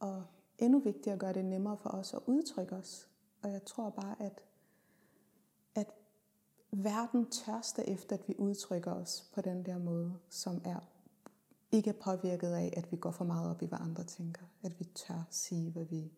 og 0.00 0.24
endnu 0.58 0.78
vigtigere 0.78 1.18
gør 1.18 1.32
det 1.32 1.44
nemmere 1.44 1.76
for 1.76 1.90
os 1.90 2.14
at 2.14 2.20
udtrykke 2.26 2.74
os. 2.74 3.08
Og 3.42 3.52
jeg 3.52 3.64
tror 3.64 3.90
bare, 3.90 4.22
at, 4.22 4.44
at 5.74 5.86
verden 6.70 7.30
tørster 7.30 7.82
efter, 7.82 8.16
at 8.16 8.28
vi 8.28 8.34
udtrykker 8.38 8.92
os 8.92 9.30
på 9.34 9.40
den 9.40 9.66
der 9.66 9.78
måde, 9.78 10.14
som 10.28 10.62
er 10.64 10.80
ikke 11.72 11.90
er 11.90 11.94
påvirket 11.94 12.52
af, 12.52 12.74
at 12.76 12.92
vi 12.92 12.96
går 12.96 13.10
for 13.10 13.24
meget 13.24 13.50
op 13.50 13.62
i, 13.62 13.66
hvad 13.66 13.78
andre 13.80 14.04
tænker. 14.04 14.42
At 14.62 14.80
vi 14.80 14.84
tør 14.84 15.26
sige, 15.30 15.70
hvad 15.70 15.84
vi 15.84 16.12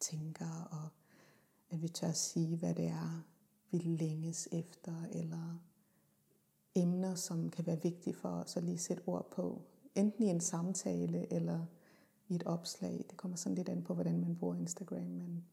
tænker, 0.00 0.68
og 0.70 0.88
at 1.74 1.82
vi 1.82 1.88
tør 1.88 2.12
sige, 2.12 2.56
hvad 2.56 2.74
det 2.74 2.86
er, 2.86 3.24
vi 3.70 3.78
længes 3.78 4.48
efter, 4.52 4.92
eller 5.12 5.62
emner, 6.74 7.14
som 7.14 7.50
kan 7.50 7.66
være 7.66 7.82
vigtige 7.82 8.14
for 8.14 8.28
os 8.28 8.56
at 8.56 8.62
lige 8.62 8.78
sætte 8.78 9.02
ord 9.06 9.30
på. 9.30 9.62
Enten 9.94 10.24
i 10.24 10.26
en 10.26 10.40
samtale, 10.40 11.32
eller 11.32 11.66
i 12.28 12.34
et 12.34 12.42
opslag. 12.42 13.04
Det 13.10 13.16
kommer 13.16 13.36
sådan 13.36 13.56
lidt 13.56 13.68
an 13.68 13.82
på, 13.82 13.94
hvordan 13.94 14.20
man 14.20 14.36
bruger 14.36 14.56
Instagram. 14.56 15.02
Men, 15.02 15.44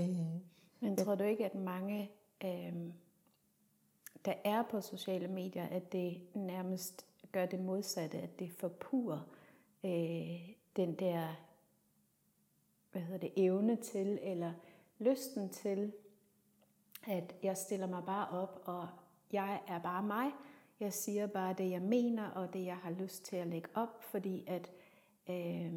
øh, 0.00 0.40
men 0.80 0.96
tror 0.96 1.14
du 1.14 1.24
ikke, 1.24 1.44
at 1.44 1.54
mange, 1.54 2.10
øh, 2.44 2.74
der 4.24 4.34
er 4.44 4.62
på 4.70 4.80
sociale 4.80 5.28
medier, 5.28 5.66
at 5.66 5.92
det 5.92 6.20
nærmest 6.34 7.06
gør 7.32 7.46
det 7.46 7.60
modsatte, 7.60 8.18
at 8.18 8.38
det 8.38 8.50
forpurer 8.50 9.20
øh, 9.84 10.54
den 10.76 10.94
der 10.94 11.34
hvad 12.92 13.02
hedder 13.02 13.18
det, 13.18 13.32
evne 13.36 13.76
til, 13.76 14.18
eller 14.22 14.52
lysten 15.00 15.48
til, 15.48 15.92
at 17.06 17.34
jeg 17.42 17.56
stiller 17.56 17.86
mig 17.86 18.02
bare 18.06 18.28
op, 18.28 18.62
og 18.64 18.88
jeg 19.32 19.60
er 19.68 19.78
bare 19.78 20.02
mig. 20.02 20.30
Jeg 20.80 20.92
siger 20.92 21.26
bare 21.26 21.54
det, 21.58 21.70
jeg 21.70 21.82
mener, 21.82 22.30
og 22.30 22.52
det, 22.52 22.64
jeg 22.64 22.76
har 22.76 22.90
lyst 22.90 23.24
til 23.24 23.36
at 23.36 23.46
lægge 23.46 23.68
op, 23.74 24.02
fordi 24.02 24.44
at 24.46 24.70
øh, 25.30 25.72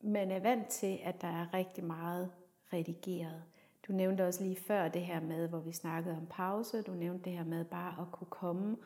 man 0.00 0.30
er 0.30 0.40
vant 0.40 0.68
til, 0.68 0.98
at 1.02 1.20
der 1.20 1.28
er 1.28 1.54
rigtig 1.54 1.84
meget 1.84 2.32
redigeret. 2.72 3.42
Du 3.88 3.92
nævnte 3.92 4.26
også 4.26 4.44
lige 4.44 4.56
før 4.56 4.88
det 4.88 5.02
her 5.02 5.20
med, 5.20 5.48
hvor 5.48 5.58
vi 5.58 5.72
snakkede 5.72 6.16
om 6.16 6.26
pause. 6.26 6.82
Du 6.82 6.92
nævnte 6.92 7.24
det 7.24 7.32
her 7.32 7.44
med 7.44 7.64
bare 7.64 8.00
at 8.00 8.12
kunne 8.12 8.30
komme 8.30 8.76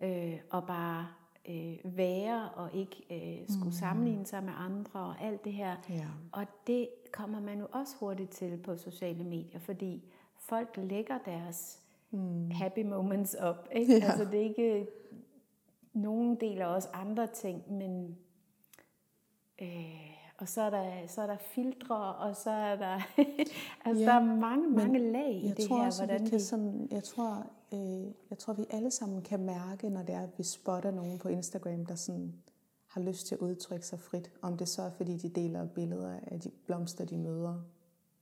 øh, 0.00 0.40
og 0.50 0.66
bare 0.66 1.08
øh, 1.48 1.96
være 1.96 2.48
og 2.48 2.74
ikke 2.74 3.04
øh, 3.10 3.48
skulle 3.48 3.64
mm. 3.64 3.72
sammenligne 3.72 4.26
sig 4.26 4.44
med 4.44 4.52
andre 4.56 5.00
og 5.00 5.20
alt 5.20 5.44
det 5.44 5.52
her. 5.52 5.76
Ja. 5.88 6.06
Og 6.32 6.46
det 6.66 6.88
kommer 7.12 7.40
man 7.40 7.58
jo 7.58 7.66
også 7.72 7.96
hurtigt 8.00 8.30
til 8.30 8.56
på 8.56 8.76
sociale 8.76 9.24
medier, 9.24 9.60
fordi 9.60 10.04
folk 10.36 10.76
lægger 10.76 11.18
deres 11.18 11.80
mm. 12.10 12.50
happy 12.50 12.84
moments 12.84 13.34
op. 13.34 13.68
Ikke? 13.76 13.96
Ja. 13.96 14.04
Altså 14.04 14.24
det 14.24 14.34
er 14.34 14.44
ikke... 14.44 14.86
Nogen 15.94 16.40
deler 16.40 16.66
også 16.66 16.88
andre 16.92 17.26
ting, 17.26 17.72
men... 17.72 18.16
Øh, 19.62 20.21
og 20.42 20.48
så 20.48 20.62
er 20.62 20.70
der, 20.70 21.06
så 21.06 21.22
er 21.22 21.26
der 21.26 21.36
filtre, 21.36 22.14
og 22.14 22.36
så 22.36 22.50
er 22.50 22.76
der, 22.76 23.00
altså 23.84 24.02
ja, 24.02 24.06
der 24.06 24.12
er 24.12 24.36
mange, 24.36 24.70
mange 24.70 24.98
lag 24.98 25.32
i 25.32 25.46
jeg 25.48 25.56
det 25.56 25.68
tror 25.68 25.76
her. 25.76 25.86
Også, 25.86 26.04
hvordan 26.04 26.24
vi 26.24 26.30
kan 26.30 26.40
sådan, 26.40 26.88
jeg, 26.90 27.04
tror, 27.04 27.46
øh, 27.74 28.12
jeg 28.30 28.38
tror, 28.38 28.52
vi 28.52 28.66
alle 28.70 28.90
sammen 28.90 29.22
kan 29.22 29.40
mærke, 29.40 29.90
når 29.90 30.02
det 30.02 30.14
er, 30.14 30.22
at 30.22 30.38
vi 30.38 30.42
spotter 30.42 30.90
nogen 30.90 31.18
på 31.18 31.28
Instagram, 31.28 31.86
der 31.86 31.94
sådan 31.94 32.34
har 32.86 33.00
lyst 33.00 33.26
til 33.26 33.34
at 33.34 33.40
udtrykke 33.40 33.86
sig 33.86 34.00
frit. 34.00 34.30
Om 34.42 34.56
det 34.56 34.68
så 34.68 34.82
er, 34.82 34.90
fordi 34.90 35.16
de 35.16 35.28
deler 35.28 35.66
billeder 35.66 36.20
af 36.26 36.40
de 36.40 36.50
blomster, 36.66 37.04
de 37.04 37.18
møder 37.18 37.60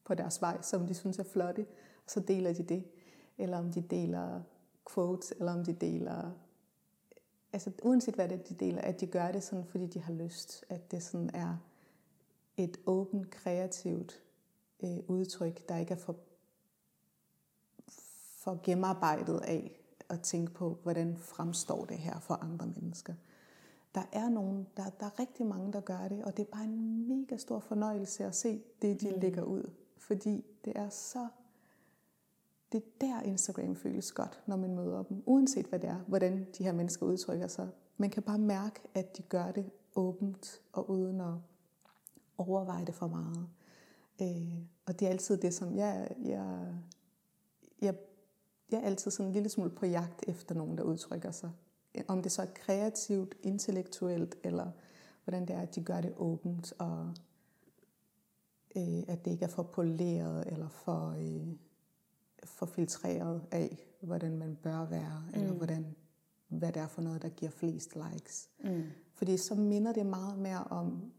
på 0.05 0.15
deres 0.15 0.43
vej, 0.43 0.63
som 0.63 0.87
de 0.87 0.95
synes 0.95 1.19
er 1.19 1.25
flotte, 1.25 1.67
og 2.05 2.11
så 2.11 2.21
deler 2.21 2.53
de 2.53 2.63
det. 2.63 2.85
Eller 3.39 3.59
om 3.59 3.73
de 3.73 3.81
deler 3.81 4.41
quotes, 4.95 5.33
eller 5.39 5.53
om 5.53 5.65
de 5.65 5.73
deler 5.73 6.31
altså 7.53 7.71
uanset 7.83 8.15
hvad 8.15 8.29
det 8.29 8.49
de 8.49 8.55
deler, 8.55 8.81
at 8.81 9.01
de 9.01 9.07
gør 9.07 9.33
det 9.33 9.43
sådan, 9.43 9.65
fordi 9.65 9.87
de 9.87 10.01
har 10.01 10.13
lyst. 10.13 10.65
At 10.69 10.91
det 10.91 11.03
sådan 11.03 11.31
er 11.35 11.57
et 12.64 12.81
åbent, 12.87 13.31
kreativt 13.31 14.23
øh, 14.83 14.99
udtryk, 15.09 15.68
der 15.68 15.77
ikke 15.77 15.94
er 15.94 15.99
for, 15.99 16.16
for 18.38 18.61
gennemarbejdet 18.62 19.40
af 19.40 19.81
at 20.09 20.20
tænke 20.20 20.53
på, 20.53 20.79
hvordan 20.83 21.16
fremstår 21.16 21.85
det 21.85 21.99
her 21.99 22.20
for 22.20 22.35
andre 22.35 22.66
mennesker. 22.66 23.14
Der 23.94 24.03
er 24.12 24.29
nogen, 24.29 24.66
der, 24.77 24.85
der 25.01 25.07
er 25.07 25.20
rigtig 25.20 25.46
mange, 25.46 25.73
der 25.73 25.81
gør 25.81 26.09
det, 26.09 26.25
og 26.25 26.37
det 26.37 26.42
er 26.42 26.51
bare 26.53 26.64
en 26.64 27.09
mega 27.09 27.37
stor 27.37 27.59
fornøjelse 27.59 28.25
at 28.25 28.35
se 28.35 28.62
det, 28.83 29.01
de 29.01 29.11
mm. 29.11 29.20
lægger 29.20 29.42
ud. 29.42 29.70
Fordi 29.96 30.44
det 30.64 30.73
er 30.77 30.88
så 30.88 31.29
det 32.73 32.83
er 32.83 33.07
der 33.07 33.23
Instagram 33.23 33.77
føles 33.77 34.12
godt, 34.12 34.42
når 34.46 34.57
man 34.57 34.75
møder 34.75 35.03
dem. 35.03 35.23
Uanset 35.27 35.66
hvad 35.66 35.79
det 35.79 35.90
er, 35.90 35.96
hvordan 36.07 36.46
de 36.59 36.64
her 36.64 36.73
mennesker 36.73 37.07
udtrykker 37.07 37.46
sig. 37.46 37.68
Man 37.96 38.11
kan 38.11 38.23
bare 38.23 38.38
mærke, 38.38 38.81
at 38.94 39.16
de 39.16 39.23
gør 39.23 39.53
det 39.53 39.70
åbent 39.94 40.61
og 40.73 40.90
uden 40.90 41.20
at 41.20 41.35
overveje 42.40 42.85
det 42.85 42.94
for 42.94 43.07
meget. 43.07 43.48
Øh, 44.22 44.59
og 44.87 45.00
det 45.00 45.07
er 45.07 45.11
altid 45.11 45.37
det, 45.37 45.55
som 45.55 45.76
jeg, 45.76 46.09
jeg, 46.24 46.74
jeg, 47.83 47.94
jeg 48.70 48.81
er 48.81 48.87
altid 48.87 49.11
sådan 49.11 49.26
en 49.26 49.33
lille 49.33 49.48
smule 49.48 49.70
på 49.70 49.87
jagt 49.87 50.24
efter 50.29 50.55
nogen, 50.55 50.79
der 50.79 50.85
udtrykker 50.85 51.31
sig. 51.31 51.50
Om 52.09 52.22
det 52.22 52.33
så 52.33 52.42
er 52.42 52.46
kreativt, 52.55 53.35
intellektuelt, 53.42 54.35
eller 54.44 54.70
hvordan 55.24 55.46
det 55.46 55.57
er, 55.57 55.61
at 55.61 55.74
de 55.74 55.85
gør 55.85 56.00
det 56.00 56.14
åbent, 56.16 56.72
og 56.79 57.14
øh, 58.76 59.03
at 59.09 59.24
det 59.24 59.31
ikke 59.31 59.44
er 59.44 59.48
for 59.48 59.62
poleret, 59.62 60.44
eller 60.46 60.68
for, 60.68 61.11
øh, 61.18 61.48
for 62.44 62.66
filtreret 62.66 63.42
af, 63.50 63.79
hvordan 64.00 64.37
man 64.37 64.57
bør 64.62 64.85
være, 64.85 65.24
mm. 65.29 65.40
eller 65.40 65.53
hvordan, 65.53 65.96
hvad 66.48 66.72
det 66.72 66.83
er 66.83 66.87
for 66.87 67.03
noget, 67.03 67.22
der 67.22 67.29
giver 67.29 67.50
flest 67.50 67.96
likes. 67.96 68.50
Mm. 68.64 68.83
Fordi 69.14 69.37
så 69.37 69.55
minder 69.55 69.92
det 69.92 70.07
meget 70.07 70.38
mere 70.38 70.64
om 70.64 71.12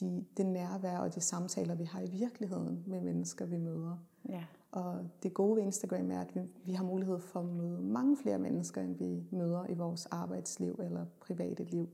de, 0.00 0.24
det 0.36 0.46
nærvær 0.46 0.98
og 0.98 1.14
de 1.14 1.20
samtaler, 1.20 1.74
vi 1.74 1.84
har 1.84 2.00
i 2.00 2.10
virkeligheden 2.10 2.84
med 2.86 3.00
mennesker, 3.00 3.46
vi 3.46 3.56
møder. 3.56 3.96
Ja. 4.28 4.44
Og 4.70 5.10
det 5.22 5.34
gode 5.34 5.56
ved 5.56 5.62
Instagram 5.62 6.10
er, 6.10 6.20
at 6.20 6.34
vi, 6.34 6.40
vi 6.64 6.72
har 6.72 6.84
mulighed 6.84 7.18
for 7.18 7.40
at 7.40 7.46
møde 7.46 7.82
mange 7.82 8.16
flere 8.16 8.38
mennesker, 8.38 8.82
end 8.82 8.96
vi 8.96 9.26
møder 9.30 9.66
i 9.66 9.74
vores 9.74 10.06
arbejdsliv 10.06 10.80
eller 10.82 11.06
private 11.20 11.64
liv. 11.64 11.88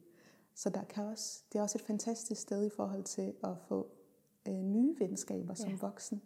Så 0.54 0.70
der 0.70 0.84
kan 0.84 1.04
også, 1.04 1.42
det 1.52 1.58
er 1.58 1.62
også 1.62 1.78
et 1.78 1.82
fantastisk 1.86 2.40
sted 2.40 2.66
i 2.66 2.70
forhold 2.76 3.02
til 3.02 3.34
at 3.44 3.58
få 3.58 3.88
øh, 4.48 4.54
nye 4.54 4.96
venskaber 4.98 5.54
som 5.54 5.70
ja. 5.70 5.76
voksen. 5.80 6.22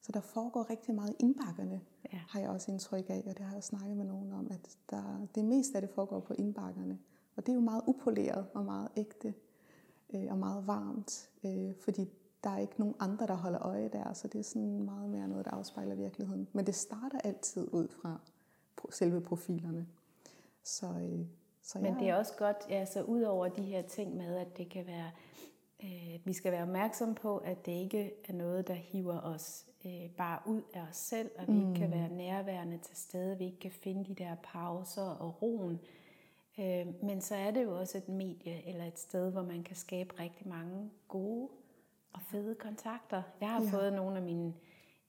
Så 0.00 0.12
der 0.12 0.20
foregår 0.20 0.70
rigtig 0.70 0.94
meget 0.94 1.10
i 1.10 1.16
indbakkerne, 1.18 1.80
ja. 2.12 2.20
har 2.28 2.40
jeg 2.40 2.50
også 2.50 2.70
indtryk 2.70 3.04
af, 3.08 3.24
og 3.26 3.38
det 3.38 3.46
har 3.46 3.54
jeg 3.54 3.64
snakket 3.64 3.96
med 3.96 4.04
nogen 4.04 4.32
om, 4.32 4.48
at 4.50 4.78
der, 4.90 5.26
det 5.34 5.44
meste 5.44 5.74
af 5.74 5.82
det 5.82 5.90
foregår 5.90 6.20
på 6.20 6.34
indbakkerne. 6.38 6.98
Og 7.36 7.46
det 7.46 7.52
er 7.52 7.56
jo 7.56 7.60
meget 7.60 7.82
upoleret 7.86 8.46
og 8.54 8.64
meget 8.64 8.88
ægte 8.96 9.34
øh, 10.14 10.26
og 10.30 10.38
meget 10.38 10.66
varmt, 10.66 11.30
øh, 11.44 11.74
fordi 11.80 12.08
der 12.44 12.50
er 12.50 12.58
ikke 12.58 12.74
nogen 12.78 12.94
andre, 13.00 13.26
der 13.26 13.34
holder 13.34 13.62
øje 13.62 13.88
der, 13.88 14.12
så 14.12 14.28
det 14.28 14.38
er 14.38 14.44
sådan 14.44 14.82
meget 14.82 15.10
mere 15.10 15.28
noget, 15.28 15.44
der 15.44 15.50
afspejler 15.50 15.94
virkeligheden. 15.94 16.48
Men 16.52 16.66
det 16.66 16.74
starter 16.74 17.18
altid 17.24 17.68
ud 17.72 17.88
fra 17.88 18.20
selve 18.90 19.20
profilerne. 19.20 19.86
Så, 20.62 20.86
øh, 20.86 21.26
så 21.62 21.78
Men 21.78 21.94
det 21.94 22.08
er 22.08 22.14
også 22.14 22.32
godt, 22.38 22.56
altså 22.68 23.02
ud 23.02 23.22
over 23.22 23.48
de 23.48 23.62
her 23.62 23.82
ting 23.82 24.16
med, 24.16 24.36
at 24.36 24.56
det 24.56 24.70
kan 24.70 24.86
være, 24.86 25.10
øh, 25.84 26.20
vi 26.24 26.32
skal 26.32 26.52
være 26.52 26.62
opmærksom 26.62 27.14
på, 27.14 27.36
at 27.36 27.66
det 27.66 27.72
ikke 27.72 28.12
er 28.28 28.32
noget, 28.32 28.68
der 28.68 28.74
hiver 28.74 29.20
os 29.20 29.66
øh, 29.86 30.10
bare 30.16 30.38
ud 30.46 30.62
af 30.74 30.80
os 30.90 30.96
selv, 30.96 31.30
og 31.38 31.46
vi 31.48 31.52
mm. 31.52 31.68
ikke 31.68 31.80
kan 31.80 31.88
mm. 31.88 31.94
være 31.94 32.08
nærværende 32.08 32.78
til 32.78 32.96
stede, 32.96 33.38
vi 33.38 33.44
ikke 33.44 33.60
kan 33.60 33.70
finde 33.70 34.04
de 34.04 34.14
der 34.14 34.36
pauser 34.42 35.02
og 35.02 35.42
roen, 35.42 35.80
Øh, 36.58 37.04
men 37.04 37.20
så 37.20 37.34
er 37.34 37.50
det 37.50 37.64
jo 37.64 37.78
også 37.78 37.98
et 37.98 38.08
medie 38.08 38.68
eller 38.68 38.84
et 38.84 38.98
sted, 38.98 39.30
hvor 39.32 39.42
man 39.42 39.62
kan 39.62 39.76
skabe 39.76 40.20
rigtig 40.20 40.48
mange 40.48 40.90
gode 41.08 41.48
og 42.12 42.22
fede 42.22 42.54
kontakter. 42.54 43.22
Jeg 43.40 43.48
har 43.50 43.62
ja. 43.62 43.70
fået 43.70 43.92
nogle 43.92 44.16
af 44.16 44.22
mine 44.22 44.54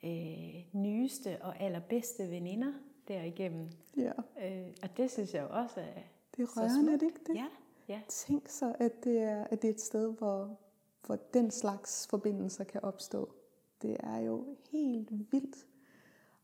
øh, 0.03 0.65
nyeste 0.73 1.41
og 1.41 1.61
allerbedste 1.61 2.31
veninder 2.31 2.73
derigennem. 3.07 3.69
Ja. 3.97 4.11
Øh, 4.43 4.67
og 4.83 4.97
det 4.97 5.11
synes 5.11 5.33
jeg 5.33 5.43
jo 5.43 5.47
også 5.49 5.79
er 5.79 6.01
Det 6.37 6.43
er 6.43 6.61
rørende, 6.61 6.93
er 6.93 6.97
det 6.97 7.05
ikke 7.05 7.19
det? 7.27 7.35
Ja. 7.35 7.47
ja. 7.87 8.01
Tænk 8.07 8.47
så, 8.47 8.75
at 8.79 9.03
det, 9.03 9.17
er, 9.21 9.43
at 9.43 9.61
det 9.61 9.67
er 9.67 9.73
et 9.73 9.81
sted, 9.81 10.13
hvor, 10.13 10.57
hvor 11.05 11.15
den 11.33 11.51
slags 11.51 12.07
forbindelser 12.07 12.63
kan 12.63 12.81
opstå. 12.83 13.29
Det 13.81 13.97
er 13.99 14.17
jo 14.17 14.45
helt 14.71 15.31
vildt. 15.31 15.65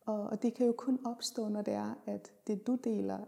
Og, 0.05 0.23
og 0.23 0.41
det 0.41 0.53
kan 0.53 0.65
jo 0.65 0.73
kun 0.77 0.99
opstå, 1.05 1.49
når 1.49 1.61
det 1.61 1.73
er, 1.73 1.93
at 2.05 2.31
det 2.47 2.67
du 2.67 2.75
deler 2.75 3.25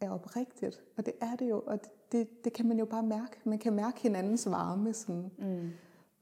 er 0.00 0.10
oprigtigt. 0.10 0.82
Og 0.96 1.06
det 1.06 1.14
er 1.20 1.36
det 1.36 1.50
jo, 1.50 1.62
og 1.66 1.78
det, 2.12 2.44
det, 2.44 2.52
kan 2.52 2.68
man 2.68 2.78
jo 2.78 2.84
bare 2.84 3.02
mærke. 3.02 3.36
Man 3.44 3.58
kan 3.58 3.72
mærke 3.72 4.00
hinandens 4.00 4.50
varme 4.50 4.94
sådan, 4.94 5.30
mm. 5.38 5.70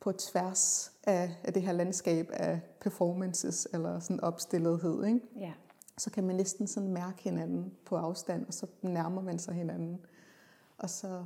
på 0.00 0.12
tværs 0.12 0.92
af, 1.04 1.36
af 1.44 1.52
det 1.52 1.62
her 1.62 1.72
landskab 1.72 2.28
af 2.32 2.60
performances 2.80 3.68
eller 3.72 4.00
sådan 4.00 4.20
opstillethed. 4.20 5.04
Ikke? 5.04 5.20
Ja. 5.36 5.52
Så 5.98 6.10
kan 6.10 6.24
man 6.24 6.36
næsten 6.36 6.66
sådan 6.66 6.92
mærke 6.92 7.22
hinanden 7.22 7.72
på 7.84 7.96
afstand, 7.96 8.46
og 8.46 8.54
så 8.54 8.66
nærmer 8.82 9.22
man 9.22 9.38
sig 9.38 9.54
hinanden. 9.54 10.00
Og 10.78 10.90
så 10.90 11.24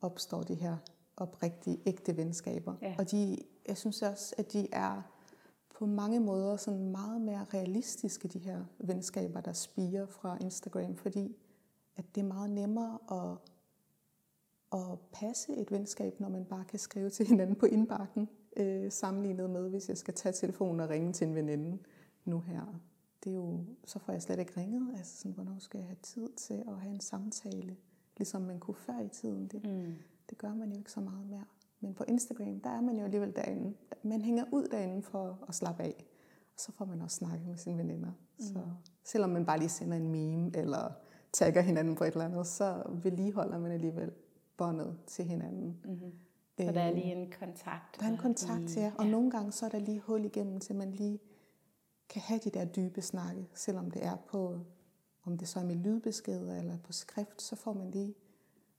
opstår 0.00 0.42
de 0.42 0.54
her 0.54 0.76
oprigtige, 1.16 1.80
ægte 1.86 2.16
venskaber. 2.16 2.74
Ja. 2.82 2.94
Og 2.98 3.10
de, 3.10 3.38
jeg 3.68 3.76
synes 3.76 4.02
også, 4.02 4.34
at 4.38 4.52
de 4.52 4.68
er 4.72 5.02
på 5.74 5.86
mange 5.86 6.20
måder 6.20 6.56
sådan 6.56 6.90
meget 6.90 7.20
mere 7.20 7.46
realistiske, 7.54 8.28
de 8.28 8.38
her 8.38 8.64
venskaber, 8.78 9.40
der 9.40 9.52
spiger 9.52 10.06
fra 10.06 10.36
Instagram, 10.40 10.96
fordi 10.96 11.36
at 11.98 12.04
det 12.14 12.20
er 12.20 12.24
meget 12.26 12.50
nemmere 12.50 12.98
at, 13.10 13.38
at 14.80 14.98
passe 15.12 15.56
et 15.56 15.72
venskab, 15.72 16.20
når 16.20 16.28
man 16.28 16.44
bare 16.44 16.64
kan 16.64 16.78
skrive 16.78 17.10
til 17.10 17.26
hinanden 17.26 17.56
på 17.56 17.66
indbakken, 17.66 18.28
øh, 18.56 18.92
sammenlignet 18.92 19.50
med, 19.50 19.70
hvis 19.70 19.88
jeg 19.88 19.98
skal 19.98 20.14
tage 20.14 20.32
telefonen 20.32 20.80
og 20.80 20.88
ringe 20.88 21.12
til 21.12 21.26
en 21.26 21.34
veninde 21.34 21.78
nu 22.24 22.40
her. 22.40 22.80
Det 23.24 23.30
er 23.30 23.34
jo, 23.34 23.64
så 23.84 23.98
får 23.98 24.12
jeg 24.12 24.22
slet 24.22 24.38
ikke 24.38 24.60
ringet. 24.60 24.88
Altså 24.96 25.16
sådan, 25.16 25.32
hvornår 25.32 25.56
skal 25.58 25.78
jeg 25.78 25.86
have 25.86 25.98
tid 26.02 26.28
til 26.36 26.64
at 26.68 26.80
have 26.80 26.94
en 26.94 27.00
samtale, 27.00 27.76
ligesom 28.16 28.42
man 28.42 28.58
kunne 28.58 28.74
før 28.74 29.00
i 29.00 29.08
tiden. 29.08 29.46
Det, 29.46 29.64
mm. 29.64 29.94
det 30.30 30.38
gør 30.38 30.54
man 30.54 30.72
jo 30.72 30.78
ikke 30.78 30.92
så 30.92 31.00
meget 31.00 31.26
mere. 31.26 31.44
Men 31.80 31.94
på 31.94 32.04
Instagram, 32.08 32.60
der 32.60 32.70
er 32.70 32.80
man 32.80 32.96
jo 32.96 33.04
alligevel 33.04 33.36
derinde. 33.36 33.74
Man 34.02 34.22
hænger 34.22 34.44
ud 34.52 34.68
derinde 34.68 35.02
for 35.02 35.44
at 35.48 35.54
slappe 35.54 35.82
af. 35.82 36.06
Og 36.54 36.60
så 36.60 36.72
får 36.72 36.84
man 36.84 37.02
også 37.02 37.16
snakket 37.16 37.48
med 37.48 37.56
sine 37.56 37.78
veninder. 37.78 38.08
Mm. 38.38 38.44
Så 38.44 38.60
selvom 39.04 39.30
man 39.30 39.46
bare 39.46 39.58
lige 39.58 39.68
sender 39.68 39.96
en 39.96 40.08
meme, 40.08 40.50
eller 40.56 40.92
tagger 41.32 41.60
hinanden 41.60 41.94
på 41.94 42.04
et 42.04 42.12
eller 42.12 42.24
andet, 42.24 42.46
så 42.46 42.82
vedligeholder 43.02 43.58
man 43.58 43.72
alligevel 43.72 44.12
båndet 44.56 44.98
til 45.06 45.24
hinanden. 45.24 45.80
Mm-hmm. 45.84 46.12
Så 46.58 46.72
der 46.72 46.80
er 46.80 46.92
lige 46.92 47.14
en 47.14 47.32
kontakt. 47.40 48.00
Der 48.00 48.06
er 48.06 48.10
en 48.10 48.16
kontakt 48.16 48.68
til 48.68 48.82
jer, 48.82 48.92
og 48.98 49.04
ja. 49.04 49.10
nogle 49.10 49.30
gange 49.30 49.52
så 49.52 49.66
er 49.66 49.70
der 49.70 49.78
lige 49.78 50.00
hul 50.00 50.24
igennem, 50.24 50.60
til 50.60 50.76
man 50.76 50.90
lige 50.90 51.20
kan 52.08 52.22
have 52.22 52.40
de 52.44 52.50
der 52.50 52.64
dybe 52.64 53.02
snakke, 53.02 53.46
selvom 53.54 53.90
det 53.90 54.04
er 54.04 54.16
på, 54.16 54.60
om 55.24 55.38
det 55.38 55.48
så 55.48 55.60
er 55.60 55.64
med 55.64 55.74
lydbeskeder 55.74 56.58
eller 56.58 56.78
på 56.78 56.92
skrift, 56.92 57.42
så 57.42 57.56
får 57.56 57.72
man 57.72 57.90
lige 57.90 58.14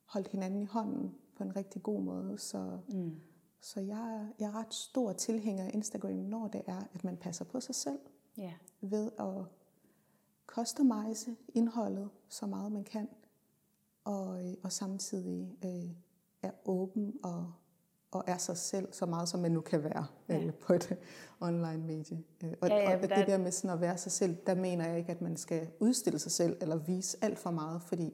holdt 0.05 0.27
hinanden 0.27 0.61
i 0.61 0.65
hånden 0.65 1.15
på 1.35 1.43
en 1.43 1.55
rigtig 1.55 1.83
god 1.83 2.01
måde. 2.01 2.37
Så, 2.37 2.77
mm. 2.87 3.19
så 3.61 3.79
jeg, 3.79 4.27
jeg 4.39 4.47
er 4.47 4.55
ret 4.55 4.73
stor 4.73 5.13
tilhænger 5.13 5.65
af 5.65 5.71
Instagram, 5.73 6.11
når 6.11 6.47
det 6.47 6.61
er, 6.67 6.81
at 6.93 7.03
man 7.03 7.17
passer 7.17 7.45
på 7.45 7.59
sig 7.59 7.75
selv. 7.75 7.99
Ja. 8.37 8.53
Ved 8.81 9.11
at 9.19 9.45
customize 10.49 11.35
indholdet 11.53 12.09
så 12.29 12.45
meget 12.45 12.71
man 12.71 12.83
kan. 12.83 13.09
og, 14.03 14.45
øh, 14.45 14.53
og 14.63 14.71
samtidig 14.71 15.57
øh, 15.65 15.91
er 16.41 16.51
åben 16.65 17.13
og, 17.23 17.53
og 18.11 18.23
er 18.27 18.37
sig 18.37 18.57
selv 18.57 18.93
så 18.93 19.05
meget, 19.05 19.29
som 19.29 19.39
man 19.39 19.51
nu 19.51 19.61
kan 19.61 19.83
være 19.83 20.05
ja. 20.29 20.45
øh, 20.45 20.53
på 20.53 20.73
et 20.73 20.97
online 21.39 21.77
medie. 21.77 22.23
Øh, 22.43 22.53
og, 22.61 22.69
ja, 22.69 22.75
ja, 22.75 22.95
og 22.95 23.01
det 23.01 23.09
der, 23.09 23.25
der 23.25 23.37
med 23.37 23.51
sådan 23.51 23.69
at 23.69 23.81
være 23.81 23.97
sig 23.97 24.11
selv, 24.11 24.37
der 24.47 24.55
mener 24.55 24.87
jeg 24.87 24.97
ikke, 24.97 25.11
at 25.11 25.21
man 25.21 25.37
skal 25.37 25.67
udstille 25.79 26.19
sig 26.19 26.31
selv 26.31 26.57
eller 26.61 26.75
vise 26.75 27.17
alt 27.21 27.39
for 27.39 27.51
meget, 27.51 27.81
fordi 27.81 28.13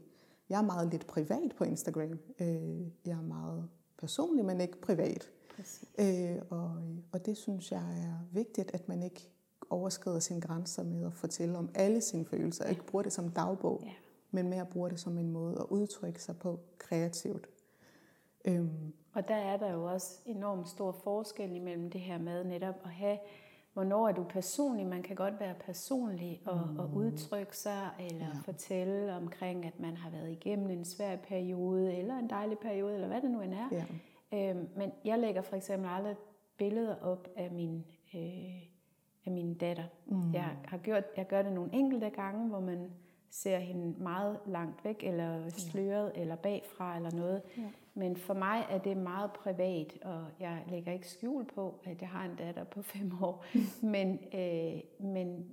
jeg 0.50 0.58
er 0.58 0.66
meget 0.66 0.92
lidt 0.92 1.08
privat 1.08 1.56
på 1.58 1.64
Instagram. 1.64 2.20
Øh, 2.40 2.82
jeg 3.06 3.18
er 3.18 3.22
meget 3.22 3.70
personlig, 3.98 4.46
men 4.46 4.62
ikke 4.62 4.82
privat. 4.82 5.32
Øh, 6.00 6.42
og, 6.50 6.78
og 7.12 7.26
det 7.26 7.38
synes 7.38 7.72
jeg 7.72 7.80
er 7.80 8.28
vigtigt, 8.32 8.72
at 8.74 8.88
man 8.88 9.04
ikke 9.04 9.30
overskrider 9.70 10.20
sine 10.20 10.42
grænser 10.42 10.84
med 10.84 11.06
at 11.06 11.14
fortælle 11.14 11.58
om 11.58 11.70
alle 11.76 12.02
sine 12.02 12.26
følelser. 12.26 12.66
Ja. 12.66 12.70
Ikke 12.70 12.86
bruger 12.86 13.04
det 13.04 13.14
som 13.14 13.30
dagbog, 13.30 13.82
ja. 13.86 13.92
men 14.32 14.50
mere 14.50 14.66
bruger 14.66 14.90
det 14.90 15.00
som 15.00 15.18
en 15.18 15.32
måde 15.32 15.58
at 15.60 15.66
udtrykke 15.70 16.24
sig 16.24 16.38
på 16.38 16.60
kreativt. 16.78 17.48
Øhm. 18.46 18.94
Og 19.14 19.28
der 19.28 19.36
er 19.36 19.58
der 19.58 19.74
jo 19.74 19.84
også 19.84 20.20
enormt 20.26 20.68
stor 20.68 20.92
forskel 20.92 21.56
imellem 21.56 21.90
det 21.90 22.02
her 22.02 22.18
med 22.18 22.44
netop 22.44 22.76
at 22.84 22.90
have, 22.90 23.18
hvornår 23.74 24.08
er 24.08 24.12
du 24.12 24.24
personlig? 24.24 24.88
Man 24.88 25.04
kan 25.04 25.16
godt 25.16 25.40
være 25.40 25.56
personlig 25.66 26.42
og, 26.46 26.68
mm. 26.72 26.80
og 26.80 26.90
udtrykke 26.94 27.58
sig, 27.58 27.90
eller 28.00 28.26
ja. 28.26 28.40
fortælle 28.44 29.14
omkring, 29.14 29.66
at 29.66 29.80
man 29.80 29.98
har 29.98 30.10
været 30.10 30.32
igennem 30.32 30.70
en 30.70 30.86
svær 30.86 31.16
periode, 31.16 31.96
eller 31.96 32.18
en 32.18 32.30
dejlig 32.30 32.58
periode, 32.58 32.94
eller 32.94 33.08
hvad 33.08 33.22
det 33.22 33.32
nu 33.32 33.42
end 33.42 33.54
er. 33.54 33.70
Ja. 33.72 33.86
Øhm, 34.34 34.70
men 34.76 34.92
jeg 35.06 35.20
lægger 35.20 35.42
for 35.42 35.56
eksempel 35.56 35.90
aldrig 35.90 36.16
billeder 36.58 36.96
op 36.96 37.28
af 37.36 37.52
min, 37.52 37.86
øh, 38.16 38.22
af 39.26 39.32
min 39.32 39.54
datter. 39.54 39.84
Mm. 40.06 40.34
Jeg, 40.34 40.58
har 40.66 40.78
gjort, 40.78 41.04
jeg 41.18 41.28
gør 41.28 41.42
det 41.42 41.54
nogle 41.54 41.74
enkelte 41.74 42.10
gange, 42.10 42.50
hvor 42.50 42.60
man 42.60 42.92
ser 43.30 43.58
hende 43.58 44.04
meget 44.04 44.40
langt 44.46 44.86
væk, 44.86 45.04
eller 45.04 45.50
sløret, 45.50 46.12
ja. 46.16 46.22
eller 46.22 46.36
bagfra, 46.36 46.96
eller 46.96 47.12
noget. 47.12 47.42
Ja. 47.58 47.64
Men 47.94 48.18
for 48.18 48.34
mig 48.34 48.66
er 48.70 48.78
det 48.78 48.98
meget 48.98 49.32
privat, 49.32 49.98
og 50.02 50.26
jeg 50.40 50.64
lægger 50.70 50.92
ikke 50.92 51.10
skjul 51.10 51.46
på, 51.46 51.80
at 51.84 52.02
jeg 52.02 52.10
har 52.10 52.26
en 52.26 52.36
datter 52.36 52.64
på 52.64 52.82
fem 52.82 53.12
år. 53.24 53.46
men 53.94 54.20
øh, 54.34 54.82
men 55.00 55.46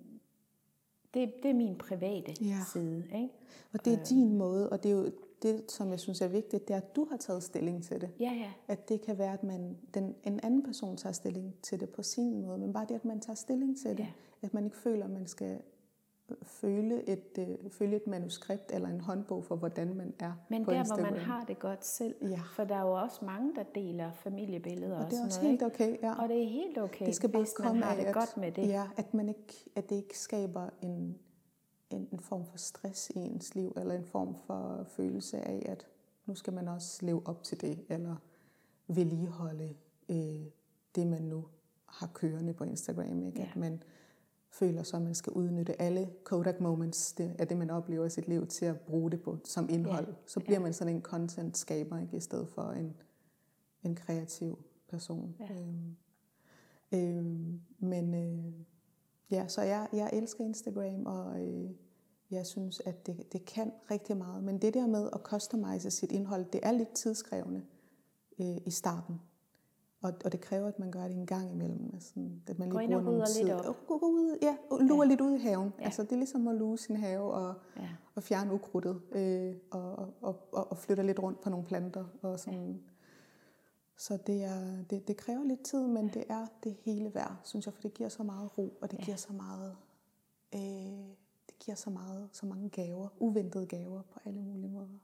det, 1.14 1.33
det 1.43 1.51
er 1.51 1.55
min 1.55 1.79
private 1.79 2.35
ja. 2.41 2.59
side. 2.73 3.05
Ikke? 3.14 3.29
Og 3.73 3.85
det 3.85 3.93
er 3.93 4.01
øh. 4.01 4.07
din 4.07 4.37
måde, 4.37 4.70
og 4.70 4.83
det 4.83 4.91
er 4.91 4.97
jo 4.97 5.11
det, 5.43 5.70
som 5.70 5.90
jeg 5.90 6.01
synes 6.01 6.20
er 6.20 6.28
vigtigt, 6.28 6.68
det 6.68 6.74
er, 6.74 6.78
at 6.78 6.97
du 6.97 7.07
har 7.11 7.16
taget 7.16 7.43
stilling 7.43 7.84
til 7.84 8.01
det. 8.01 8.11
Ja, 8.20 8.32
ja. 8.32 8.53
At 8.68 8.88
det 8.88 9.01
kan 9.01 9.18
være, 9.18 9.32
at 9.32 9.43
man, 9.43 9.76
den, 9.95 10.14
en 10.24 10.40
anden 10.43 10.62
person 10.62 10.97
tager 10.97 11.12
stilling 11.12 11.55
til 11.62 11.80
det 11.80 11.88
på 11.88 12.03
sin 12.03 12.43
måde, 12.43 12.59
men 12.59 12.72
bare 12.72 12.86
det, 12.88 12.95
at 12.95 13.05
man 13.05 13.20
tager 13.20 13.36
stilling 13.36 13.78
til 13.78 13.90
det. 13.90 13.99
Ja. 13.99 14.07
At 14.43 14.55
man 14.55 14.64
ikke 14.64 14.76
føler, 14.76 15.05
at 15.05 15.11
man 15.11 15.26
skal 15.26 15.59
føle 16.43 17.09
et, 17.09 17.38
øh, 17.38 17.70
følge 17.70 17.97
et 17.97 18.07
manuskript 18.07 18.72
eller 18.72 18.88
en 18.88 19.01
håndbog 19.01 19.45
for, 19.45 19.57
hvordan 19.57 19.97
man 19.97 20.14
er 20.18 20.32
Men 20.49 20.64
på 20.64 20.70
der, 20.70 20.84
hvor 20.84 21.03
man 21.03 21.16
har 21.16 21.45
det 21.45 21.59
godt 21.59 21.84
selv. 21.84 22.14
Ja. 22.22 22.40
For 22.55 22.64
der 22.64 22.74
er 22.74 22.82
jo 22.82 22.93
også 22.93 23.24
mange, 23.24 23.55
der 23.55 23.62
deler 23.74 24.12
familiebilleder. 24.12 25.05
Og 25.05 25.11
det 25.11 25.18
er 25.18 25.24
også 25.24 25.40
noget, 25.40 25.51
helt 25.51 25.62
okay. 25.62 25.97
Ja. 26.03 26.22
Og 26.22 26.28
det 26.28 26.43
er 26.43 26.49
helt 26.49 26.78
okay, 26.78 27.07
det 27.07 27.14
skal 27.14 27.28
bare 27.28 27.43
hvis 27.43 27.55
man 27.59 27.82
har 27.82 27.97
det 27.97 28.05
at, 28.05 28.14
godt 28.14 28.36
med 28.36 28.53
det. 28.53 28.68
Ja, 28.68 28.84
at, 28.97 29.14
man 29.14 29.28
ikke, 29.28 29.70
at 29.76 29.90
det 29.90 29.97
ikke 29.97 30.18
skaber 30.18 30.68
en, 30.82 31.18
en, 31.93 32.09
en 32.12 32.20
form 32.20 32.45
for 32.47 32.59
stress 32.59 33.11
i 33.11 33.18
ens 33.18 33.55
liv, 33.55 33.72
eller 33.76 33.95
en 33.95 34.05
form 34.05 34.36
for 34.47 34.86
følelse 34.88 35.38
af, 35.38 35.62
at 35.68 35.86
nu 36.26 36.34
skal 36.34 36.53
man 36.53 36.68
også 36.68 37.07
leve 37.07 37.22
op 37.26 37.43
til 37.43 37.61
det, 37.61 37.84
eller 37.88 38.16
vedligeholde 38.86 39.74
øh, 40.09 40.47
det, 40.95 41.07
man 41.07 41.22
nu 41.22 41.45
har 41.86 42.07
kørende 42.07 42.53
på 42.53 42.64
Instagram. 42.64 43.22
Ikke? 43.22 43.40
Ja. 43.40 43.49
At 43.51 43.57
man 43.57 43.82
føler 44.51 44.82
så, 44.82 44.97
at 44.97 45.03
man 45.03 45.14
skal 45.14 45.32
udnytte 45.32 45.82
alle 45.82 46.11
Kodak 46.24 46.61
moments 46.61 47.12
det 47.12 47.36
er 47.38 47.45
det, 47.45 47.57
man 47.57 47.70
oplever 47.70 48.05
i 48.05 48.11
sit 48.11 48.28
liv, 48.28 48.47
til 48.47 48.66
at 48.66 48.80
bruge 48.80 49.11
det 49.11 49.22
på 49.22 49.38
som 49.45 49.68
indhold. 49.70 50.07
Ja. 50.07 50.12
Så 50.26 50.40
bliver 50.40 50.59
ja. 50.59 50.62
man 50.62 50.72
sådan 50.72 50.95
en 50.95 51.03
content-skaber, 51.03 51.99
ikke? 51.99 52.16
i 52.16 52.20
stedet 52.20 52.49
for 52.49 52.62
en, 52.62 52.97
en 53.82 53.95
kreativ 53.95 54.59
person. 54.88 55.36
Ja. 55.40 55.49
Øhm, 55.55 55.97
øhm, 56.93 57.61
men 57.78 58.14
øh, 58.14 58.53
ja, 59.30 59.49
så 59.49 59.62
jeg, 59.62 59.88
jeg 59.93 60.11
elsker 60.12 60.45
Instagram, 60.45 61.07
og 61.07 61.40
øh, 61.40 61.70
jeg 62.33 62.47
synes, 62.47 62.83
at 62.85 63.07
det, 63.07 63.33
det 63.33 63.45
kan 63.45 63.72
rigtig 63.91 64.16
meget. 64.16 64.45
Men 64.45 64.59
det 64.59 64.74
der 64.74 64.87
med 64.87 65.11
at 65.12 65.20
customize 65.20 65.91
sit 65.91 66.12
indhold, 66.12 66.45
det 66.45 66.61
er 66.62 66.72
lidt 66.72 66.93
tidskrævende 66.93 67.62
øh, 68.41 68.57
i 68.66 68.70
starten. 68.70 69.20
Og, 70.03 70.12
og 70.24 70.33
det 70.33 70.41
kræver, 70.41 70.68
at 70.68 70.78
man 70.78 70.91
gør 70.91 71.09
det 71.09 71.16
en 71.16 71.26
gang 71.26 71.51
imellem. 71.51 71.91
Altså, 71.95 72.12
at 72.47 72.59
man 72.59 72.68
lige 72.68 72.87
bruger 72.89 73.01
nogle 73.01 73.26
tid. 73.26 73.45
Lidt 73.45 73.66
op. 73.66 73.76
Gå, 73.87 73.99
gå 73.99 74.07
ud, 74.07 74.39
ja, 74.43 74.57
lurer 74.70 75.05
ja. 75.05 75.09
lidt 75.09 75.20
ud 75.20 75.33
i 75.33 75.39
haven. 75.39 75.72
Ja. 75.78 75.85
Altså, 75.85 76.03
det 76.03 76.12
er 76.12 76.16
ligesom 76.16 76.49
at 76.49 76.55
luge 76.55 76.78
sin 76.78 76.97
have 76.97 77.33
og, 77.33 77.55
ja. 77.76 77.89
og 78.14 78.22
fjerne 78.22 78.55
ukrudtet. 78.55 79.01
Øh, 79.12 79.55
og, 79.70 79.99
og, 80.20 80.49
og, 80.53 80.70
og 80.70 80.78
flytte 80.78 81.03
lidt 81.03 81.18
rundt 81.18 81.41
på 81.41 81.51
nogle 81.51 81.66
planter. 81.66 82.05
Og 82.22 82.41
sådan. 82.41 82.72
Ja. 82.72 82.76
Så 83.97 84.16
det, 84.26 84.45
er, 84.45 84.85
det, 84.91 85.09
det 85.09 85.16
kræver 85.16 85.45
lidt 85.45 85.62
tid, 85.62 85.87
men 85.87 86.09
det 86.09 86.24
er 86.28 86.47
det 86.64 86.76
hele 86.85 87.14
værd, 87.14 87.41
synes 87.45 87.66
jeg, 87.66 87.74
for 87.74 87.83
det 87.83 87.95
giver 87.95 88.09
så 88.09 88.22
meget 88.22 88.59
ro, 88.59 88.78
og 88.80 88.91
det 88.91 88.99
ja. 88.99 89.05
giver 89.05 89.16
så 89.16 89.33
meget, 89.33 89.76
øh, 90.55 91.14
giver 91.65 91.75
så 91.75 91.91
meget, 91.91 92.29
så 92.33 92.47
mange 92.47 92.69
gaver, 92.69 93.09
uventede 93.19 93.67
gaver 93.67 94.03
på 94.03 94.21
alle 94.25 94.41
mulige 94.41 94.71
måder. 94.71 94.99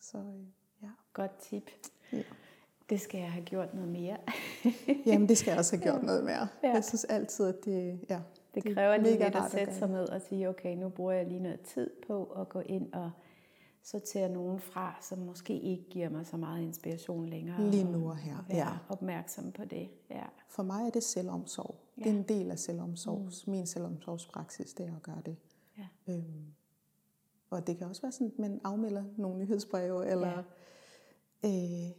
Så 0.00 0.18
øh, 0.18 0.46
ja. 0.82 0.88
Godt 1.12 1.38
tip. 1.38 1.70
Ja. 2.12 2.22
Det 2.90 3.00
skal 3.00 3.20
jeg 3.20 3.32
have 3.32 3.44
gjort 3.44 3.74
noget 3.74 3.88
mere. 3.88 4.16
Jamen, 5.06 5.28
det 5.28 5.38
skal 5.38 5.50
jeg 5.50 5.58
også 5.58 5.76
have 5.76 5.82
gjort 5.82 6.02
noget 6.02 6.24
mere. 6.24 6.48
Ja. 6.62 6.72
Jeg 6.72 6.84
synes 6.84 7.04
altid, 7.04 7.46
at 7.46 7.64
det, 7.64 8.00
ja, 8.10 8.20
det 8.54 8.74
kræver 8.74 8.92
det 8.92 9.02
lige 9.02 9.18
lidt 9.18 9.34
at 9.34 9.50
sætte 9.50 9.74
sig 9.74 9.88
ned 9.88 10.08
og 10.08 10.20
sige, 10.28 10.48
okay, 10.48 10.76
nu 10.76 10.88
bruger 10.88 11.12
jeg 11.12 11.26
lige 11.26 11.40
noget 11.40 11.60
tid 11.60 11.90
på 12.06 12.24
at 12.24 12.48
gå 12.48 12.60
ind 12.60 12.92
og 12.92 13.10
sortere 13.82 14.28
nogen 14.28 14.60
fra, 14.60 14.98
som 15.00 15.18
måske 15.18 15.60
ikke 15.60 15.84
giver 15.90 16.08
mig 16.08 16.26
så 16.26 16.36
meget 16.36 16.62
inspiration 16.62 17.26
længere. 17.26 17.70
Lige 17.70 17.84
nu 17.84 18.10
og 18.10 18.16
her, 18.16 18.36
og 18.48 18.54
ja. 18.54 18.68
opmærksom 18.88 19.52
på 19.52 19.64
det. 19.64 19.88
Ja. 20.10 20.24
For 20.48 20.62
mig 20.62 20.86
er 20.86 20.90
det 20.90 21.02
selvomsorg. 21.02 21.74
Ja. 21.98 22.02
Det 22.02 22.10
er 22.10 22.16
en 22.16 22.22
del 22.22 22.50
af 22.50 22.58
selvomsorgs, 22.58 23.46
mm. 23.46 23.50
min 23.50 23.66
selvomsorgspraksis, 23.66 24.72
det 24.72 24.86
er 24.86 24.96
at 24.96 25.02
gøre 25.02 25.22
det. 25.26 25.36
Øhm, 26.08 26.54
og 27.50 27.66
det 27.66 27.78
kan 27.78 27.86
også 27.86 28.02
være 28.02 28.12
sådan, 28.12 28.26
at 28.26 28.38
man 28.38 28.60
afmelder 28.64 29.04
nogle 29.16 29.38
nyhedsbreve, 29.38 30.06
eller 30.10 30.44
ja. 31.42 31.48
øh, 31.48 31.92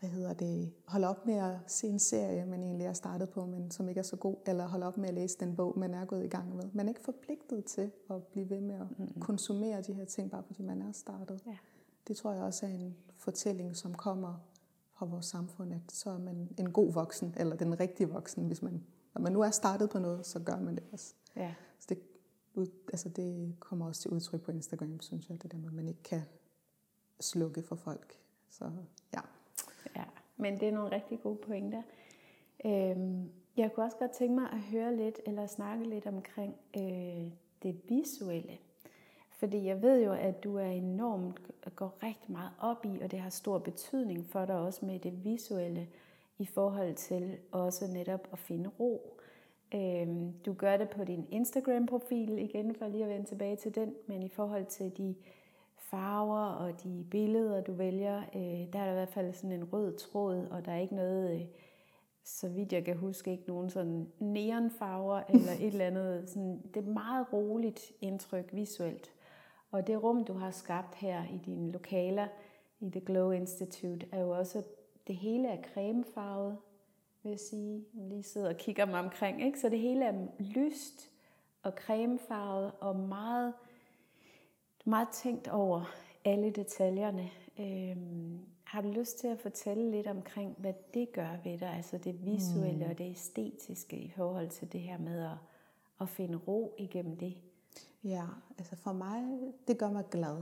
hvad 0.00 0.12
hedder 0.12 0.32
det, 0.32 0.72
holde 0.86 1.08
op 1.08 1.26
med 1.26 1.34
at 1.34 1.56
se 1.66 1.86
en 1.86 1.98
serie, 1.98 2.46
man 2.46 2.62
egentlig 2.62 2.86
er 2.86 2.92
startet 2.92 3.28
på, 3.28 3.46
men 3.46 3.70
som 3.70 3.88
ikke 3.88 3.98
er 3.98 4.02
så 4.02 4.16
god, 4.16 4.36
eller 4.46 4.66
holde 4.66 4.86
op 4.86 4.96
med 4.96 5.08
at 5.08 5.14
læse 5.14 5.38
den 5.40 5.56
bog, 5.56 5.78
man 5.78 5.94
er 5.94 6.04
gået 6.04 6.24
i 6.24 6.28
gang 6.28 6.56
med. 6.56 6.64
Man 6.72 6.86
er 6.86 6.90
ikke 6.90 7.04
forpligtet 7.04 7.64
til 7.64 7.90
at 8.10 8.22
blive 8.22 8.50
ved 8.50 8.60
med 8.60 8.74
at 8.74 8.86
mm-hmm. 8.98 9.20
konsumere 9.20 9.82
de 9.82 9.92
her 9.92 10.04
ting, 10.04 10.30
bare 10.30 10.42
fordi 10.42 10.62
man 10.62 10.82
er 10.82 10.92
startet. 10.92 11.42
Ja. 11.46 11.56
Det 12.08 12.16
tror 12.16 12.32
jeg 12.32 12.42
også 12.42 12.66
er 12.66 12.70
en 12.70 12.96
fortælling, 13.16 13.76
som 13.76 13.94
kommer 13.94 14.34
fra 14.92 15.06
vores 15.06 15.26
samfund, 15.26 15.72
at 15.72 15.92
så 15.92 16.10
er 16.10 16.18
man 16.18 16.48
en 16.58 16.72
god 16.72 16.92
voksen, 16.92 17.34
eller 17.36 17.56
den 17.56 17.80
rigtige 17.80 18.08
voksen, 18.08 18.46
hvis 18.46 18.62
man, 18.62 18.84
når 19.14 19.22
man 19.22 19.32
nu 19.32 19.40
er 19.40 19.50
startet 19.50 19.90
på 19.90 19.98
noget, 19.98 20.26
så 20.26 20.40
gør 20.40 20.58
man 20.58 20.74
det 20.74 20.84
også. 20.92 21.14
Ja. 21.36 21.54
Så 21.78 21.86
det, 21.88 21.98
altså 22.92 23.08
det 23.08 23.54
kommer 23.60 23.86
også 23.86 24.02
til 24.02 24.10
udtryk 24.10 24.42
på 24.42 24.50
Instagram, 24.50 25.00
synes 25.00 25.28
jeg, 25.30 25.42
det 25.42 25.52
der 25.52 25.58
med, 25.58 25.66
at 25.66 25.74
man 25.74 25.88
ikke 25.88 26.02
kan 26.02 26.22
slukke 27.20 27.62
for 27.62 27.76
folk. 27.76 28.18
Så 28.50 28.70
ja. 29.14 29.20
Ja, 29.96 30.04
men 30.36 30.60
det 30.60 30.68
er 30.68 30.72
nogle 30.72 30.94
rigtig 30.94 31.20
gode 31.20 31.36
pointer. 31.36 31.82
Øhm, 32.64 33.30
jeg 33.56 33.72
kunne 33.72 33.86
også 33.86 33.96
godt 33.96 34.10
tænke 34.10 34.34
mig 34.34 34.50
at 34.52 34.60
høre 34.60 34.96
lidt, 34.96 35.20
eller 35.26 35.46
snakke 35.46 35.88
lidt 35.88 36.06
omkring 36.06 36.56
øh, 36.76 37.32
det 37.62 37.80
visuelle. 37.88 38.58
Fordi 39.30 39.66
jeg 39.66 39.82
ved 39.82 40.04
jo, 40.04 40.12
at 40.12 40.44
du 40.44 40.56
er 40.56 40.66
enormt, 40.66 41.50
går 41.76 41.98
rigtig 42.02 42.32
meget 42.32 42.50
op 42.60 42.84
i, 42.84 43.00
og 43.02 43.10
det 43.10 43.18
har 43.18 43.30
stor 43.30 43.58
betydning 43.58 44.26
for 44.26 44.44
dig 44.44 44.56
også 44.56 44.86
med 44.86 44.98
det 44.98 45.24
visuelle, 45.24 45.88
i 46.38 46.46
forhold 46.46 46.94
til 46.94 47.38
også 47.52 47.86
netop 47.86 48.28
at 48.32 48.38
finde 48.38 48.70
ro. 48.80 49.13
Øhm, 49.74 50.32
du 50.46 50.52
gør 50.52 50.76
det 50.76 50.88
på 50.88 51.04
din 51.04 51.26
Instagram-profil, 51.30 52.38
igen 52.38 52.74
for 52.74 52.88
lige 52.88 53.04
at 53.04 53.10
vende 53.10 53.26
tilbage 53.26 53.56
til 53.56 53.74
den, 53.74 53.94
men 54.06 54.22
i 54.22 54.28
forhold 54.28 54.66
til 54.66 54.96
de 54.96 55.14
farver 55.76 56.46
og 56.46 56.82
de 56.82 57.06
billeder, 57.10 57.60
du 57.60 57.72
vælger, 57.72 58.18
øh, 58.18 58.72
der 58.72 58.78
er 58.78 58.84
der 58.84 58.90
i 58.90 58.94
hvert 58.94 59.08
fald 59.08 59.32
sådan 59.32 59.52
en 59.52 59.72
rød 59.72 59.96
tråd, 59.96 60.46
og 60.50 60.66
der 60.66 60.72
er 60.72 60.78
ikke 60.78 60.94
noget, 60.94 61.34
øh, 61.34 61.46
så 62.24 62.48
vidt 62.48 62.72
jeg 62.72 62.84
kan 62.84 62.96
huske, 62.96 63.30
ikke 63.30 63.44
nogen 63.48 63.70
sådan 63.70 64.08
neonfarver 64.18 65.22
eller 65.34 65.52
et 65.52 65.66
eller 65.66 65.86
andet. 65.86 66.28
Sådan, 66.28 66.62
det 66.74 66.86
er 66.86 66.92
meget 66.92 67.26
roligt 67.32 67.92
indtryk 68.00 68.50
visuelt. 68.52 69.10
Og 69.70 69.86
det 69.86 70.02
rum, 70.02 70.24
du 70.24 70.32
har 70.32 70.50
skabt 70.50 70.94
her 70.94 71.24
i 71.24 71.40
dine 71.46 71.72
lokaler, 71.72 72.28
i 72.80 72.90
The 72.90 73.00
Glow 73.00 73.30
Institute, 73.30 74.06
er 74.12 74.20
jo 74.20 74.30
også, 74.30 74.62
det 75.06 75.16
hele 75.16 75.48
er 75.48 75.62
cremefarvet, 75.62 76.56
vil 77.24 77.30
jeg 77.30 77.40
sige. 77.40 77.84
Jeg 77.94 78.08
lige 78.08 78.22
sidder 78.22 78.48
og 78.48 78.56
kigger 78.56 78.84
mig 78.84 79.00
omkring, 79.00 79.42
ikke? 79.42 79.60
Så 79.60 79.68
det 79.68 79.78
hele 79.78 80.04
er 80.04 80.26
lyst 80.38 81.10
og 81.62 81.72
cremefarvet 81.72 82.72
og 82.80 82.96
meget 82.96 83.54
meget 84.84 85.08
tænkt 85.12 85.48
over 85.48 85.94
alle 86.24 86.50
detaljerne. 86.50 87.30
Øhm, 87.58 88.38
har 88.64 88.80
du 88.80 88.88
lyst 88.88 89.18
til 89.18 89.28
at 89.28 89.38
fortælle 89.38 89.90
lidt 89.90 90.06
omkring, 90.06 90.54
hvad 90.58 90.74
det 90.94 91.12
gør 91.12 91.36
ved 91.44 91.58
dig, 91.58 91.68
altså 91.68 91.98
det 91.98 92.24
visuelle 92.24 92.84
mm. 92.84 92.90
og 92.90 92.98
det 92.98 93.10
æstetiske 93.10 93.96
i 93.96 94.10
forhold 94.16 94.48
til 94.48 94.72
det 94.72 94.80
her 94.80 94.98
med 94.98 95.24
at, 95.24 95.36
at 96.00 96.08
finde 96.08 96.38
ro 96.38 96.74
igennem 96.78 97.16
det? 97.16 97.34
Ja, 98.04 98.24
altså 98.58 98.76
for 98.76 98.92
mig, 98.92 99.24
det 99.68 99.78
gør 99.78 99.90
mig 99.90 100.04
glad. 100.10 100.36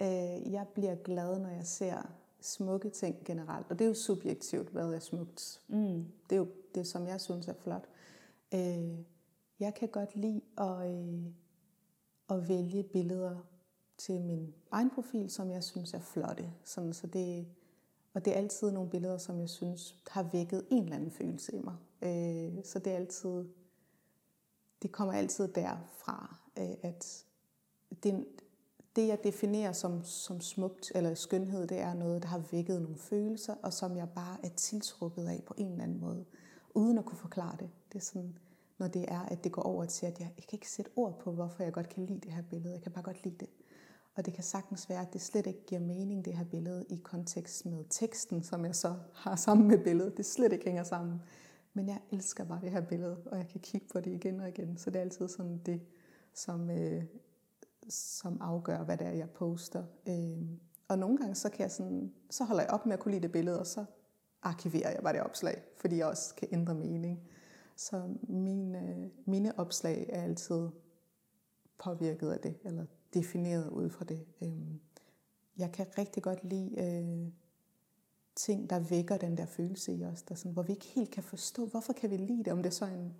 Øh, 0.00 0.52
jeg 0.52 0.66
bliver 0.74 0.94
glad, 0.94 1.38
når 1.38 1.48
jeg 1.48 1.66
ser 1.66 2.02
smukke 2.46 2.90
ting 2.90 3.16
generelt. 3.24 3.66
Og 3.70 3.78
det 3.78 3.84
er 3.84 3.88
jo 3.88 3.94
subjektivt, 3.94 4.68
hvad 4.68 4.94
er 4.94 4.98
smukt. 4.98 5.60
Mm. 5.68 6.06
Det 6.30 6.36
er 6.36 6.40
jo 6.40 6.48
det, 6.74 6.86
som 6.86 7.06
jeg 7.06 7.20
synes 7.20 7.48
er 7.48 7.54
flot. 7.54 7.88
Øh, 8.54 8.98
jeg 9.60 9.74
kan 9.74 9.88
godt 9.88 10.16
lide 10.16 10.40
at, 10.58 10.90
øh, 10.90 11.24
at 12.30 12.48
vælge 12.48 12.82
billeder 12.82 13.36
til 13.98 14.20
min 14.20 14.54
egen 14.70 14.90
profil, 14.90 15.30
som 15.30 15.50
jeg 15.50 15.64
synes 15.64 15.94
er 15.94 16.00
flotte. 16.00 16.52
Sådan, 16.64 16.92
så 16.92 17.06
det, 17.06 17.46
og 18.14 18.24
det 18.24 18.32
er 18.32 18.36
altid 18.36 18.70
nogle 18.70 18.90
billeder, 18.90 19.18
som 19.18 19.40
jeg 19.40 19.48
synes 19.48 19.96
har 20.10 20.22
vækket 20.22 20.66
en 20.70 20.82
eller 20.82 20.96
anden 20.96 21.10
følelse 21.10 21.52
i 21.54 21.60
mig. 21.60 21.76
Øh, 22.02 22.64
så 22.64 22.78
det 22.78 22.92
er 22.92 22.96
altid, 22.96 23.44
det 24.82 24.92
kommer 24.92 25.14
altid 25.14 25.48
derfra, 25.48 26.36
øh, 26.58 26.74
at 26.82 27.24
det, 28.02 28.26
det 28.96 29.08
jeg 29.08 29.18
definerer 29.24 29.72
som, 29.72 30.04
som 30.04 30.40
smukt 30.40 30.92
eller 30.94 31.14
skønhed, 31.14 31.66
det 31.66 31.78
er 31.78 31.94
noget, 31.94 32.22
der 32.22 32.28
har 32.28 32.42
vækket 32.52 32.82
nogle 32.82 32.96
følelser, 32.98 33.54
og 33.62 33.72
som 33.72 33.96
jeg 33.96 34.08
bare 34.14 34.36
er 34.42 34.48
tiltrukket 34.48 35.28
af 35.28 35.42
på 35.46 35.54
en 35.56 35.70
eller 35.70 35.84
anden 35.84 36.00
måde, 36.00 36.24
uden 36.74 36.98
at 36.98 37.04
kunne 37.04 37.18
forklare 37.18 37.56
det. 37.60 37.70
Det 37.92 37.98
er 37.98 38.02
sådan, 38.02 38.38
når 38.78 38.88
det 38.88 39.04
er, 39.08 39.20
at 39.20 39.44
det 39.44 39.52
går 39.52 39.62
over 39.62 39.84
til, 39.84 40.06
at 40.06 40.20
jeg, 40.20 40.32
jeg 40.36 40.44
kan 40.48 40.56
ikke 40.56 40.70
sætte 40.70 40.90
ord 40.96 41.18
på, 41.18 41.32
hvorfor 41.32 41.62
jeg 41.62 41.72
godt 41.72 41.88
kan 41.88 42.06
lide 42.06 42.20
det 42.20 42.32
her 42.32 42.42
billede. 42.42 42.74
Jeg 42.74 42.82
kan 42.82 42.92
bare 42.92 43.04
godt 43.04 43.24
lide 43.24 43.36
det. 43.40 43.48
Og 44.14 44.26
det 44.26 44.34
kan 44.34 44.44
sagtens 44.44 44.88
være, 44.88 45.00
at 45.00 45.12
det 45.12 45.20
slet 45.20 45.46
ikke 45.46 45.66
giver 45.66 45.80
mening, 45.80 46.24
det 46.24 46.36
her 46.36 46.44
billede, 46.44 46.84
i 46.90 46.96
kontekst 46.96 47.66
med 47.66 47.84
teksten, 47.90 48.42
som 48.42 48.64
jeg 48.64 48.74
så 48.74 48.94
har 49.14 49.36
sammen 49.36 49.68
med 49.68 49.78
billedet. 49.78 50.16
Det 50.16 50.26
slet 50.26 50.52
ikke 50.52 50.64
hænger 50.64 50.84
sammen. 50.84 51.22
Men 51.74 51.88
jeg 51.88 52.00
elsker 52.12 52.44
bare 52.44 52.60
det 52.60 52.70
her 52.70 52.80
billede, 52.80 53.16
og 53.26 53.38
jeg 53.38 53.48
kan 53.48 53.60
kigge 53.60 53.86
på 53.92 54.00
det 54.00 54.10
igen 54.10 54.40
og 54.40 54.48
igen. 54.48 54.76
Så 54.78 54.90
det 54.90 54.96
er 54.96 55.00
altid 55.00 55.28
sådan 55.28 55.60
det, 55.66 55.80
som, 56.34 56.70
øh, 56.70 57.04
som 57.88 58.38
afgør, 58.40 58.84
hvad 58.84 58.96
det 58.98 59.06
er, 59.06 59.12
jeg 59.12 59.30
poster. 59.30 59.84
Øh, 60.08 60.48
og 60.88 60.98
nogle 60.98 61.16
gange, 61.16 61.34
så, 61.34 61.50
kan 61.50 61.60
jeg 61.60 61.70
sådan, 61.70 62.12
så 62.30 62.44
holder 62.44 62.62
jeg 62.62 62.70
op 62.70 62.86
med 62.86 62.92
at 62.92 63.00
kunne 63.00 63.12
lide 63.12 63.22
det 63.22 63.32
billede, 63.32 63.60
og 63.60 63.66
så 63.66 63.84
arkiverer 64.42 64.90
jeg 64.90 65.02
bare 65.02 65.12
det 65.12 65.22
opslag, 65.22 65.62
fordi 65.76 65.96
jeg 65.96 66.06
også 66.06 66.34
kan 66.34 66.48
ændre 66.52 66.74
mening. 66.74 67.20
Så 67.76 68.14
mine, 68.22 68.78
øh, 68.78 69.10
mine 69.26 69.58
opslag 69.58 70.06
er 70.12 70.22
altid 70.22 70.68
påvirket 71.78 72.30
af 72.30 72.40
det, 72.40 72.54
eller 72.64 72.86
defineret 73.14 73.70
ud 73.70 73.90
fra 73.90 74.04
det. 74.04 74.26
Øhm, 74.42 74.80
jeg 75.58 75.72
kan 75.72 75.86
rigtig 75.98 76.22
godt 76.22 76.44
lide 76.44 76.80
øh, 76.80 77.32
ting, 78.36 78.70
der 78.70 78.78
vækker 78.78 79.16
den 79.16 79.36
der 79.36 79.46
følelse 79.46 79.94
i 79.94 80.04
os, 80.04 80.22
der 80.22 80.34
sådan, 80.34 80.52
hvor 80.52 80.62
vi 80.62 80.72
ikke 80.72 80.86
helt 80.86 81.10
kan 81.10 81.22
forstå, 81.22 81.66
hvorfor 81.66 81.92
kan 81.92 82.10
vi 82.10 82.16
lide 82.16 82.44
det, 82.44 82.52
om 82.52 82.58
det 82.58 82.66
er 82.66 82.74
så 82.74 82.86
en, 82.86 83.14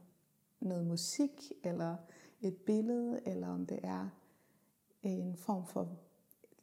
noget 0.60 0.86
musik, 0.86 1.52
eller 1.62 1.96
et 2.40 2.56
billede, 2.56 3.20
eller 3.26 3.48
om 3.48 3.66
det 3.66 3.80
er 3.82 4.08
en 5.10 5.36
form 5.36 5.66
for, 5.66 5.88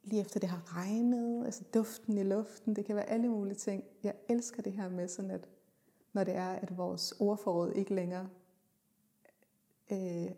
lige 0.04 0.22
efter 0.22 0.40
det 0.40 0.50
har 0.50 0.78
regnet, 0.78 1.46
altså 1.46 1.64
duften 1.74 2.18
i 2.18 2.24
luften, 2.24 2.76
det 2.76 2.86
kan 2.86 2.96
være 2.96 3.10
alle 3.10 3.30
mulige 3.30 3.56
ting. 3.56 3.84
Jeg 4.04 4.14
elsker 4.30 4.62
det 4.62 4.74
her 4.74 4.90
med 4.90 5.08
sådan, 5.08 5.32
at 5.32 5.48
når 6.14 6.24
det 6.24 6.36
er, 6.36 6.50
at 6.50 6.78
vores 6.78 7.14
ordforråd 7.20 7.72
ikke 7.72 7.96
længere 7.96 8.30
øh, 9.92 10.32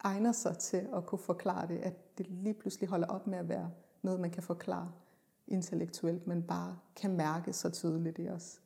egner 0.00 0.32
sig 0.32 0.58
til 0.58 0.88
at 0.94 1.06
kunne 1.06 1.18
forklare 1.18 1.68
det, 1.68 1.78
at 1.78 2.18
det 2.18 2.26
lige 2.30 2.54
pludselig 2.54 2.88
holder 2.88 3.06
op 3.06 3.26
med 3.26 3.38
at 3.38 3.48
være 3.48 3.70
noget, 4.02 4.20
man 4.20 4.30
kan 4.30 4.42
forklare 4.42 4.92
intellektuelt, 5.46 6.26
men 6.26 6.42
bare 6.42 6.78
kan 6.96 7.16
mærke 7.16 7.52
så 7.52 7.70
tydeligt 7.70 8.18
i 8.18 8.28
os. 8.28 8.60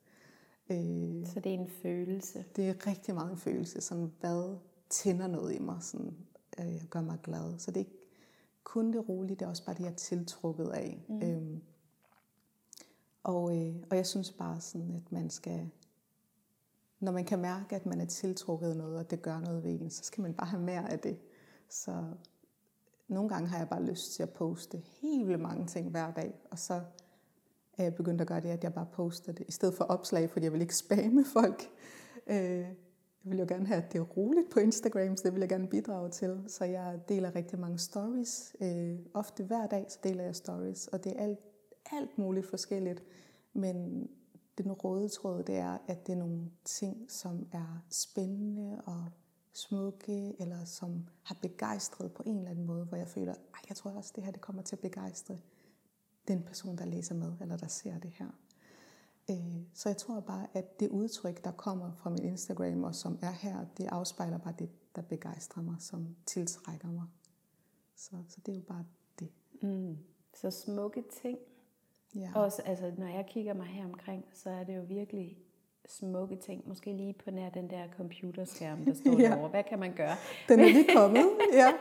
Øh, 0.71 1.27
så 1.27 1.41
det 1.45 1.55
er 1.55 1.59
en 1.59 1.69
følelse? 1.69 2.45
Det 2.57 2.69
er 2.69 2.87
rigtig 2.87 3.15
meget 3.15 3.31
en 3.31 3.37
følelse, 3.37 3.81
sådan 3.81 4.13
hvad 4.21 4.57
tænder 4.91 5.27
noget 5.27 5.55
i 5.55 5.59
mig, 5.59 5.83
sådan, 5.83 6.17
øh, 6.61 6.85
gør 6.91 7.01
mig 7.01 7.19
glad. 7.23 7.59
Så 7.59 7.71
det 7.71 7.77
er 7.77 7.85
ikke 7.85 7.98
kun 8.65 8.93
det 8.93 9.09
rolige, 9.09 9.37
det 9.37 9.45
er 9.45 9.49
også 9.49 9.65
bare 9.65 9.75
det, 9.75 9.81
jeg 9.81 9.91
er 9.91 9.95
tiltrukket 9.95 10.69
af. 10.69 11.05
Mm. 11.09 11.23
Øhm, 11.23 11.63
og, 13.23 13.57
øh, 13.57 13.75
og 13.91 13.97
jeg 13.97 14.07
synes 14.07 14.33
bare 14.33 14.61
sådan, 14.61 14.95
at 14.95 15.13
man 15.13 15.31
skal 15.31 15.71
når 17.01 17.13
man 17.13 17.25
kan 17.25 17.39
mærke, 17.39 17.77
at 17.77 17.87
man 17.87 18.01
er 18.01 18.05
tiltrukket 18.05 18.71
af 18.71 18.77
noget, 18.77 18.99
og 18.99 19.11
det 19.11 19.23
gør 19.23 19.41
noget 19.41 19.65
ved 19.65 19.71
en, 19.71 19.91
så 19.91 20.05
skal 20.05 20.23
man 20.23 20.35
bare 20.35 20.47
have 20.47 20.63
mere 20.63 20.93
af 20.93 20.99
det. 20.99 21.19
Så 21.69 22.05
nogle 23.09 23.29
gange 23.29 23.49
har 23.49 23.59
jeg 23.59 23.69
bare 23.69 23.83
lyst 23.83 24.13
til 24.13 24.23
at 24.23 24.31
poste 24.31 24.83
helt 25.01 25.29
vildt 25.29 25.41
mange 25.41 25.67
ting 25.67 25.91
hver 25.91 26.13
dag, 26.13 26.35
og 26.51 26.59
så 26.59 26.75
er 27.79 27.83
jeg 27.83 27.95
begyndt 27.95 28.21
at 28.21 28.27
gøre 28.27 28.41
det, 28.41 28.49
at 28.49 28.65
jeg 28.65 28.75
bare 28.75 28.87
poster 28.93 29.33
det, 29.33 29.45
i 29.49 29.53
stedet 29.53 29.75
for 29.75 29.85
opslag, 29.85 30.31
fordi 30.31 30.45
jeg 30.45 30.53
vil 30.53 30.61
ikke 30.61 30.77
spamme 30.77 31.25
folk. 31.25 31.71
Øh, 32.27 32.67
vil 33.31 33.39
jo 33.39 33.47
gerne 33.49 33.67
have, 33.67 33.83
at 33.83 33.93
det 33.93 33.99
er 33.99 34.03
roligt 34.03 34.51
på 34.51 34.61
Instagram, 34.61 35.17
så 35.17 35.23
det 35.25 35.33
vil 35.33 35.41
jeg 35.41 35.49
gerne 35.49 35.69
bidrage 35.69 36.11
til. 36.11 36.45
Så 36.47 36.65
jeg 36.65 37.01
deler 37.09 37.35
rigtig 37.35 37.59
mange 37.59 37.79
stories. 37.79 38.57
Øh, 38.61 38.99
ofte 39.15 39.45
hver 39.45 39.67
dag, 39.67 39.87
så 39.89 39.99
deler 40.05 40.25
jeg 40.25 40.37
stories, 40.37 40.87
og 40.87 41.05
det 41.05 41.13
er 41.17 41.23
alt, 41.23 41.39
alt 41.93 42.19
muligt 42.19 42.47
forskelligt. 42.47 43.03
Men 43.53 44.09
den 44.59 44.73
røde 44.73 45.09
tråd, 45.09 45.43
det 45.43 45.57
er, 45.57 45.79
at 45.87 46.07
det 46.07 46.13
er 46.13 46.17
nogle 46.17 46.51
ting, 46.65 47.11
som 47.11 47.47
er 47.53 47.85
spændende 47.91 48.81
og 48.85 49.05
smukke, 49.53 50.35
eller 50.41 50.65
som 50.65 51.07
har 51.23 51.37
begejstret 51.43 52.13
på 52.13 52.23
en 52.27 52.39
eller 52.39 52.51
anden 52.51 52.67
måde, 52.67 52.85
hvor 52.85 52.97
jeg 52.97 53.09
føler, 53.09 53.33
at 53.33 53.69
jeg 53.69 53.77
tror 53.77 53.91
også, 53.91 54.13
det 54.17 54.25
her 54.25 54.33
det 54.33 54.41
kommer 54.41 54.63
til 54.63 54.77
at 54.77 54.81
begejstre 54.81 55.39
den 56.29 56.43
person, 56.43 56.79
der 56.79 56.85
læser 56.85 57.15
med, 57.15 57.33
eller 57.41 57.57
der 57.57 57.67
ser 57.67 57.99
det 57.99 58.11
her. 58.11 58.31
Øh, 59.31 59.63
så 59.75 59.89
jeg 59.89 59.97
tror 59.97 60.21
bare, 60.21 60.47
at 60.55 60.81
det 60.81 60.89
udtryk, 60.89 61.45
der 61.45 61.53
kommer 61.53 61.93
fra 61.93 62.11
min 62.11 62.25
Instagram, 62.25 62.85
og 62.85 62.95
som 62.95 63.19
er 63.23 63.31
her, 63.31 63.67
det 63.77 63.87
afspejler 63.87 64.39
bare 64.39 64.55
det, 64.59 64.71
der 64.97 65.03
begejstrer 65.03 65.63
mig, 65.63 65.77
som 65.79 66.17
tiltrækker 66.27 66.89
mig. 66.89 67.07
Så, 67.97 68.17
så 68.29 68.41
det 68.47 68.53
er 68.53 68.57
jo 68.57 68.65
bare 68.69 68.85
det. 69.19 69.29
Mm. 69.63 69.99
Så 70.35 70.51
smukke 70.51 71.05
ting, 71.23 71.39
Ja. 72.15 72.31
Også, 72.35 72.63
altså, 72.63 72.93
når 72.99 73.07
jeg 73.07 73.27
kigger 73.27 73.55
mig 73.55 73.67
her 73.67 73.85
omkring, 73.85 74.25
så 74.33 74.51
er 74.51 74.65
det 74.65 74.77
jo 74.77 74.83
virkelig 74.83 75.39
smukke 75.89 76.37
ting. 76.37 76.69
Måske 76.69 76.93
lige 76.93 77.13
på 77.25 77.31
nær 77.31 77.51
den 77.51 77.71
der 77.71 77.83
computerskærm, 77.97 78.85
der 78.85 78.95
står 78.95 79.11
ja. 79.21 79.29
derovre. 79.29 79.49
Hvad 79.49 79.65
kan 79.65 79.79
man 79.79 79.93
gøre? 79.95 80.17
Den 80.49 80.61
er 80.61 80.69
lige 80.69 80.95
kommet, 80.97 81.25
ja. 81.53 81.73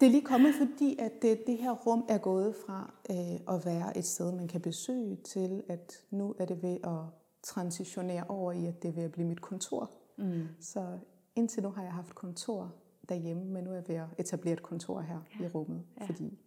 Det 0.00 0.06
er 0.06 0.10
lige 0.10 0.24
kommet, 0.24 0.54
fordi 0.54 0.96
at 0.98 1.12
det, 1.22 1.46
det 1.46 1.58
her 1.58 1.72
rum 1.72 2.04
er 2.08 2.18
gået 2.18 2.54
fra 2.66 2.92
øh, 3.10 3.56
at 3.56 3.66
være 3.66 3.98
et 3.98 4.04
sted, 4.04 4.32
man 4.32 4.48
kan 4.48 4.60
besøge, 4.60 5.16
til 5.16 5.62
at 5.68 6.04
nu 6.10 6.34
er 6.38 6.44
det 6.44 6.62
ved 6.62 6.78
at 6.84 7.00
transitionere 7.42 8.24
over 8.28 8.52
i, 8.52 8.66
at 8.66 8.82
det 8.82 8.88
er 8.88 8.92
ved 8.92 9.02
at 9.02 9.12
blive 9.12 9.28
mit 9.28 9.40
kontor. 9.40 9.90
Mm. 10.16 10.48
Så 10.60 10.98
indtil 11.36 11.62
nu 11.62 11.70
har 11.70 11.82
jeg 11.82 11.92
haft 11.92 12.14
kontor 12.14 12.72
derhjemme, 13.08 13.44
men 13.44 13.64
nu 13.64 13.70
er 13.70 13.74
jeg 13.74 13.88
ved 13.88 13.94
at 13.94 14.06
etablere 14.18 14.52
et 14.52 14.62
kontor 14.62 15.00
her 15.00 15.20
ja. 15.40 15.44
i 15.44 15.48
rummet, 15.48 15.82
ja. 16.00 16.06
fordi 16.06 16.38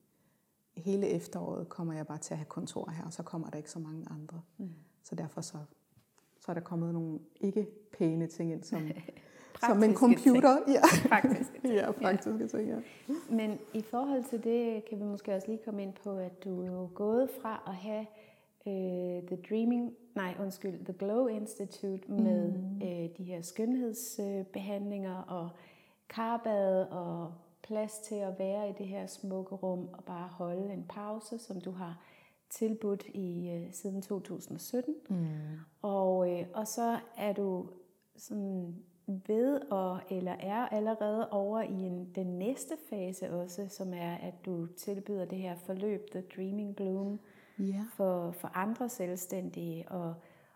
hele 0.78 1.07
efteråret 1.07 1.70
kommer 1.70 1.93
jeg 1.93 2.07
bare 2.07 2.17
til 2.17 2.34
at 2.34 2.38
have 2.38 2.45
kontor 2.45 2.89
her, 2.89 3.05
og 3.05 3.13
så 3.13 3.24
kommer 3.24 3.49
der 3.49 3.57
ikke 3.57 3.72
så 3.72 3.80
mange 3.80 4.05
andre. 4.11 4.41
Mm. 4.57 4.74
Så 5.03 5.15
derfor 5.15 5.41
så, 5.41 5.57
så 6.50 6.54
er 6.54 6.60
der 6.60 6.62
kommet 6.62 6.93
nogle 6.93 7.20
ikke 7.41 7.68
pæne 7.97 8.28
ting 8.28 8.52
ind, 8.52 8.64
som, 8.64 8.82
som 9.68 9.84
en 9.84 9.95
computer. 9.95 10.58
Ting. 10.66 10.76
Ja. 10.76 10.82
Praktiske 11.10 11.62
ting. 11.62 11.74
ja, 11.74 11.91
praktiske 11.91 12.38
ja. 12.39 12.47
ting, 12.47 12.70
ja. 12.70 12.76
Men 13.30 13.60
i 13.74 13.82
forhold 13.82 14.24
til 14.24 14.43
det, 14.43 14.86
kan 14.86 15.00
vi 15.00 15.04
måske 15.04 15.36
også 15.36 15.47
lige 15.47 15.60
komme 15.66 15.84
ind 15.84 15.93
på, 16.04 16.18
at 16.18 16.43
du 16.43 16.62
er 16.62 16.66
jo 16.66 16.89
gået 16.93 17.30
fra 17.41 17.64
at 17.68 17.76
have 17.76 18.06
uh, 18.66 19.28
The 19.28 19.38
Dreaming, 19.50 19.93
nej 20.16 20.36
undskyld, 20.39 20.86
The 20.86 20.93
Glow 20.93 21.28
Institute 21.28 22.12
med 22.12 22.52
mm. 22.52 22.82
uh, 22.82 23.18
de 23.18 23.24
her 23.24 23.41
skønhedsbehandlinger 23.41 25.18
og 25.18 25.50
karbad 26.10 26.86
og 26.91 27.34
plads 27.64 28.00
til 28.00 28.16
at 28.16 28.39
være 28.39 28.70
i 28.70 28.74
det 28.78 28.88
her 28.88 29.08
smukke 29.08 29.56
rum 29.56 29.89
og 29.93 30.04
bare 30.04 30.28
holde 30.28 30.74
en 30.74 30.86
pause, 30.89 31.38
som 31.38 31.62
du 31.62 31.72
har 31.72 31.97
tilbudt 32.50 33.06
i 33.14 33.58
uh, 33.58 33.74
siden 33.74 34.02
2017. 34.02 34.95
Mm. 35.10 35.16
Og, 35.82 36.18
uh, 36.18 36.39
og 36.54 36.68
så 36.68 37.00
er 37.18 37.34
du 37.34 37.70
sådan 38.16 38.76
ved 39.28 39.62
og 39.72 40.00
eller 40.10 40.32
er 40.32 40.68
allerede 40.68 41.30
over 41.30 41.62
i 41.62 41.74
en, 41.74 42.12
den 42.16 42.28
næste 42.39 42.78
fase 42.89 43.34
også, 43.34 43.68
som 43.70 43.93
er, 43.93 44.16
at 44.16 44.34
du 44.45 44.66
tilbyder 44.66 45.26
det 45.26 45.38
her 45.38 45.56
forløb, 45.56 46.12
The 46.12 46.24
Dreaming 46.36 46.76
Bloom, 46.76 47.20
yeah. 47.62 47.86
for, 47.95 48.32
for 48.32 48.52
andre 48.54 48.89
selvstændige, 48.89 49.91
og, 49.91 50.14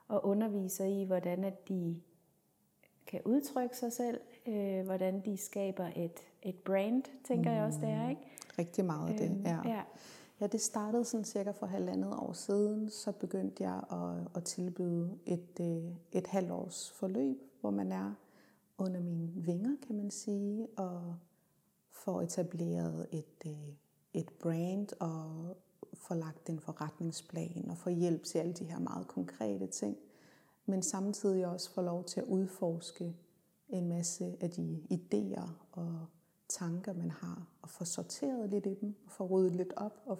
og 0.07 0.25
underviser 0.25 0.85
i, 0.85 1.03
hvordan 1.03 1.43
at 1.43 1.67
de 1.69 2.01
kan 3.07 3.21
udtrykke 3.25 3.77
sig 3.77 3.93
selv, 3.93 4.19
øh, 4.47 4.85
hvordan 4.85 5.21
de 5.25 5.37
skaber 5.37 5.89
et, 5.95 6.19
et 6.41 6.55
brand, 6.55 7.03
tænker 7.23 7.49
mm. 7.51 7.55
jeg 7.55 7.65
også, 7.65 7.79
det 7.79 7.89
er, 7.89 8.09
ikke? 8.09 8.21
Rigtig 8.59 8.85
meget 8.85 9.19
det, 9.19 9.29
øhm, 9.29 9.41
ja. 9.45 9.59
ja. 9.65 9.81
Ja, 10.43 10.47
det 10.47 10.61
startede 10.61 11.05
sådan 11.05 11.25
cirka 11.25 11.51
for 11.51 11.65
halvandet 11.65 12.13
år 12.13 12.33
siden, 12.33 12.89
så 12.89 13.11
begyndte 13.11 13.63
jeg 13.63 13.83
at, 13.91 14.27
at 14.35 14.43
tilbyde 14.43 15.17
et, 15.25 15.59
øh, 15.61 15.91
et 16.11 16.27
halvårs 16.27 16.91
forløb, 16.91 17.37
hvor 17.61 17.69
man 17.69 17.91
er 17.91 18.13
under 18.77 18.99
mine 19.01 19.31
vinger, 19.35 19.75
kan 19.87 19.95
man 19.95 20.11
sige, 20.11 20.67
og 20.77 21.15
får 21.91 22.21
etableret 22.21 23.07
et, 23.11 23.45
øh, 23.45 23.73
et 24.13 24.29
brand 24.39 24.87
og 24.99 25.55
får 25.93 26.15
lagt 26.15 26.49
en 26.49 26.59
forretningsplan 26.59 27.65
og 27.69 27.77
får 27.77 27.91
hjælp 27.91 28.23
til 28.23 28.39
alle 28.39 28.53
de 28.53 28.65
her 28.65 28.79
meget 28.79 29.07
konkrete 29.07 29.67
ting. 29.67 29.97
Men 30.65 30.81
samtidig 30.81 31.47
også 31.47 31.71
få 31.71 31.81
lov 31.81 32.03
til 32.03 32.19
at 32.19 32.25
udforske 32.27 33.15
en 33.69 33.89
masse 33.89 34.37
af 34.41 34.49
de 34.49 34.83
idéer 34.91 35.49
og 35.71 36.05
tanker, 36.49 36.93
man 36.93 37.11
har, 37.11 37.47
og 37.61 37.69
få 37.69 37.85
sorteret 37.85 38.49
lidt 38.49 38.65
i 38.65 38.73
dem, 38.81 38.95
og 39.05 39.11
få 39.11 39.25
ryddet 39.25 39.55
lidt 39.55 39.73
op, 39.75 40.01
og 40.05 40.19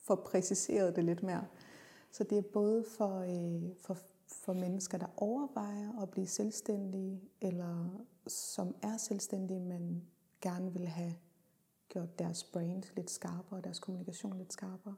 få 0.00 0.14
præciseret 0.14 0.96
det 0.96 1.04
lidt 1.04 1.22
mere. 1.22 1.46
Så 2.12 2.24
det 2.24 2.38
er 2.38 2.42
både 2.52 2.84
for, 2.84 3.18
øh, 3.20 3.76
for, 3.76 3.96
for 4.26 4.52
mennesker, 4.52 4.98
der 4.98 5.06
overvejer 5.16 6.02
at 6.02 6.10
blive 6.10 6.26
selvstændige, 6.26 7.20
eller 7.40 8.04
som 8.26 8.74
er 8.82 8.96
selvstændige, 8.96 9.60
men 9.60 10.02
gerne 10.40 10.72
vil 10.72 10.86
have 10.86 11.14
gjort 11.88 12.18
deres 12.18 12.44
brains 12.44 12.92
lidt 12.96 13.10
skarpere, 13.10 13.60
deres 13.60 13.78
kommunikation 13.78 14.38
lidt 14.38 14.52
skarpere. 14.52 14.94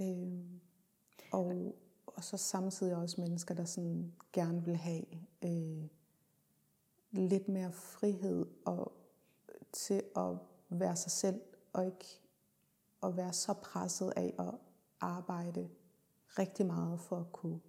Øh, 0.00 0.44
og, 1.32 1.74
og 2.06 2.24
så 2.24 2.36
samtidig 2.36 2.96
også 2.96 3.20
mennesker, 3.20 3.54
der 3.54 3.64
sådan 3.64 4.12
gerne 4.32 4.64
vil 4.64 4.76
have 4.76 5.04
øh, 5.44 5.84
lidt 7.12 7.48
mere 7.48 7.72
frihed 7.72 8.46
og 8.64 8.92
til 9.74 10.02
at 10.16 10.36
være 10.68 10.96
sig 10.96 11.12
selv, 11.12 11.40
og 11.72 11.86
ikke 11.86 12.22
at 13.02 13.16
være 13.16 13.32
så 13.32 13.52
presset 13.52 14.12
af 14.16 14.34
at 14.38 14.54
arbejde 15.00 15.68
rigtig 16.38 16.66
meget 16.66 17.00
for 17.00 17.16
at 17.16 17.32
kunne 17.32 17.60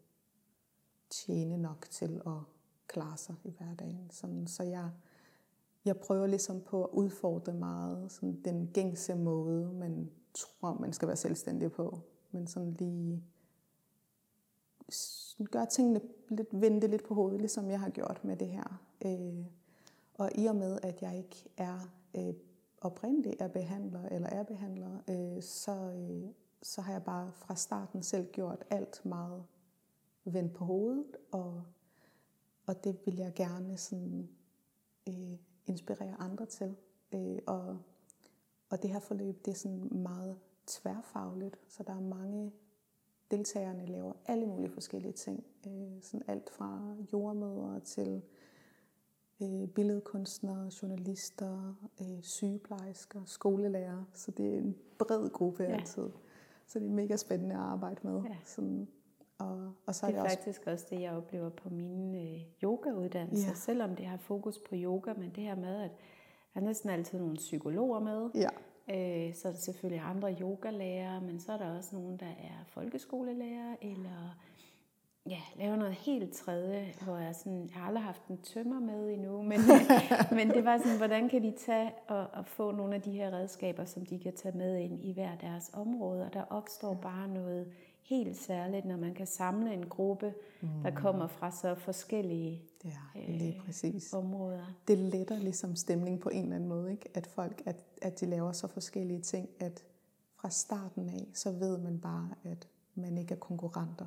tjene 1.10 1.58
nok 1.58 1.88
til 1.90 2.22
at 2.26 2.40
klare 2.88 3.18
sig 3.18 3.36
i 3.44 3.52
hverdagen. 3.58 4.10
Sådan, 4.12 4.48
så 4.48 4.64
jeg, 4.64 4.90
jeg 5.86 5.98
prøver 5.98 6.28
ligesom 6.28 6.62
på 6.62 6.84
at 6.84 6.90
udfordre 6.94 7.54
meget 7.54 8.12
sådan 8.12 8.42
den 8.46 8.68
gængse 8.74 9.16
måde, 9.16 9.74
man 9.74 10.12
tror, 10.34 10.74
man 10.74 10.94
skal 10.94 11.08
være 11.08 11.18
selvstændig 11.18 11.72
på. 11.72 12.00
Men 12.32 12.48
sådan 12.48 12.74
lige 12.74 13.24
gøre 15.52 15.66
tingene 15.66 16.02
lidt, 16.30 16.48
vende 16.52 16.88
lidt 16.88 17.04
på 17.04 17.14
hovedet, 17.14 17.40
ligesom 17.40 17.70
jeg 17.70 17.80
har 17.80 17.90
gjort 17.90 18.24
med 18.24 18.36
det 18.36 18.48
her. 18.48 18.82
Øh, 19.06 19.46
og 20.14 20.32
i 20.36 20.46
og 20.46 20.56
med, 20.56 20.80
at 20.84 21.02
jeg 21.02 21.18
ikke 21.18 21.50
er 21.58 21.95
øh, 22.18 22.34
oprindeligt 22.82 23.42
er 23.42 23.48
behandler 23.48 24.06
eller 24.10 24.28
er 24.28 24.44
behandler, 24.44 25.00
øh, 25.10 25.44
så, 25.44 25.72
øh, 25.72 26.34
så 26.62 26.82
har 26.82 26.92
jeg 26.92 27.04
bare 27.04 27.32
fra 27.32 27.56
starten 27.56 28.04
selv 28.04 28.32
gjort 28.32 28.64
alt 28.70 29.06
meget 29.06 29.44
vendt 30.26 30.54
på 30.54 30.66
hovedet, 30.66 31.18
og, 31.32 31.64
og 32.66 32.84
det 32.84 33.06
vil 33.06 33.16
jeg 33.16 33.34
gerne 33.36 33.78
sådan, 33.78 34.30
øh, 35.10 35.38
inspirere 35.66 36.16
andre 36.20 36.46
til. 36.46 36.76
Øh, 37.14 37.40
og, 37.48 37.80
og 38.70 38.82
det 38.82 38.90
her 38.90 39.00
forløb, 39.00 39.46
det 39.46 39.52
er 39.52 39.56
sådan 39.56 39.90
meget 39.92 40.40
tværfagligt, 40.68 41.58
så 41.68 41.84
der 41.84 41.94
er 41.94 42.02
mange 42.02 42.52
deltagerne 43.32 43.86
laver 43.86 44.14
alle 44.26 44.46
mulige 44.46 44.70
forskellige 44.70 45.14
ting. 45.14 45.44
Øh, 45.68 46.02
sådan 46.02 46.24
alt 46.28 46.50
fra 46.50 46.96
jordmøder 47.14 47.80
til 47.80 48.22
øh, 49.42 49.68
billedkunstnere, 49.68 50.72
journalister, 50.82 51.76
øh, 52.02 52.22
sygeplejersker, 52.22 53.22
skolelærer. 53.26 54.04
Så 54.14 54.32
det 54.32 54.54
er 54.54 54.58
en 54.58 54.76
bred 55.00 55.30
gruppe 55.30 55.64
ja. 55.64 55.70
altid. 55.70 56.10
Så 56.68 56.80
det 56.80 56.88
er 56.88 56.92
mega 56.92 57.16
spændende 57.16 57.56
at 57.56 57.62
arbejde 57.62 58.00
med. 58.04 58.22
Ja. 58.22 58.36
Sådan, 58.46 58.88
og, 59.38 59.74
og 59.86 59.96
så 59.96 60.08
det 60.08 60.16
er, 60.16 60.22
det 60.24 60.26
er 60.26 60.36
faktisk 60.36 60.60
også... 60.60 60.72
også 60.72 60.86
det, 60.90 61.02
jeg 61.02 61.12
oplever 61.12 61.50
på 61.50 61.70
mine 61.70 62.22
øh, 62.22 62.42
yogauddannelser. 62.64 63.48
Ja. 63.48 63.54
Selvom 63.54 63.96
det 63.96 64.06
har 64.06 64.18
fokus 64.18 64.60
på 64.70 64.76
yoga, 64.76 65.14
men 65.14 65.32
det 65.36 65.44
her 65.44 65.56
med, 65.56 65.82
at 65.82 65.92
der 66.54 66.60
er 66.60 66.66
næsten 66.66 66.90
altid 66.90 67.20
nogle 67.20 67.36
psykologer 67.36 68.00
med. 68.00 68.30
Ja. 68.36 68.50
Øh, 68.90 69.34
så 69.36 69.48
er 69.48 69.52
der 69.52 69.60
selvfølgelig 69.60 70.02
andre 70.06 70.38
yogalærer, 70.42 71.22
men 71.22 71.40
så 71.40 71.52
er 71.52 71.58
der 71.58 71.78
også 71.78 71.96
nogen, 71.96 72.18
der 72.18 72.26
er 72.26 72.64
folkeskolelærer, 72.68 73.76
eller 73.82 74.38
ja, 75.30 75.42
laver 75.56 75.76
noget 75.76 75.94
helt 75.94 76.34
tredje, 76.34 76.94
hvor 77.02 77.18
jeg 77.18 77.36
sådan, 77.36 77.70
jeg 77.70 77.74
har 77.74 77.88
aldrig 77.88 78.04
haft 78.04 78.28
en 78.28 78.38
tømmer 78.38 78.80
med 78.80 79.14
endnu, 79.14 79.42
men, 79.52 79.60
men 80.32 80.50
det 80.50 80.66
var 80.66 80.78
sådan, 80.78 80.98
hvordan 80.98 81.30
kan 81.30 81.44
de 81.44 81.54
tage 81.66 81.92
og, 82.08 82.28
og 82.34 82.46
få 82.46 82.72
nogle 82.72 82.96
af 82.96 83.02
de 83.02 83.12
her 83.12 83.32
redskaber, 83.32 83.86
som 83.86 84.06
de 84.06 84.20
kan 84.20 84.36
tage 84.36 84.58
med 84.58 84.78
ind 84.80 85.06
i 85.06 85.14
hver 85.14 85.36
deres 85.36 85.72
område, 85.74 86.26
og 86.26 86.34
der 86.34 86.44
opstår 86.50 86.94
bare 86.94 87.28
noget 87.28 87.68
helt 88.02 88.38
særligt, 88.38 88.86
når 88.86 88.98
man 88.98 89.14
kan 89.14 89.28
samle 89.28 89.74
en 89.74 89.90
gruppe, 89.90 90.34
mm. 90.62 90.68
der 90.84 90.92
kommer 90.92 91.28
fra 91.28 91.52
så 91.52 91.76
forskellige 91.76 92.62
ja, 92.84 92.92
lige 93.28 93.56
øh, 93.56 93.66
præcis. 93.66 94.14
områder. 94.14 94.66
Det 94.88 94.98
letter 94.98 95.40
ligesom 95.40 95.76
stemning 95.76 96.20
på 96.20 96.30
en 96.30 96.44
eller 96.44 96.56
anden 96.56 96.70
måde, 96.70 96.92
ikke? 96.92 97.10
at 97.14 97.28
folk, 97.28 97.62
at, 97.66 97.76
at 98.02 98.20
de 98.20 98.26
laver 98.26 98.52
så 98.52 98.68
forskellige 98.68 99.22
ting, 99.22 99.50
at 99.60 99.84
fra 100.36 100.50
starten 100.50 101.10
af, 101.10 101.28
så 101.34 101.52
ved 101.52 101.78
man 101.78 102.00
bare, 102.00 102.30
at 102.44 102.68
man 102.96 103.18
ikke 103.18 103.34
er 103.34 103.40
konkurrenter. 103.40 104.06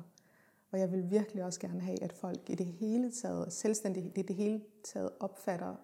Og 0.71 0.79
jeg 0.79 0.91
vil 0.91 1.09
virkelig 1.09 1.43
også 1.43 1.59
gerne 1.59 1.81
have, 1.81 2.03
at 2.03 2.13
folk 2.13 2.49
i 2.49 2.55
det 2.55 2.65
hele 2.65 3.11
taget, 3.11 3.53
selvstændigt 3.53 4.17
i 4.17 4.21
det 4.21 4.35
hele 4.35 4.61
taget, 4.83 5.09
opfatter 5.19 5.75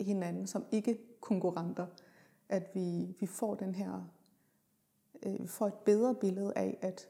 hinanden 0.00 0.46
som 0.46 0.64
ikke 0.72 0.98
konkurrenter. 1.20 1.86
At 2.48 2.70
vi, 2.74 3.16
vi 3.20 3.26
får 3.26 3.54
den 3.54 3.74
her, 3.74 4.10
øh, 5.22 5.48
får 5.48 5.66
et 5.66 5.74
bedre 5.74 6.14
billede 6.14 6.52
af, 6.56 6.78
at 6.82 7.08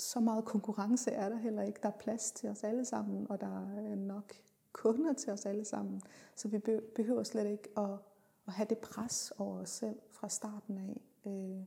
så 0.00 0.20
meget 0.20 0.44
konkurrence 0.44 1.10
er 1.10 1.28
der 1.28 1.36
heller 1.36 1.62
ikke. 1.62 1.80
Der 1.82 1.88
er 1.88 1.98
plads 1.98 2.32
til 2.32 2.48
os 2.48 2.64
alle 2.64 2.84
sammen, 2.84 3.26
og 3.30 3.40
der 3.40 3.46
er 3.46 3.94
nok 3.94 4.32
kunder 4.72 5.12
til 5.12 5.32
os 5.32 5.46
alle 5.46 5.64
sammen. 5.64 6.02
Så 6.34 6.48
vi 6.48 6.58
behøver 6.94 7.22
slet 7.22 7.46
ikke 7.46 7.68
at, 7.76 7.98
at 8.46 8.52
have 8.52 8.66
det 8.68 8.78
pres 8.78 9.32
over 9.38 9.60
os 9.60 9.70
selv 9.70 9.98
fra 10.10 10.28
starten 10.28 10.78
af. 10.78 11.02
Øh, 11.30 11.64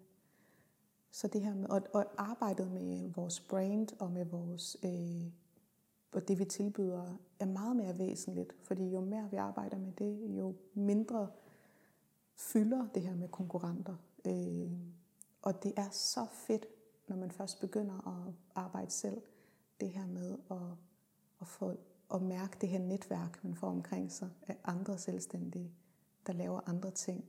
så 1.12 1.28
det 1.28 1.41
her 1.41 1.53
med, 1.53 1.70
og, 1.70 1.82
og 1.93 2.05
arbejdet 2.18 2.72
med 2.72 3.09
vores 3.09 3.39
brand 3.39 3.88
og 3.99 4.12
med 4.12 4.26
vores, 4.26 4.78
øh, 4.84 5.32
og 6.12 6.28
det 6.28 6.39
vi 6.39 6.45
tilbyder, 6.45 7.18
er 7.39 7.45
meget 7.45 7.76
mere 7.76 7.97
væsentligt. 7.97 8.53
Fordi 8.64 8.89
jo 8.89 9.01
mere 9.01 9.30
vi 9.32 9.38
arbejder 9.38 9.78
med 9.78 9.91
det, 9.91 10.38
jo 10.38 10.55
mindre 10.74 11.28
fylder 12.36 12.88
det 12.93 13.01
her 13.01 13.16
med 13.16 13.28
konkurrenter. 13.28 13.95
Øh, 14.26 14.72
og 15.41 15.64
det 15.64 15.74
er 15.76 15.89
så 15.89 16.26
fedt, 16.32 16.66
når 17.07 17.16
man 17.16 17.32
først 17.32 17.59
begynder 17.59 18.07
at 18.07 18.34
arbejde 18.55 18.91
selv. 18.91 19.22
Det 19.80 19.89
her 19.89 20.07
med 20.07 20.38
at, 20.51 20.57
at 21.41 21.47
få 21.47 21.78
at 22.14 22.22
mærke 22.22 22.57
det 22.62 22.70
her 22.70 22.80
netværk, 22.80 23.43
man 23.43 23.55
får 23.55 23.68
omkring 23.68 24.12
sig 24.12 24.30
af 24.47 24.57
andre 24.64 24.97
selvstændige, 24.97 25.72
der 26.28 26.34
laver 26.34 26.70
andre 26.70 26.91
ting. 26.91 27.26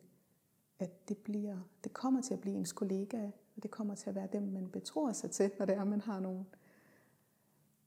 At 0.79 1.09
det, 1.09 1.17
bliver, 1.19 1.59
det 1.85 1.93
kommer 1.93 2.21
til 2.23 2.35
at 2.35 2.41
blive 2.41 2.57
ens 2.57 2.73
kollega, 2.73 3.31
og 3.57 3.63
det 3.63 3.71
kommer 3.71 3.95
til 3.95 4.09
at 4.09 4.15
være 4.15 4.29
dem, 4.33 4.43
man 4.43 4.69
betror 4.69 5.13
sig 5.13 5.31
til, 5.31 5.51
når 5.59 5.67
det 5.67 5.75
er, 5.75 5.85
man 5.85 6.01
har 6.01 6.21
nogle 6.21 6.45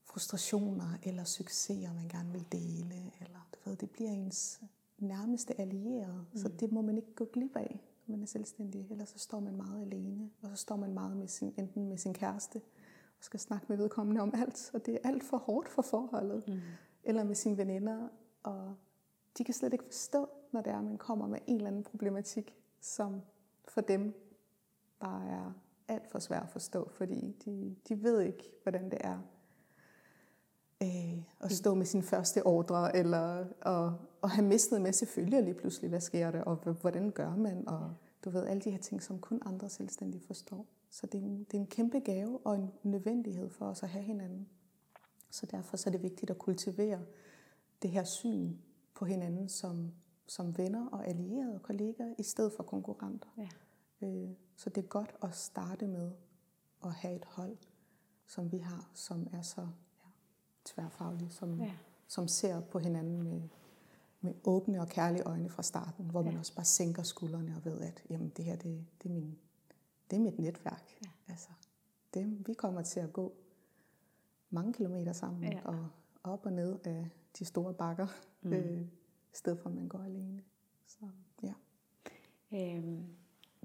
frustrationer 0.04 0.98
eller 1.02 1.24
succeser, 1.24 1.94
man 1.94 2.08
gerne 2.08 2.32
vil 2.32 2.46
dele. 2.52 2.94
Eller, 3.20 3.48
du 3.54 3.70
ved, 3.70 3.76
det 3.76 3.90
bliver 3.90 4.10
ens 4.10 4.60
nærmeste 4.98 5.60
allierede, 5.60 6.24
mm. 6.32 6.38
så 6.38 6.48
det 6.48 6.72
må 6.72 6.82
man 6.82 6.96
ikke 6.96 7.14
gå 7.14 7.24
glip 7.32 7.56
af, 7.56 7.80
når 8.06 8.16
man 8.16 8.22
er 8.22 8.26
selvstændig. 8.26 8.86
Ellers 8.90 9.08
så 9.08 9.18
står 9.18 9.40
man 9.40 9.56
meget 9.56 9.82
alene, 9.82 10.30
og 10.42 10.48
så 10.48 10.56
står 10.56 10.76
man 10.76 10.94
meget 10.94 11.16
med 11.16 11.28
sin, 11.28 11.54
enten 11.56 11.88
med 11.88 11.98
sin 11.98 12.14
kæreste, 12.14 12.56
og 13.18 13.24
skal 13.24 13.40
snakke 13.40 13.66
med 13.68 13.76
vedkommende 13.76 14.20
om 14.20 14.32
alt, 14.34 14.70
og 14.74 14.86
det 14.86 14.94
er 14.94 15.08
alt 15.08 15.24
for 15.24 15.36
hårdt 15.36 15.68
for 15.68 15.82
forholdet. 15.82 16.48
Mm. 16.48 16.60
Eller 17.04 17.24
med 17.24 17.34
sine 17.34 17.56
veninder, 17.56 18.08
og 18.42 18.74
de 19.38 19.44
kan 19.44 19.54
slet 19.54 19.72
ikke 19.72 19.84
forstå, 19.84 20.28
når 20.52 20.60
det 20.60 20.72
er, 20.72 20.78
at 20.78 20.84
man 20.84 20.98
kommer 20.98 21.26
med 21.26 21.38
en 21.46 21.56
eller 21.56 21.68
anden 21.68 21.84
problematik, 21.84 22.56
som 22.80 23.22
for 23.68 23.80
dem 23.80 24.14
bare 25.00 25.28
er 25.28 25.52
alt 25.88 26.10
for 26.10 26.18
svært 26.18 26.42
at 26.42 26.48
forstå, 26.48 26.88
fordi 26.88 27.36
de, 27.44 27.76
de 27.88 28.02
ved 28.02 28.20
ikke, 28.20 28.52
hvordan 28.62 28.90
det 28.90 28.98
er 29.00 29.18
øh, 30.82 31.22
at 31.40 31.52
stå 31.52 31.74
med 31.74 31.86
sin 31.86 32.02
første 32.02 32.46
ordre, 32.46 32.96
eller 32.96 33.44
at, 33.62 33.92
at 34.22 34.30
have 34.30 34.46
mistet 34.46 34.82
med 34.82 35.06
følger 35.06 35.40
lige 35.40 35.54
pludselig, 35.54 35.90
hvad 35.90 36.00
sker 36.00 36.30
der, 36.30 36.42
og 36.42 36.56
hvordan 36.56 37.10
gør 37.10 37.36
man, 37.36 37.68
og 37.68 37.94
du 38.24 38.30
ved, 38.30 38.46
alle 38.46 38.62
de 38.62 38.70
her 38.70 38.78
ting, 38.78 39.02
som 39.02 39.18
kun 39.18 39.42
andre 39.44 39.68
selvstændige 39.68 40.22
forstår. 40.26 40.66
Så 40.90 41.06
det 41.06 41.20
er, 41.20 41.24
en, 41.24 41.38
det 41.38 41.54
er 41.54 41.60
en 41.60 41.66
kæmpe 41.66 41.98
gave 41.98 42.46
og 42.46 42.54
en 42.54 42.70
nødvendighed 42.82 43.50
for 43.50 43.66
os 43.66 43.82
at 43.82 43.88
have 43.88 44.04
hinanden. 44.04 44.48
Så 45.30 45.46
derfor 45.46 45.76
så 45.76 45.88
er 45.88 45.92
det 45.92 46.02
vigtigt 46.02 46.30
at 46.30 46.38
kultivere 46.38 47.00
det 47.82 47.90
her 47.90 48.04
syn 48.04 48.56
på 48.94 49.04
hinanden 49.04 49.48
som, 49.48 49.92
som 50.26 50.58
venner 50.58 50.86
og 50.86 51.06
allierede 51.08 51.54
og 51.54 51.62
kollegaer, 51.62 52.14
i 52.18 52.22
stedet 52.22 52.52
for 52.52 52.62
konkurrenter. 52.62 53.28
Ja. 53.38 53.48
Øh, 54.02 54.30
så 54.56 54.70
det 54.70 54.84
er 54.84 54.88
godt 54.88 55.14
at 55.22 55.34
starte 55.34 55.86
med 55.86 56.10
at 56.84 56.92
have 56.92 57.16
et 57.16 57.24
hold, 57.24 57.56
som 58.26 58.52
vi 58.52 58.58
har, 58.58 58.90
som 58.94 59.28
er 59.32 59.42
så 59.42 59.60
ja, 59.60 60.08
tværfaglige, 60.64 61.30
som, 61.30 61.60
ja. 61.60 61.72
som 62.06 62.28
ser 62.28 62.60
på 62.60 62.78
hinanden 62.78 63.22
med, 63.22 63.42
med 64.20 64.34
åbne 64.44 64.80
og 64.80 64.88
kærlige 64.88 65.22
øjne 65.22 65.48
fra 65.48 65.62
starten, 65.62 66.10
hvor 66.10 66.20
ja. 66.20 66.26
man 66.26 66.38
også 66.38 66.54
bare 66.54 66.64
sænker 66.64 67.02
skuldrene 67.02 67.56
og 67.56 67.64
ved, 67.64 67.80
at 67.80 68.04
jamen, 68.10 68.28
det 68.28 68.44
her 68.44 68.56
det, 68.56 68.86
det, 69.02 69.08
er, 69.08 69.14
min, 69.14 69.38
det 70.10 70.16
er 70.16 70.20
mit 70.20 70.38
netværk. 70.38 70.98
Ja. 71.04 71.10
Altså, 71.28 71.48
det, 72.14 72.48
vi 72.48 72.54
kommer 72.54 72.82
til 72.82 73.00
at 73.00 73.12
gå 73.12 73.32
mange 74.50 74.72
kilometer 74.72 75.12
sammen 75.12 75.52
ja. 75.52 75.60
og 75.64 75.88
op 76.24 76.46
og 76.46 76.52
ned 76.52 76.78
af 76.84 77.10
de 77.38 77.44
store 77.44 77.74
bakker, 77.74 78.06
mm. 78.42 78.52
øh, 78.52 78.80
i 79.32 79.36
stedet 79.36 79.58
for 79.58 79.68
at 79.68 79.74
man 79.74 79.88
går 79.88 79.98
alene. 79.98 80.42
Så, 80.86 81.08
ja. 81.42 81.54
Øhm, 82.52 83.04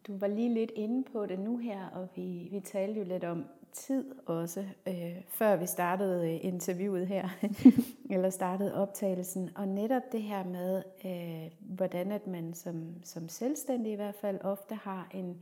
du 0.08 0.18
var 0.18 0.28
lige 0.28 0.54
lidt 0.54 0.72
inde 0.76 1.04
på 1.04 1.26
det 1.26 1.40
nu 1.40 1.58
her, 1.58 1.88
og 1.88 2.08
vi, 2.16 2.48
vi 2.52 2.60
talte 2.60 3.00
jo 3.00 3.06
lidt 3.06 3.24
om 3.24 3.46
tid 3.74 4.16
også, 4.26 4.66
øh, 4.88 5.22
før 5.28 5.56
vi 5.56 5.66
startede 5.66 6.34
øh, 6.34 6.46
interviewet 6.46 7.08
her, 7.08 7.30
eller 8.16 8.30
startede 8.30 8.76
optagelsen. 8.76 9.50
Og 9.56 9.68
netop 9.68 10.02
det 10.12 10.22
her 10.22 10.44
med, 10.44 10.84
øh, 11.06 11.52
hvordan 11.60 12.12
at 12.12 12.28
man 12.28 12.54
som, 12.54 12.96
som 13.04 13.30
selvstændig 13.30 13.92
i 13.92 13.96
hvert 13.96 14.16
fald 14.16 14.40
ofte 14.42 14.76
har 14.76 15.08
en, 15.14 15.42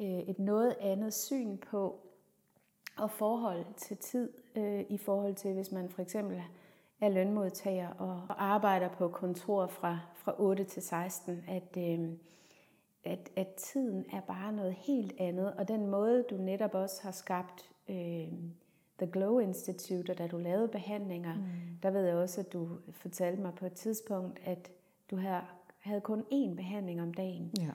øh, 0.00 0.18
et 0.18 0.38
noget 0.38 0.76
andet 0.80 1.14
syn 1.14 1.56
på 1.56 2.00
og 2.98 3.10
forhold 3.10 3.64
til 3.76 3.96
tid 3.96 4.32
øh, 4.56 4.84
i 4.88 4.98
forhold 4.98 5.34
til, 5.34 5.52
hvis 5.52 5.72
man 5.72 5.88
for 5.88 6.02
eksempel 6.02 6.42
er 7.00 7.08
lønmodtager 7.08 7.88
og, 7.88 8.22
og 8.28 8.44
arbejder 8.44 8.88
på 8.88 9.08
kontor 9.08 9.66
fra, 9.66 9.98
fra 10.14 10.34
8 10.38 10.64
til 10.64 10.82
16, 10.82 11.44
at, 11.48 11.76
øh, 11.76 12.08
at, 13.04 13.30
at 13.36 13.48
tiden 13.56 14.04
er 14.12 14.20
bare 14.20 14.52
noget 14.52 14.72
helt 14.72 15.14
andet. 15.18 15.52
Og 15.54 15.68
den 15.68 15.86
måde, 15.86 16.24
du 16.30 16.36
netop 16.36 16.74
også 16.74 17.02
har 17.02 17.10
skabt 17.10 17.70
øh, 17.88 18.28
The 18.98 19.10
Glow 19.12 19.38
Institute, 19.38 20.10
og 20.10 20.18
da 20.18 20.26
du 20.26 20.38
lavede 20.38 20.68
behandlinger, 20.68 21.34
mm. 21.34 21.42
der 21.82 21.90
ved 21.90 22.04
jeg 22.04 22.16
også, 22.16 22.40
at 22.40 22.52
du 22.52 22.68
fortalte 22.90 23.42
mig 23.42 23.54
på 23.54 23.66
et 23.66 23.72
tidspunkt, 23.72 24.40
at 24.44 24.70
du 25.10 25.16
havde, 25.16 25.40
havde 25.78 26.00
kun 26.00 26.20
én 26.32 26.54
behandling 26.54 27.02
om 27.02 27.14
dagen. 27.14 27.52
Ja. 27.60 27.70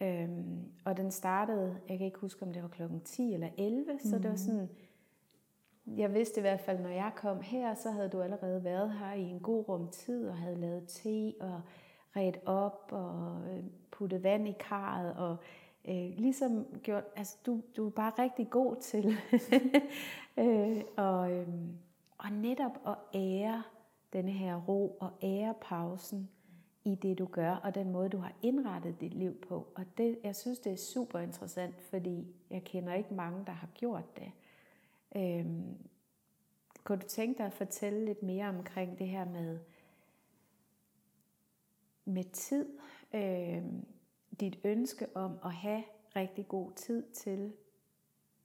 Øhm, 0.00 0.64
og 0.84 0.96
den 0.96 1.10
startede, 1.10 1.76
jeg 1.88 1.98
kan 1.98 2.06
ikke 2.06 2.18
huske, 2.18 2.42
om 2.42 2.52
det 2.52 2.62
var 2.62 2.68
klokken 2.68 3.00
10 3.00 3.34
eller 3.34 3.48
11, 3.58 3.92
mm. 3.92 3.98
så 3.98 4.16
det 4.16 4.24
var 4.24 4.30
mm. 4.30 4.36
sådan, 4.36 4.68
jeg 5.86 6.14
vidste 6.14 6.40
i 6.40 6.40
hvert 6.40 6.60
fald, 6.60 6.78
når 6.78 6.90
jeg 6.90 7.12
kom 7.16 7.40
her, 7.40 7.74
så 7.74 7.90
havde 7.90 8.08
du 8.08 8.22
allerede 8.22 8.64
været 8.64 8.92
her 8.92 9.12
i 9.12 9.22
en 9.22 9.40
god 9.40 9.68
rum 9.68 9.88
tid, 9.88 10.28
og 10.28 10.36
havde 10.36 10.56
lavet 10.56 10.84
te, 10.88 11.34
og 11.40 11.60
ret 12.16 12.40
op, 12.46 12.88
og 12.92 13.42
øh, 13.50 13.64
puttet 13.90 14.22
vand 14.22 14.48
i 14.48 14.54
karret, 14.60 15.14
og 15.16 15.36
øh, 15.88 16.10
ligesom 16.16 16.66
gjort, 16.82 17.04
altså 17.16 17.36
du, 17.46 17.62
du 17.76 17.86
er 17.86 17.90
bare 17.90 18.12
rigtig 18.18 18.50
god 18.50 18.76
til, 18.76 19.06
øh, 20.44 20.82
og, 20.96 21.32
øh, 21.32 21.48
og 22.18 22.32
netop 22.32 22.78
at 22.86 22.94
ære 23.14 23.62
denne 24.12 24.32
her 24.32 24.56
ro, 24.56 24.96
og 25.00 25.10
ære 25.22 25.54
pausen, 25.60 26.28
i 26.86 26.94
det, 26.94 27.18
du 27.18 27.26
gør, 27.26 27.54
og 27.54 27.74
den 27.74 27.92
måde, 27.92 28.08
du 28.08 28.18
har 28.18 28.32
indrettet 28.42 29.00
dit 29.00 29.14
liv 29.14 29.40
på. 29.48 29.66
Og 29.74 29.84
det, 29.98 30.18
jeg 30.24 30.36
synes, 30.36 30.58
det 30.58 30.72
er 30.72 30.76
super 30.76 31.18
interessant, 31.18 31.80
fordi 31.80 32.26
jeg 32.50 32.64
kender 32.64 32.94
ikke 32.94 33.14
mange, 33.14 33.46
der 33.46 33.52
har 33.52 33.68
gjort 33.74 34.16
det. 34.16 34.32
øh, 35.16 35.46
kunne 36.84 36.98
du 36.98 37.06
tænke 37.06 37.38
dig 37.38 37.46
at 37.46 37.52
fortælle 37.52 38.04
lidt 38.04 38.22
mere 38.22 38.48
omkring 38.48 38.98
det 38.98 39.08
her 39.08 39.24
med, 39.24 39.58
med 42.06 42.24
tid? 42.24 42.66
Øhm, 43.14 43.86
dit 44.40 44.58
ønske 44.64 45.06
om 45.14 45.38
at 45.44 45.52
have 45.52 45.82
rigtig 46.16 46.48
god 46.48 46.72
tid 46.72 47.02
til 47.02 47.52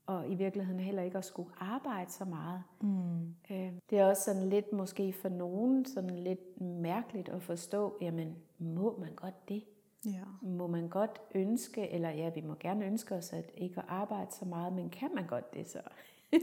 og 0.06 0.30
i 0.30 0.36
virkeligheden 0.36 0.80
heller 0.80 1.04
ikke 1.04 1.18
at 1.18 1.26
skulle 1.26 1.50
arbejde 1.58 2.12
så 2.12 2.26
meget. 2.26 2.64
Mm. 2.82 3.36
Øh, 3.52 3.74
det 3.90 4.00
er 4.00 4.06
også 4.06 4.24
sådan 4.24 4.50
lidt, 4.50 4.74
måske 4.74 5.14
for 5.14 5.30
nogen, 5.30 5.86
sådan 5.86 6.20
lidt 6.20 6.62
mærkeligt 6.62 7.30
at 7.30 7.42
forstå, 7.42 7.98
jamen, 8.02 8.36
må 8.60 8.98
man 9.00 9.16
godt 9.16 9.50
det? 9.50 9.64
Ja. 10.06 10.24
Må 10.42 10.68
man 10.68 10.88
godt 10.88 11.22
ønske, 11.36 11.90
eller 11.90 12.10
ja, 12.10 12.30
vi 12.30 12.42
må 12.42 12.56
gerne 12.60 12.86
ønske 12.86 13.16
os 13.16 13.34
at 13.34 13.52
ikke 13.58 13.80
at 13.80 13.86
arbejde 13.88 14.32
så 14.32 14.46
meget, 14.46 14.74
men 14.74 14.90
kan 14.90 15.16
man 15.16 15.28
godt 15.28 15.54
det 15.54 15.70
så? 15.70 15.82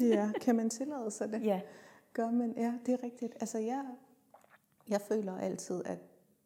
ja, 0.01 0.33
kan 0.41 0.57
man 0.57 0.71
tillade 0.71 1.11
sig 1.11 1.33
det? 1.33 1.43
Ja. 1.45 1.61
Gør 2.13 2.31
man, 2.31 2.55
ja, 2.57 2.75
det 2.87 2.95
er 2.95 3.03
rigtigt. 3.03 3.35
Altså 3.41 3.59
jeg, 3.59 3.85
jeg 4.89 5.01
føler 5.01 5.39
altid, 5.39 5.85
at 5.85 5.99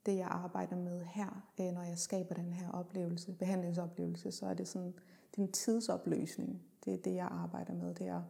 det 0.07 0.17
jeg 0.17 0.27
arbejder 0.27 0.77
med 0.77 1.05
her, 1.05 1.49
øh, 1.61 1.73
når 1.73 1.83
jeg 1.83 1.99
skaber 1.99 2.35
den 2.35 2.53
her 2.53 2.71
oplevelse, 2.71 3.33
behandlingsoplevelse, 3.33 4.33
så 4.33 4.47
er 4.47 4.55
det 4.55 4.69
sådan, 4.69 4.95
det 5.31 5.39
er 5.39 5.43
en 5.43 5.53
tidsopløsning. 5.53 6.63
Det 6.85 6.95
er 6.95 6.99
det, 6.99 7.15
jeg 7.15 7.27
arbejder 7.27 7.75
med. 7.75 7.95
Det 7.95 8.07
er 8.07 8.23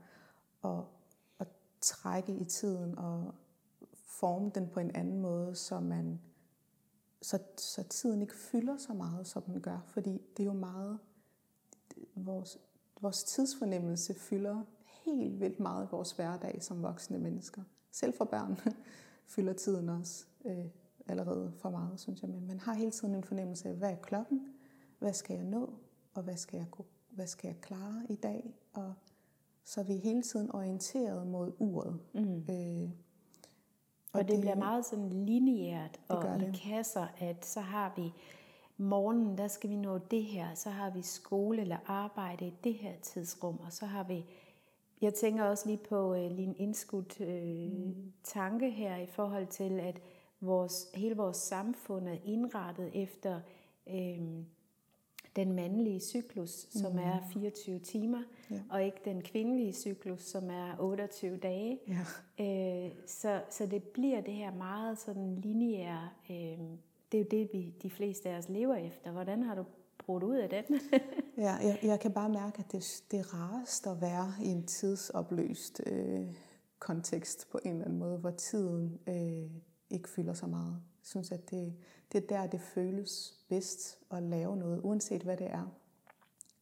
at, 0.65 0.85
at 1.39 1.49
trække 1.81 2.37
i 2.37 2.45
tiden 2.45 2.99
og 2.99 3.35
forme 3.95 4.51
den 4.55 4.69
på 4.69 4.81
en 4.81 4.97
anden 4.97 5.21
måde, 5.21 5.55
så 5.55 5.81
man 5.81 6.21
så, 7.23 7.39
så 7.57 7.83
tiden 7.83 8.23
ikke 8.23 8.37
fylder 8.37 8.77
så 8.77 8.95
meget, 8.95 9.27
som 9.27 9.43
den 9.43 9.61
gør. 9.61 9.79
Fordi 9.87 10.11
det 10.37 10.43
er 10.43 10.47
jo 10.47 10.53
meget, 10.53 10.99
vores, 12.15 12.59
vores 13.01 13.25
tidsfornemmelse 13.25 14.15
fylder 14.15 14.63
helt 14.85 15.41
vildt 15.41 15.61
meget 15.61 15.87
i 15.87 15.89
vores 15.91 16.13
hverdag 16.13 16.63
som 16.63 16.83
voksne 16.83 17.19
mennesker. 17.19 17.63
Selv 17.91 18.15
for 18.15 18.25
børn 18.25 18.59
fylder 19.35 19.53
tiden 19.53 19.89
også 19.89 20.27
øh, 20.45 20.67
allerede 21.07 21.53
for 21.59 21.71
meget, 21.71 22.01
synes 22.01 22.23
jeg. 22.23 22.31
Men 22.31 22.47
man 22.47 22.61
har 22.61 22.75
hele 22.75 22.91
tiden 22.91 23.15
en 23.15 23.25
fornemmelse 23.25 23.69
af, 23.69 23.75
hvad 23.75 23.91
er 23.91 23.97
klokken? 23.97 24.47
Hvad 24.99 25.13
skal 25.13 25.37
jeg 25.37 25.45
nå? 25.45 25.75
Og 26.15 26.23
hvad 26.23 26.37
skal 26.37 26.57
jeg 26.57 26.67
gå 26.71 26.87
hvad 27.15 27.27
skal 27.27 27.49
jeg 27.49 27.61
klare 27.61 28.03
i 28.09 28.15
dag? 28.15 28.55
Og 28.73 28.95
så 29.65 29.81
er 29.81 29.85
vi 29.85 29.97
hele 29.97 30.23
tiden 30.23 30.55
orienteret 30.55 31.27
mod 31.27 31.53
uret. 31.59 31.99
Mm. 32.15 32.45
Øh, 32.51 32.91
og, 34.13 34.21
og 34.21 34.21
det, 34.21 34.29
det 34.29 34.41
bliver 34.41 34.55
meget 34.57 34.87
sådan 34.87 35.09
lineært 35.09 36.01
og 36.09 36.37
i 36.37 36.45
det. 36.45 36.61
kasser, 36.65 37.07
at 37.19 37.47
så 37.47 37.61
har 37.61 37.93
vi 37.97 38.13
morgenen, 38.77 39.39
der 39.39 39.49
skal 39.49 39.71
vi 39.71 39.77
nå 39.77 39.99
det 39.99 40.25
her, 40.25 40.55
så 40.55 40.71
har 40.71 40.91
vi 40.91 41.03
skole 41.03 41.61
eller 41.61 41.77
arbejde 41.87 42.47
i 42.47 42.55
det 42.65 42.75
her 42.75 42.93
tidsrum, 43.03 43.61
og 43.67 43.73
så 43.73 43.87
har 43.87 44.05
vi, 44.05 44.25
jeg 45.01 45.15
tænker 45.15 45.45
også 45.45 45.67
lige 45.67 45.81
på 45.89 46.15
øh, 46.15 46.31
lige 46.31 46.49
en 46.49 46.57
indskudt 46.57 47.21
øh, 47.21 47.73
mm. 47.73 48.13
tanke 48.25 48.71
her 48.71 48.97
i 48.97 49.07
forhold 49.07 49.47
til, 49.47 49.81
at 49.81 50.01
vores, 50.43 50.87
hele 50.95 51.17
vores 51.17 51.37
samfund 51.37 52.09
er 52.09 52.17
indrettet 52.25 52.91
efter 52.95 53.41
øh, 53.89 54.21
den 55.37 55.53
mandlige 55.53 56.01
cyklus, 56.01 56.67
som 56.71 56.93
mm. 56.93 56.99
er 56.99 57.19
24 57.33 57.79
timer, 57.79 58.23
ja. 58.51 58.61
og 58.71 58.85
ikke 58.85 59.01
den 59.05 59.23
kvindelige 59.23 59.73
cyklus, 59.73 60.23
som 60.23 60.51
er 60.51 60.77
28 60.79 61.37
dage. 61.37 61.79
Ja. 61.89 62.85
Øh, 62.85 62.93
så, 63.07 63.43
så 63.51 63.67
det 63.67 63.83
bliver 63.83 64.21
det 64.21 64.35
her 64.35 64.55
meget 64.55 64.99
sådan 64.99 65.35
lineære, 65.35 66.09
øh, 66.31 66.59
det 67.13 67.21
er 67.21 67.23
jo 67.23 67.29
det, 67.31 67.49
vi, 67.53 67.75
de 67.83 67.91
fleste 67.91 68.29
af 68.29 68.39
os 68.39 68.49
lever 68.49 68.75
efter. 68.75 69.11
Hvordan 69.11 69.43
har 69.43 69.55
du 69.55 69.65
brugt 69.99 70.25
ud 70.25 70.37
af 70.37 70.49
den? 70.49 70.81
ja, 71.47 71.53
jeg, 71.53 71.79
jeg 71.83 72.01
kan 72.01 72.13
bare 72.13 72.29
mærke, 72.29 72.59
at 72.59 72.73
det, 72.73 73.03
det 73.11 73.19
er 73.19 73.35
rarest 73.35 73.87
at 73.87 74.01
være 74.01 74.35
i 74.43 74.49
en 74.49 74.67
tidsopløst 74.67 75.83
øh, 75.87 76.27
kontekst 76.79 77.51
på 77.51 77.59
en 77.65 77.71
eller 77.71 77.85
anden 77.85 77.99
måde, 77.99 78.19
hvor 78.19 78.31
tiden 78.31 78.99
øh, 79.07 79.51
ikke 79.93 80.09
fylder 80.09 80.35
så 80.35 80.47
meget. 80.47 80.73
Jeg 80.73 81.07
synes, 81.07 81.33
at 81.33 81.51
det, 81.51 81.75
det 82.13 82.23
er 82.23 82.27
der, 82.27 82.47
det 82.47 82.61
føles 82.61 83.45
bedst 83.49 83.99
at 84.11 84.23
lave 84.23 84.57
noget, 84.57 84.81
uanset 84.81 85.23
hvad 85.23 85.37
det 85.37 85.51
er. 85.51 85.75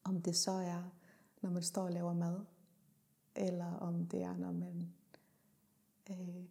Om 0.04 0.22
det 0.22 0.36
så 0.36 0.50
er, 0.50 0.92
når 1.42 1.50
man 1.50 1.62
står 1.62 1.82
og 1.82 1.92
laver 1.92 2.12
mad, 2.12 2.40
eller 3.36 3.74
om 3.74 4.06
det 4.06 4.22
er, 4.22 4.36
når 4.36 4.52
man 4.52 4.92
øh, 6.10 6.44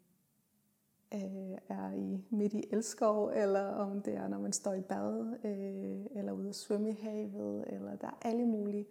øh, 1.13 1.57
er 1.69 1.91
i 1.91 2.25
midt 2.30 2.53
i 2.53 2.63
elskov, 2.71 3.30
eller 3.30 3.65
om 3.65 4.01
det 4.01 4.13
er, 4.13 4.27
når 4.27 4.39
man 4.39 4.53
står 4.53 4.73
i 4.73 4.82
bad, 4.82 5.38
øh, 5.43 6.19
eller 6.19 6.32
ude 6.32 6.49
at 6.49 6.55
svømme 6.55 6.89
i 6.89 6.97
havet, 7.01 7.65
eller 7.67 7.95
der 7.95 8.07
er 8.07 8.17
alle 8.21 8.45
mulige. 8.45 8.86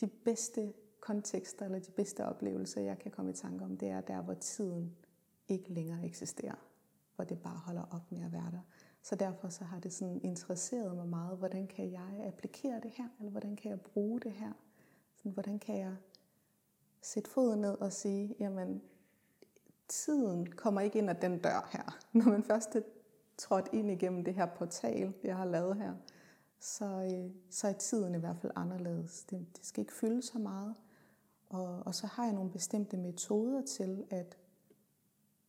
De 0.00 0.06
bedste 0.06 0.72
kontekster, 1.00 1.64
eller 1.64 1.78
de 1.78 1.90
bedste 1.90 2.24
oplevelser, 2.24 2.80
jeg 2.80 2.98
kan 2.98 3.10
komme 3.10 3.30
i 3.30 3.34
tanke 3.34 3.64
om, 3.64 3.76
det 3.76 3.88
er 3.88 4.00
der, 4.00 4.22
hvor 4.22 4.34
tiden 4.34 4.96
ikke 5.48 5.72
længere 5.72 6.06
eksisterer. 6.06 6.73
Hvor 7.16 7.24
det 7.24 7.42
bare 7.42 7.56
holder 7.56 7.82
op 7.90 8.12
med 8.12 8.24
at 8.24 8.32
være 8.32 8.50
der. 8.52 8.60
Så 9.02 9.14
derfor 9.16 9.48
så 9.48 9.64
har 9.64 9.80
det 9.80 9.92
sådan 9.92 10.20
interesseret 10.22 10.96
mig 10.96 11.08
meget, 11.08 11.38
hvordan 11.38 11.66
kan 11.66 11.92
jeg 11.92 12.24
applikere 12.26 12.80
det 12.80 12.90
her, 12.90 13.08
eller 13.18 13.30
hvordan 13.30 13.56
kan 13.56 13.70
jeg 13.70 13.80
bruge 13.80 14.20
det 14.20 14.32
her? 14.32 14.52
Sådan, 15.16 15.32
hvordan 15.32 15.58
kan 15.58 15.78
jeg 15.78 15.96
sætte 17.02 17.30
foden 17.30 17.60
ned 17.60 17.74
og 17.74 17.92
sige, 17.92 18.34
jamen, 18.40 18.82
tiden 19.88 20.46
kommer 20.46 20.80
ikke 20.80 20.98
ind 20.98 21.10
ad 21.10 21.14
den 21.14 21.38
dør 21.38 21.68
her. 21.72 21.98
Når 22.18 22.24
man 22.24 22.42
først 22.42 22.76
er 22.76 22.80
trådt 23.38 23.68
ind 23.72 23.90
igennem 23.90 24.24
det 24.24 24.34
her 24.34 24.46
portal, 24.46 25.14
jeg 25.24 25.36
har 25.36 25.44
lavet 25.44 25.76
her, 25.76 25.94
så, 26.60 26.84
øh, 26.84 27.30
så 27.50 27.68
er 27.68 27.72
tiden 27.72 28.14
i 28.14 28.18
hvert 28.18 28.36
fald 28.36 28.52
anderledes. 28.56 29.24
Det, 29.24 29.46
det 29.56 29.66
skal 29.66 29.80
ikke 29.80 29.92
fylde 29.92 30.22
så 30.22 30.38
meget. 30.38 30.74
Og, 31.48 31.82
og 31.86 31.94
så 31.94 32.06
har 32.06 32.24
jeg 32.24 32.32
nogle 32.32 32.50
bestemte 32.50 32.96
metoder 32.96 33.62
til 33.62 34.04
at, 34.10 34.38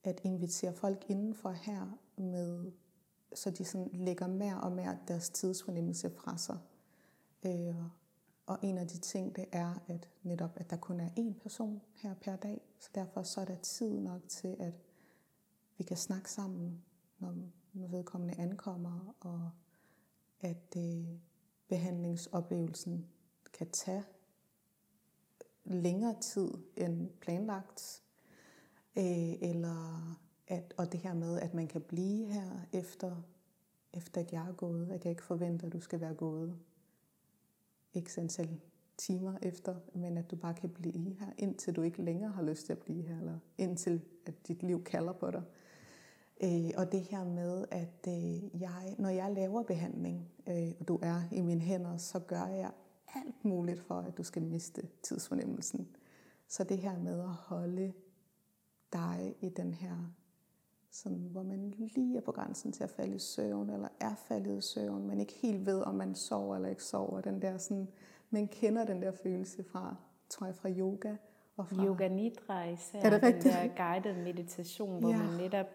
at 0.08 0.22
invitere 0.24 0.74
folk 0.74 1.06
indenfor 1.10 1.52
her 1.52 1.98
med 2.18 2.72
så 3.36 3.52
de 3.52 3.66
sådan 3.66 3.90
lægger 3.94 4.28
mere 4.28 4.62
og 4.62 4.72
mere 4.72 4.98
deres 5.08 5.30
tidsfornemmelse 5.30 6.10
fra 6.10 6.38
sig. 6.38 6.58
Øh, 7.46 7.76
og 8.46 8.60
en 8.62 8.78
af 8.78 8.88
de 8.88 8.98
ting, 8.98 9.36
det 9.36 9.46
er, 9.52 9.74
at 9.88 10.10
netop, 10.24 10.52
at 10.56 10.70
der 10.70 10.78
kun 10.78 11.00
er 11.00 11.10
én 11.10 11.40
person 11.42 11.82
her 11.94 12.14
per 12.14 12.36
dag, 12.36 12.62
så 12.80 12.90
derfor 12.96 13.24
så 13.24 13.42
er 13.42 13.46
der 13.46 13.56
tid 13.56 14.00
nok 14.00 14.22
til, 14.28 14.56
at 14.60 14.74
vi 15.78 15.84
kan 15.84 15.98
snakke 15.98 16.32
sammen, 16.32 16.84
når, 17.20 17.36
når 17.74 17.88
vedkommende 17.88 18.36
ankommer, 18.40 19.16
og 19.20 19.52
at 20.40 20.78
øh, 20.78 21.08
behandlingsoplevelsen 21.68 23.08
kan 23.54 23.70
tage 23.70 24.04
længere 25.64 26.16
tid 26.22 26.50
end 26.78 27.10
planlagt, 27.10 28.04
øh, 28.98 29.50
eller 29.50 30.18
at, 30.48 30.74
og 30.78 30.92
det 30.92 31.00
her 31.00 31.14
med, 31.14 31.40
at 31.40 31.54
man 31.54 31.68
kan 31.68 31.82
blive 31.82 32.26
her 32.26 32.50
efter, 32.74 33.16
efter 33.94 34.22
at 34.22 34.32
jeg 34.32 34.48
er 34.48 34.54
gået, 34.54 34.92
at 34.92 35.06
jeg 35.06 35.12
ikke 35.12 35.24
forventer, 35.24 35.66
at 35.66 35.74
du 35.74 35.80
skal 35.80 36.02
være 36.02 36.14
gået 36.14 36.56
ikke 37.94 38.12
antal 38.18 38.60
timer 38.98 39.34
efter, 39.42 39.76
men 39.94 40.18
at 40.18 40.32
du 40.32 40.36
bare 40.36 40.54
kan 40.54 40.70
blive 40.70 41.16
her, 41.20 41.28
indtil 41.38 41.76
du 41.76 41.82
ikke 41.82 42.02
længere 42.02 42.32
har 42.32 42.44
lyst 42.44 42.66
til 42.66 42.74
at 42.74 42.80
blive 42.80 43.04
her, 43.04 43.20
eller 43.20 43.40
indtil 43.58 44.02
at 44.26 44.48
dit 44.48 44.64
liv 44.64 44.84
kalder 44.84 45.14
på 45.14 45.32
dig. 45.32 45.44
Øh, 46.44 46.72
og 46.78 46.92
det 46.92 47.02
her 47.02 47.24
med, 47.24 47.66
at 47.72 48.08
øh, 48.08 48.62
jeg, 48.62 48.96
når 48.98 49.10
jeg 49.10 49.32
laver 49.32 49.64
behandling, 49.64 50.32
øh, 50.48 50.72
og 50.80 50.88
du 50.88 51.00
er 51.02 51.22
i 51.32 51.42
mine 51.42 51.62
hænder, 51.62 51.98
så 51.98 52.20
gør 52.20 52.46
jeg 52.46 52.72
alt 53.16 53.46
muligt 53.46 53.80
for, 53.80 53.96
at 53.96 54.18
du 54.18 54.24
skal 54.24 54.42
miste 54.42 54.88
tidsfornemmelsen. 55.04 55.88
Så 56.48 56.64
det 56.64 56.78
her 56.78 57.00
med 57.00 57.20
at 57.20 57.30
holde 57.30 57.94
dig 59.42 59.48
i 59.48 59.54
den 59.54 59.74
her, 59.74 59.96
sådan, 60.92 61.28
hvor 61.32 61.44
man 61.44 61.74
lige 61.78 62.18
er 62.18 62.22
på 62.22 62.32
grænsen 62.32 62.72
til 62.72 62.84
at 62.84 62.90
falde 62.90 63.16
i 63.16 63.20
søvn, 63.20 63.70
eller 63.70 63.88
er 64.00 64.16
faldet 64.16 64.58
i 64.58 64.62
søvn, 64.62 65.08
men 65.08 65.20
ikke 65.20 65.34
helt 65.34 65.66
ved, 65.66 65.82
om 65.82 65.96
man 65.96 66.16
sover 66.16 66.56
eller 66.56 66.70
ikke 66.70 66.84
sover. 66.84 67.22
Den 67.22 67.42
der 67.42 67.58
sådan, 67.58 67.88
man 68.30 68.48
kender 68.48 68.86
den 68.86 69.02
der 69.02 69.12
følelse 69.12 69.64
fra, 69.64 69.96
tror 70.30 70.46
jeg, 70.46 70.56
fra 70.56 70.70
yoga. 70.70 71.16
Og 71.58 71.68
fra, 71.68 71.86
yoga 71.86 72.08
Nidra 72.08 72.64
især, 72.64 73.00
er 73.00 73.10
det 73.10 73.24
rigtigt? 73.24 73.44
den 73.44 73.52
der 73.54 73.68
guided 73.76 74.24
meditation, 74.24 75.00
hvor 75.00 75.10
ja. 75.10 75.18
man 75.18 75.38
netop 75.38 75.68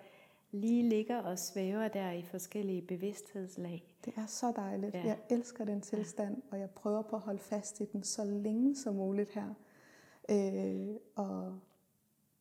lige 0.53 0.89
ligger 0.89 1.23
og 1.23 1.39
svæver 1.39 1.89
der 1.89 2.11
i 2.11 2.23
forskellige 2.23 2.83
bevidsthedslag. 2.83 3.97
Det 4.05 4.13
er 4.17 4.27
så 4.27 4.53
dejligt. 4.57 4.95
Ja. 4.95 5.03
Jeg 5.05 5.19
elsker 5.31 5.65
den 5.65 5.81
tilstand, 5.81 6.43
og 6.51 6.59
jeg 6.59 6.71
prøver 6.71 7.03
på 7.03 7.17
at 7.17 7.23
holde 7.23 7.39
fast 7.39 7.81
i 7.81 7.85
den 7.85 8.03
så 8.03 8.25
længe 8.25 8.77
som 8.77 8.95
muligt 8.95 9.31
her. 9.31 9.55
Øh, 10.31 10.97
og, 11.17 11.59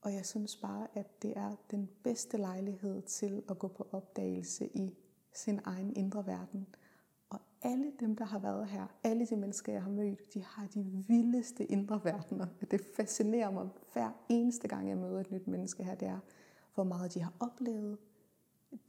og 0.01 0.13
jeg 0.13 0.25
synes 0.25 0.55
bare, 0.55 0.87
at 0.93 1.21
det 1.21 1.37
er 1.37 1.55
den 1.71 1.89
bedste 2.03 2.37
lejlighed 2.37 3.01
til 3.01 3.43
at 3.49 3.59
gå 3.59 3.67
på 3.67 3.87
opdagelse 3.91 4.67
i 4.67 4.97
sin 5.33 5.59
egen 5.63 5.95
indre 5.95 6.27
verden. 6.27 6.67
Og 7.29 7.39
alle 7.61 7.91
dem, 7.99 8.15
der 8.15 8.25
har 8.25 8.39
været 8.39 8.67
her, 8.67 8.87
alle 9.03 9.25
de 9.25 9.35
mennesker, 9.35 9.73
jeg 9.73 9.83
har 9.83 9.89
mødt, 9.89 10.33
de 10.33 10.43
har 10.43 10.67
de 10.67 10.83
vildeste 11.07 11.65
indre 11.65 12.01
verdener. 12.03 12.47
Det 12.71 12.81
fascinerer 12.95 13.51
mig 13.51 13.69
hver 13.93 14.11
eneste 14.29 14.67
gang, 14.67 14.89
jeg 14.89 14.97
møder 14.97 15.19
et 15.19 15.31
nyt 15.31 15.47
menneske 15.47 15.83
her. 15.83 15.95
Det 15.95 16.07
er, 16.07 16.19
hvor 16.73 16.83
meget 16.83 17.13
de 17.13 17.21
har 17.21 17.33
oplevet, 17.39 17.97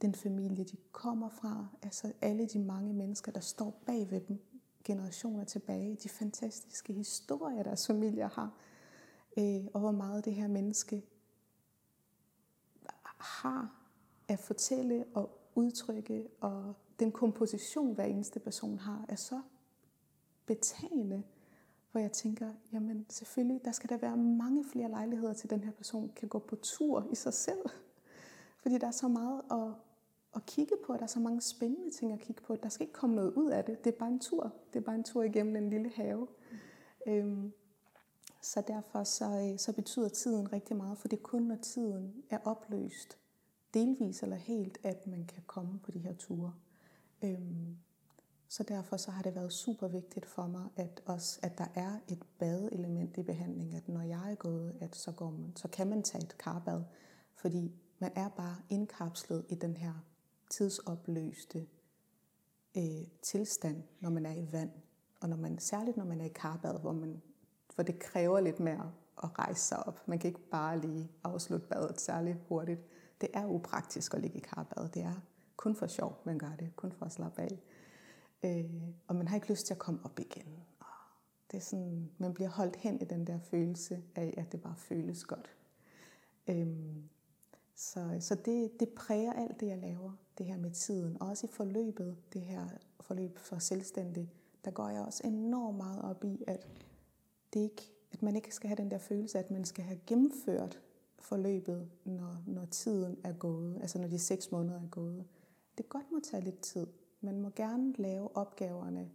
den 0.01 0.15
familie, 0.15 0.63
de 0.63 0.77
kommer 0.91 1.29
fra, 1.29 1.67
altså 1.83 2.13
alle 2.21 2.47
de 2.47 2.59
mange 2.59 2.93
mennesker, 2.93 3.31
der 3.31 3.39
står 3.39 3.81
bag 3.85 4.11
ved 4.11 4.19
dem 4.19 4.39
generationer 4.83 5.43
tilbage, 5.43 5.95
de 5.95 6.09
fantastiske 6.09 6.93
historier, 6.93 7.63
deres 7.63 7.87
familier 7.87 8.29
har, 8.29 8.57
øh, 9.37 9.65
og 9.73 9.79
hvor 9.79 9.91
meget 9.91 10.25
det 10.25 10.33
her 10.33 10.47
menneske 10.47 11.03
har 13.17 13.81
at 14.27 14.39
fortælle 14.39 15.05
og 15.13 15.37
udtrykke, 15.55 16.27
og 16.41 16.73
den 16.99 17.11
komposition, 17.11 17.95
hver 17.95 18.03
eneste 18.03 18.39
person 18.39 18.77
har, 18.77 19.05
er 19.09 19.15
så 19.15 19.41
betagende, 20.45 21.23
hvor 21.91 22.01
jeg 22.01 22.11
tænker, 22.11 22.53
jamen 22.73 23.05
selvfølgelig, 23.09 23.61
der 23.65 23.71
skal 23.71 23.89
der 23.89 23.97
være 23.97 24.17
mange 24.17 24.65
flere 24.65 24.89
lejligheder 24.89 25.33
til, 25.33 25.49
den 25.49 25.63
her 25.63 25.71
person 25.71 26.11
kan 26.15 26.29
gå 26.29 26.39
på 26.39 26.55
tur 26.55 27.07
i 27.11 27.15
sig 27.15 27.33
selv. 27.33 27.59
Fordi 28.61 28.77
der 28.77 28.87
er 28.87 28.91
så 28.91 29.07
meget 29.07 29.41
at, 29.51 29.73
at 30.35 30.45
kigge 30.45 30.75
på, 30.85 30.93
der 30.93 31.03
er 31.03 31.07
så 31.07 31.19
mange 31.19 31.41
spændende 31.41 31.91
ting 31.91 32.13
at 32.13 32.19
kigge 32.19 32.41
på. 32.41 32.55
Der 32.55 32.69
skal 32.69 32.83
ikke 32.83 32.93
komme 32.93 33.15
noget 33.15 33.33
ud 33.33 33.51
af 33.51 33.65
det. 33.65 33.83
Det 33.83 33.93
er 33.93 33.97
bare 33.97 34.09
en 34.09 34.19
tur. 34.19 34.53
Det 34.73 34.79
er 34.79 34.83
bare 34.83 34.95
en 34.95 35.03
tur 35.03 35.23
igennem 35.23 35.55
en 35.55 35.69
lille 35.69 35.89
have. 35.89 36.27
Mm. 37.05 37.11
Øhm, 37.11 37.53
så 38.41 38.63
derfor 38.67 39.03
så, 39.03 39.25
øh, 39.25 39.59
så 39.59 39.73
betyder 39.73 40.09
tiden 40.09 40.53
rigtig 40.53 40.75
meget, 40.75 40.97
for 40.97 41.07
det 41.07 41.17
er 41.17 41.23
kun 41.23 41.43
når 41.43 41.55
tiden 41.55 42.23
er 42.29 42.37
opløst, 42.43 43.17
delvis 43.73 44.23
eller 44.23 44.35
helt, 44.35 44.77
at 44.83 45.07
man 45.07 45.25
kan 45.25 45.43
komme 45.47 45.79
på 45.79 45.91
de 45.91 45.99
her 45.99 46.13
ture. 46.13 46.53
Øhm, 47.21 47.77
så 48.47 48.63
derfor 48.63 48.97
så 48.97 49.11
har 49.11 49.23
det 49.23 49.35
været 49.35 49.53
super 49.53 49.87
vigtigt 49.87 50.25
for 50.25 50.47
mig, 50.47 50.69
at, 50.75 51.01
også, 51.05 51.39
at 51.43 51.57
der 51.57 51.67
er 51.75 51.99
et 52.07 52.23
badeelement 52.39 53.17
i 53.17 53.23
behandling, 53.23 53.75
at 53.75 53.87
når 53.87 54.01
jeg 54.01 54.31
er 54.31 54.35
gået, 54.35 54.77
at 54.79 54.95
så, 54.95 55.11
går 55.11 55.29
man, 55.29 55.55
så 55.55 55.67
kan 55.67 55.87
man 55.87 56.03
tage 56.03 56.23
et 56.23 56.37
karbad, 56.37 56.83
fordi 57.35 57.71
man 57.99 58.11
er 58.15 58.29
bare 58.29 58.55
indkapslet 58.69 59.45
i 59.49 59.55
den 59.55 59.77
her 59.77 59.93
tidsopløste 60.49 61.67
øh, 62.77 63.07
tilstand, 63.21 63.83
når 63.99 64.09
man 64.09 64.25
er 64.25 64.33
i 64.33 64.47
vand. 64.51 64.71
Og 65.21 65.29
når 65.29 65.37
man, 65.37 65.59
særligt 65.59 65.97
når 65.97 66.05
man 66.05 66.21
er 66.21 66.25
i 66.25 66.33
karbad, 66.35 66.79
hvor, 66.79 66.91
man, 66.91 67.21
for 67.75 67.83
det 67.83 67.99
kræver 67.99 68.39
lidt 68.39 68.59
mere 68.59 68.91
at 69.23 69.39
rejse 69.39 69.61
sig 69.61 69.87
op. 69.87 70.07
Man 70.07 70.19
kan 70.19 70.27
ikke 70.27 70.49
bare 70.51 70.79
lige 70.79 71.11
afslutte 71.23 71.67
badet 71.67 72.01
særlig 72.01 72.37
hurtigt. 72.47 72.81
Det 73.21 73.29
er 73.33 73.45
upraktisk 73.45 74.13
at 74.13 74.21
ligge 74.21 74.37
i 74.37 74.41
karbad. 74.41 74.89
Det 74.89 75.01
er 75.01 75.13
kun 75.55 75.75
for 75.75 75.87
sjov, 75.87 76.21
man 76.23 76.37
gør 76.37 76.55
det. 76.59 76.75
Kun 76.75 76.91
for 76.91 77.05
at 77.05 77.11
slappe 77.11 77.41
af. 77.41 77.59
Øh, 78.43 78.81
og 79.07 79.15
man 79.15 79.27
har 79.27 79.35
ikke 79.35 79.49
lyst 79.49 79.65
til 79.65 79.73
at 79.73 79.79
komme 79.79 79.99
op 80.03 80.19
igen. 80.19 80.63
Ah, 80.81 80.87
det 81.51 81.57
er 81.57 81.61
sådan, 81.61 82.09
man 82.17 82.33
bliver 82.33 82.49
holdt 82.49 82.75
hen 82.75 83.01
i 83.01 83.05
den 83.05 83.27
der 83.27 83.39
følelse 83.39 84.03
af, 84.15 84.33
at 84.37 84.51
det 84.51 84.61
bare 84.61 84.75
føles 84.75 85.23
godt. 85.23 85.55
Øhm, 86.47 87.03
så, 87.75 88.17
så 88.19 88.35
det, 88.35 88.79
det 88.79 88.89
præger 88.89 89.33
alt 89.33 89.59
det, 89.59 89.67
jeg 89.67 89.77
laver, 89.77 90.11
det 90.37 90.45
her 90.45 90.57
med 90.57 90.71
tiden. 90.71 91.21
Også 91.21 91.47
i 91.47 91.49
forløbet, 91.49 92.17
det 92.33 92.41
her 92.41 92.67
forløb 92.99 93.37
for 93.37 93.59
selvstændig, 93.59 94.31
der 94.65 94.71
går 94.71 94.89
jeg 94.89 95.01
også 95.01 95.21
enormt 95.27 95.77
meget 95.77 96.01
op 96.01 96.23
i, 96.23 96.43
at, 96.47 96.67
det 97.53 97.59
ikke, 97.59 97.91
at 98.11 98.23
man 98.23 98.35
ikke 98.35 98.55
skal 98.55 98.67
have 98.67 98.77
den 98.77 98.91
der 98.91 98.97
følelse, 98.97 99.39
at 99.39 99.51
man 99.51 99.65
skal 99.65 99.83
have 99.83 99.99
gennemført 100.07 100.81
forløbet, 101.19 101.89
når, 102.05 102.43
når 102.47 102.65
tiden 102.65 103.17
er 103.23 103.33
gået, 103.33 103.77
altså 103.81 103.99
når 103.99 104.07
de 104.07 104.19
seks 104.19 104.51
måneder 104.51 104.81
er 104.81 104.87
gået. 104.91 105.25
Det 105.77 105.89
godt 105.89 106.11
må 106.11 106.19
tage 106.23 106.43
lidt 106.43 106.61
tid. 106.61 106.87
Man 107.21 107.41
må 107.41 107.49
gerne 107.49 107.93
lave 107.97 108.37
opgaverne, 108.37 109.11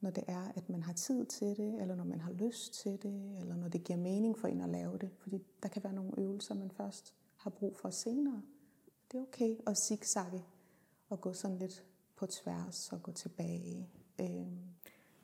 når 0.00 0.10
det 0.10 0.24
er, 0.28 0.52
at 0.56 0.68
man 0.68 0.82
har 0.82 0.92
tid 0.92 1.26
til 1.26 1.56
det, 1.56 1.80
eller 1.80 1.94
når 1.94 2.04
man 2.04 2.20
har 2.20 2.32
lyst 2.32 2.74
til 2.74 3.02
det, 3.02 3.38
eller 3.40 3.56
når 3.56 3.68
det 3.68 3.84
giver 3.84 3.98
mening 3.98 4.38
for 4.38 4.48
en 4.48 4.60
at 4.60 4.68
lave 4.68 4.98
det. 4.98 5.10
Fordi 5.18 5.42
der 5.62 5.68
kan 5.68 5.84
være 5.84 5.92
nogle 5.92 6.12
øvelser, 6.18 6.54
man 6.54 6.70
først 6.70 7.14
har 7.36 7.50
brug 7.50 7.76
for 7.76 7.90
senere. 7.90 8.42
Det 9.12 9.18
er 9.18 9.22
okay 9.22 9.56
at 9.66 9.78
zigzagge 9.78 10.44
og 11.08 11.20
gå 11.20 11.32
sådan 11.32 11.58
lidt 11.58 11.84
på 12.16 12.26
tværs 12.26 12.92
og 12.92 13.02
gå 13.02 13.12
tilbage. 13.12 13.90
Øh, 14.20 14.46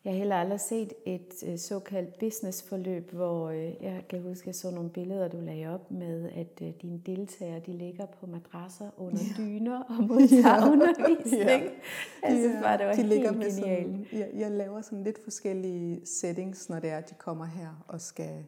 jeg 0.05 0.13
har 0.13 0.19
heller 0.19 0.37
aldrig 0.37 0.61
set 0.61 0.93
et 1.07 1.35
øh, 1.47 1.59
såkaldt 1.59 2.19
businessforløb, 2.19 3.13
hvor 3.13 3.49
øh, 3.49 3.83
jeg 3.83 4.05
kan 4.09 4.23
huske, 4.23 4.43
at 4.43 4.47
jeg 4.47 4.55
så 4.55 4.71
nogle 4.71 4.91
billeder, 4.91 5.29
du 5.29 5.41
lagde 5.41 5.67
op 5.67 5.91
med, 5.91 6.31
at 6.31 6.63
øh, 6.63 6.73
dine 6.83 6.99
deltagere 7.07 7.61
de 7.67 7.73
ligger 7.73 8.07
på 8.07 8.27
madrasser 8.27 8.91
under 8.97 9.19
ja. 9.19 9.43
dyner 9.43 9.83
og 9.83 10.05
modtager 10.05 10.55
ja. 10.67 10.71
undervisning. 10.71 11.49
Ja. 11.49 12.29
Jeg 12.29 12.39
synes 12.39 12.57
bare, 12.63 12.79
det 12.79 12.87
var 12.87 12.93
de 12.93 13.03
ligger 13.03 13.33
helt 13.33 13.55
genialt. 13.55 14.13
jeg, 14.13 14.31
jeg 14.35 14.51
laver 14.51 14.81
sådan 14.81 15.05
lidt 15.05 15.25
forskellige 15.25 16.07
settings, 16.07 16.69
når 16.69 16.79
det 16.79 16.91
er, 16.91 16.99
at 16.99 17.11
de 17.11 17.15
kommer 17.15 17.45
her 17.45 17.85
og 17.89 18.01
skal, 18.01 18.45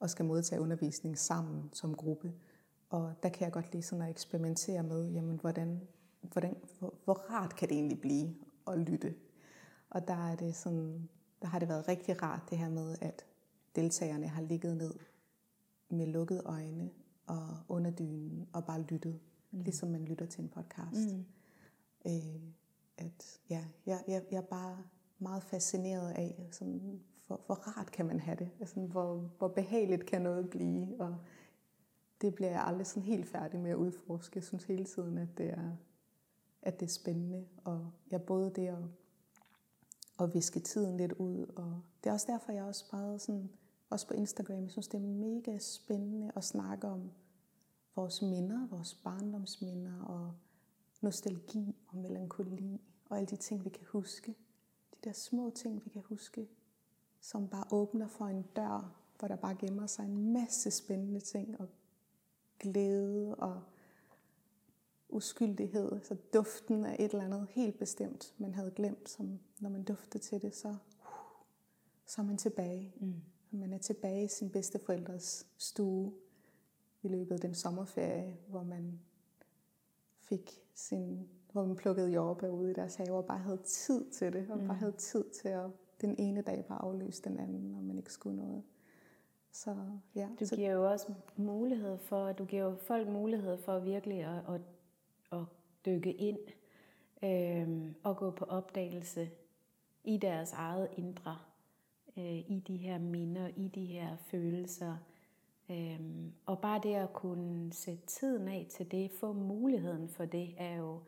og 0.00 0.10
skal 0.10 0.24
modtage 0.24 0.60
undervisning 0.60 1.18
sammen 1.18 1.70
som 1.72 1.94
gruppe. 1.94 2.32
Og 2.90 3.12
der 3.22 3.28
kan 3.28 3.44
jeg 3.44 3.52
godt 3.52 3.72
lide 3.72 3.82
sådan 3.82 4.04
at 4.04 4.10
eksperimentere 4.10 4.82
med, 4.82 5.10
jamen, 5.10 5.36
hvordan, 5.40 5.80
hvordan, 6.22 6.56
hvor, 6.78 6.94
hvor 7.04 7.14
rart 7.14 7.56
kan 7.56 7.68
det 7.68 7.74
egentlig 7.74 8.00
blive 8.00 8.34
at 8.66 8.78
lytte. 8.78 9.14
Og 9.96 10.08
der, 10.08 10.30
er 10.30 10.36
det 10.36 10.54
sådan, 10.56 11.08
der 11.42 11.48
har 11.48 11.58
det 11.58 11.68
været 11.68 11.88
rigtig 11.88 12.22
rart 12.22 12.42
det 12.50 12.58
her 12.58 12.68
med, 12.68 12.96
at 13.00 13.26
deltagerne 13.76 14.28
har 14.28 14.42
ligget 14.42 14.76
ned 14.76 14.94
med 15.88 16.06
lukkede 16.06 16.42
øjne 16.44 16.90
og 17.26 17.58
under 17.68 17.90
dynen 17.90 18.48
og 18.52 18.64
bare 18.64 18.82
lyttet, 18.82 19.20
mm. 19.50 19.60
ligesom 19.60 19.88
man 19.88 20.04
lytter 20.04 20.26
til 20.26 20.42
en 20.42 20.48
podcast. 20.48 21.12
Mm. 21.12 21.24
Øh, 22.06 22.40
at 22.98 23.40
ja, 23.50 23.64
jeg, 23.86 24.02
jeg, 24.08 24.22
jeg 24.30 24.36
er 24.36 24.46
bare 24.50 24.78
meget 25.18 25.42
fascineret 25.42 26.10
af, 26.10 26.48
sådan, 26.50 27.00
hvor, 27.26 27.40
hvor 27.46 27.54
rart 27.54 27.92
kan 27.92 28.06
man 28.06 28.20
have 28.20 28.36
det, 28.36 28.50
altså, 28.60 28.80
hvor, 28.80 29.30
hvor 29.38 29.48
behageligt 29.48 30.06
kan 30.06 30.22
noget 30.22 30.50
blive, 30.50 31.00
og 31.00 31.16
det 32.20 32.34
bliver 32.34 32.50
jeg 32.50 32.64
aldrig 32.64 32.86
sådan 32.86 33.02
helt 33.02 33.28
færdig 33.28 33.60
med 33.60 33.70
at 33.70 33.76
udforske. 33.76 34.36
Jeg 34.36 34.44
synes 34.44 34.64
hele 34.64 34.84
tiden, 34.84 35.18
at 35.18 35.28
det 35.38 35.50
er, 35.50 35.70
at 36.62 36.80
det 36.80 36.86
er 36.86 36.90
spændende. 36.90 37.46
Og 37.64 37.90
jeg 38.10 38.22
både 38.22 38.52
det 38.56 38.66
at, 38.66 38.78
at 40.20 40.34
viske 40.34 40.60
tiden 40.60 40.96
lidt 40.96 41.12
ud. 41.12 41.46
Og 41.56 41.80
det 42.04 42.10
er 42.10 42.14
også 42.14 42.26
derfor, 42.28 42.52
jeg 42.52 42.64
også 42.64 42.84
meget 42.92 43.20
sådan, 43.20 43.50
også 43.90 44.06
på 44.06 44.14
Instagram, 44.14 44.62
jeg 44.62 44.70
synes, 44.70 44.88
det 44.88 44.98
er 44.98 45.06
mega 45.06 45.58
spændende 45.58 46.32
at 46.36 46.44
snakke 46.44 46.88
om 46.88 47.10
vores 47.96 48.22
minder, 48.22 48.66
vores 48.66 48.94
barndomsminder 48.94 50.02
og 50.02 50.34
nostalgi 51.00 51.76
og 51.88 51.96
melankoli 51.96 52.80
og 53.08 53.16
alle 53.16 53.26
de 53.26 53.36
ting, 53.36 53.64
vi 53.64 53.70
kan 53.70 53.86
huske. 53.86 54.34
De 54.94 54.96
der 55.04 55.12
små 55.12 55.50
ting, 55.50 55.84
vi 55.84 55.90
kan 55.90 56.02
huske, 56.02 56.48
som 57.20 57.48
bare 57.48 57.64
åbner 57.70 58.08
for 58.08 58.26
en 58.26 58.42
dør, 58.56 58.96
hvor 59.18 59.28
der 59.28 59.36
bare 59.36 59.54
gemmer 59.54 59.86
sig 59.86 60.04
en 60.04 60.32
masse 60.32 60.70
spændende 60.70 61.20
ting 61.20 61.60
og 61.60 61.68
glæde 62.58 63.34
og 63.34 63.62
uskyldighed, 65.08 66.00
så 66.02 66.16
duften 66.34 66.84
af 66.84 66.96
et 66.98 67.10
eller 67.10 67.24
andet 67.24 67.46
helt 67.50 67.78
bestemt, 67.78 68.34
man 68.38 68.54
havde 68.54 68.70
glemt, 68.70 69.08
som 69.08 69.38
når 69.60 69.70
man 69.70 69.82
dufter 69.82 70.18
til 70.18 70.42
det, 70.42 70.54
så, 70.54 70.74
så 72.06 72.20
er 72.20 72.26
man 72.26 72.36
tilbage. 72.36 72.94
Mm. 73.00 73.22
Man 73.50 73.72
er 73.72 73.78
tilbage 73.78 74.24
i 74.24 74.28
sin 74.28 74.52
forældres 74.86 75.46
stue 75.58 76.12
i 77.02 77.08
løbet 77.08 77.34
af 77.34 77.40
den 77.40 77.54
sommerferie, 77.54 78.36
hvor 78.48 78.62
man 78.62 79.00
fik 80.20 80.62
sin, 80.74 81.28
hvor 81.52 81.66
man 81.66 81.76
plukkede 81.76 82.10
jordbær 82.10 82.48
ude 82.48 82.70
i 82.70 82.74
deres 82.74 82.94
have, 82.94 83.12
og 83.12 83.24
bare 83.24 83.38
havde 83.38 83.60
tid 83.64 84.10
til 84.10 84.32
det, 84.32 84.50
og 84.50 84.58
mm. 84.58 84.66
bare 84.66 84.76
havde 84.76 84.92
tid 84.92 85.24
til 85.30 85.48
at 85.48 85.70
den 86.00 86.14
ene 86.18 86.42
dag 86.42 86.64
bare 86.68 86.82
afløse 86.82 87.22
den 87.22 87.38
anden, 87.38 87.74
og 87.74 87.82
man 87.82 87.98
ikke 87.98 88.12
skulle 88.12 88.36
noget. 88.36 88.62
Så, 89.52 89.76
ja. 90.14 90.28
Du 90.40 90.44
giver 90.56 90.70
jo 90.70 90.90
også 90.90 91.14
mulighed 91.36 91.98
for, 91.98 92.32
du 92.32 92.44
giver 92.44 92.62
jo 92.62 92.74
folk 92.74 93.08
mulighed 93.08 93.58
for 93.58 93.78
virkelig 93.78 94.24
at, 94.24 94.54
at, 94.54 94.60
at 95.32 95.38
dykke 95.86 96.12
ind 96.12 96.38
øh, 97.22 97.92
og 98.02 98.16
gå 98.16 98.30
på 98.30 98.44
opdagelse 98.44 99.30
i 100.04 100.16
deres 100.16 100.52
eget 100.52 100.88
indre. 100.96 101.38
øh, 102.18 102.38
i 102.50 102.62
de 102.66 102.76
her 102.76 102.98
minder, 102.98 103.48
i 103.56 103.68
de 103.68 103.84
her 103.86 104.16
følelser. 104.16 104.96
Øhm, 105.70 106.32
og 106.46 106.60
bare 106.60 106.80
det 106.82 106.94
at 106.94 107.12
kunne 107.12 107.72
sætte 107.72 108.06
tiden 108.06 108.48
af 108.48 108.66
til 108.70 108.90
det, 108.90 109.10
få 109.12 109.32
muligheden 109.32 110.08
for 110.08 110.24
det, 110.24 110.54
er 110.56 110.76
jo 110.76 111.00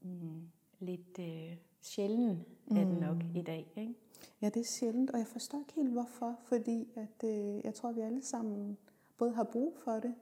mm, 0.00 0.48
lidt 0.80 1.18
øh, 1.20 1.56
sjældent, 1.80 2.38
er 2.70 2.74
det 2.84 3.00
nok 3.00 3.16
Mm. 3.16 3.36
i 3.36 3.42
dag. 3.42 3.72
Ikke? 3.76 3.94
Ja, 4.42 4.48
det 4.48 4.60
er 4.60 4.64
sjældent, 4.78 5.10
og 5.10 5.18
jeg 5.18 5.26
forstår 5.26 5.58
ikke 5.58 5.72
helt 5.74 5.92
hvorfor, 5.92 6.36
fordi 6.44 6.88
at, 6.96 7.24
øh, 7.28 7.64
jeg 7.64 7.74
tror, 7.74 7.88
at 7.88 7.96
vi 7.96 8.00
alle 8.00 8.22
sammen 8.22 8.78
både 9.18 9.32
har 9.34 9.44
brug 9.44 9.76
for 9.84 9.92
det, 9.92 10.14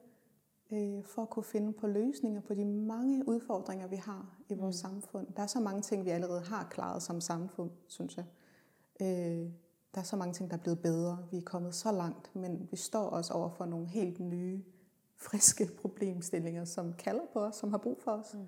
øh, 0.73 1.05
for 1.05 1.23
at 1.23 1.31
kunne 1.31 1.45
finde 1.45 1.73
på 1.73 1.87
løsninger 1.87 2.41
på 2.41 2.55
de 2.55 2.65
mange 2.65 3.29
udfordringer, 3.29 3.87
vi 3.87 3.97
har 3.97 4.39
i 4.49 4.55
vores 4.55 4.83
mm. 4.85 4.91
samfund. 4.91 5.27
Der 5.37 5.43
er 5.43 5.47
så 5.47 5.61
mange 5.61 5.83
ting, 5.83 6.05
vi 6.05 6.11
allerede 6.11 6.41
har 6.41 6.69
klaret 6.71 7.03
som 7.03 7.21
samfund, 7.21 7.71
synes 7.87 8.17
jeg. 8.17 8.25
Øh, 9.01 9.51
der 9.95 10.01
er 10.01 10.05
så 10.05 10.17
mange 10.17 10.35
ting, 10.35 10.51
der 10.51 10.57
er 10.57 10.61
blevet 10.61 10.81
bedre. 10.81 11.27
Vi 11.31 11.37
er 11.37 11.43
kommet 11.43 11.75
så 11.75 11.93
langt, 11.93 12.37
men 12.37 12.69
vi 12.71 12.77
står 12.77 13.05
også 13.05 13.35
over 13.35 13.51
for 13.51 13.67
nogle 13.67 13.87
helt 13.87 14.21
nye, 14.21 14.63
friske 15.17 15.69
problemstillinger, 15.83 16.65
som 16.65 16.93
kalder 16.93 17.25
på 17.33 17.41
os, 17.41 17.57
som 17.57 17.71
har 17.71 17.79
brug 17.79 18.03
for 18.03 18.11
os. 18.11 18.35
Mm. 18.35 18.47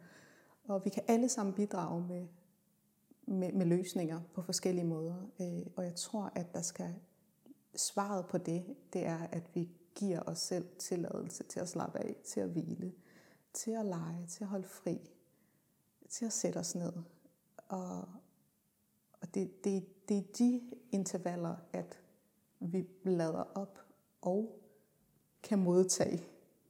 Og 0.65 0.85
vi 0.85 0.91
kan 0.91 1.03
alle 1.09 1.29
sammen 1.29 1.55
bidrage 1.55 2.05
med, 2.09 2.27
med, 3.27 3.53
med 3.53 3.67
løsninger 3.67 4.21
på 4.35 4.43
forskellige 4.43 4.85
måder. 4.85 5.17
Øh, 5.41 5.67
og 5.77 5.85
jeg 5.85 5.95
tror, 5.95 6.33
at 6.35 6.55
der 6.55 6.63
skal 6.63 6.95
svaret 7.77 8.27
på 8.27 8.39
det, 8.39 8.65
det 8.93 9.07
er, 9.07 9.19
at 9.33 9.51
vi 9.55 9.69
giver 9.95 10.21
os 10.21 10.39
selv 10.39 10.69
tilladelse 10.79 11.45
til 11.45 11.61
at 11.61 11.69
slappe 11.69 11.99
af, 11.99 12.17
til 12.25 12.41
at 12.41 12.49
hvile, 12.49 12.93
til 13.53 13.71
at 13.71 13.87
lege, 13.87 14.27
til 14.27 14.45
at 14.45 14.49
holde 14.49 14.69
fri, 14.69 15.11
til 16.09 16.25
at 16.25 16.33
sætte 16.33 16.59
os 16.59 16.75
ned. 16.75 16.93
Og, 17.69 17.99
og 19.21 19.35
det, 19.35 19.65
det, 19.65 20.09
det 20.09 20.19
er 20.19 20.23
de 20.39 20.61
intervaller, 20.93 21.57
at 21.73 21.99
vi 22.61 22.87
lader 23.05 23.59
op 23.59 23.79
og 24.21 24.59
kan 25.43 25.59
modtage 25.59 26.25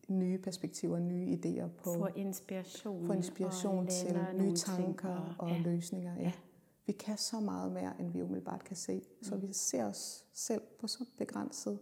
nye 0.08 0.38
perspektiver, 0.38 0.98
nye 0.98 1.38
idéer 1.38 1.68
på 1.68 1.94
Få 1.94 2.06
inspiration, 2.06 3.06
få 3.06 3.12
inspiration 3.12 3.78
og 3.78 3.92
til 3.92 4.26
nye 4.34 4.56
tanker 4.56 5.24
ting, 5.24 5.40
og 5.40 5.50
ja. 5.50 5.58
løsninger. 5.58 6.14
Ja. 6.16 6.22
Ja. 6.22 6.32
Vi 6.86 6.92
kan 6.92 7.18
så 7.18 7.40
meget 7.40 7.72
mere, 7.72 8.00
end 8.00 8.12
vi 8.12 8.22
umiddelbart 8.22 8.64
kan 8.64 8.76
se. 8.76 9.02
Så 9.22 9.36
vi 9.36 9.52
ser 9.52 9.84
os 9.84 10.24
selv 10.32 10.62
på 10.78 10.86
så 10.86 11.04
begrænset 11.18 11.78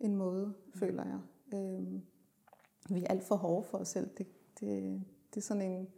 en 0.00 0.16
måde, 0.16 0.54
føler 0.74 1.04
jeg. 1.04 1.20
Øhm, 1.58 2.02
vi 2.90 3.02
er 3.02 3.08
alt 3.08 3.24
for 3.24 3.36
hårde 3.36 3.64
for 3.64 3.78
os 3.78 3.88
selv. 3.88 4.10
Det, 4.18 4.26
det, 4.60 5.02
det 5.34 5.36
er 5.36 5.44
sådan 5.44 5.70
en... 5.70 5.88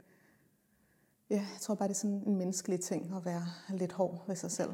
Ja, 1.31 1.37
jeg 1.37 1.61
tror 1.61 1.75
bare, 1.75 1.89
det 1.89 1.95
er 1.95 1.99
sådan 1.99 2.23
en 2.27 2.37
menneskelig 2.37 2.81
ting 2.81 3.15
at 3.15 3.25
være 3.25 3.43
lidt 3.71 3.93
hård 3.93 4.27
ved 4.27 4.37
sig 4.37 4.51
selv. 4.51 4.71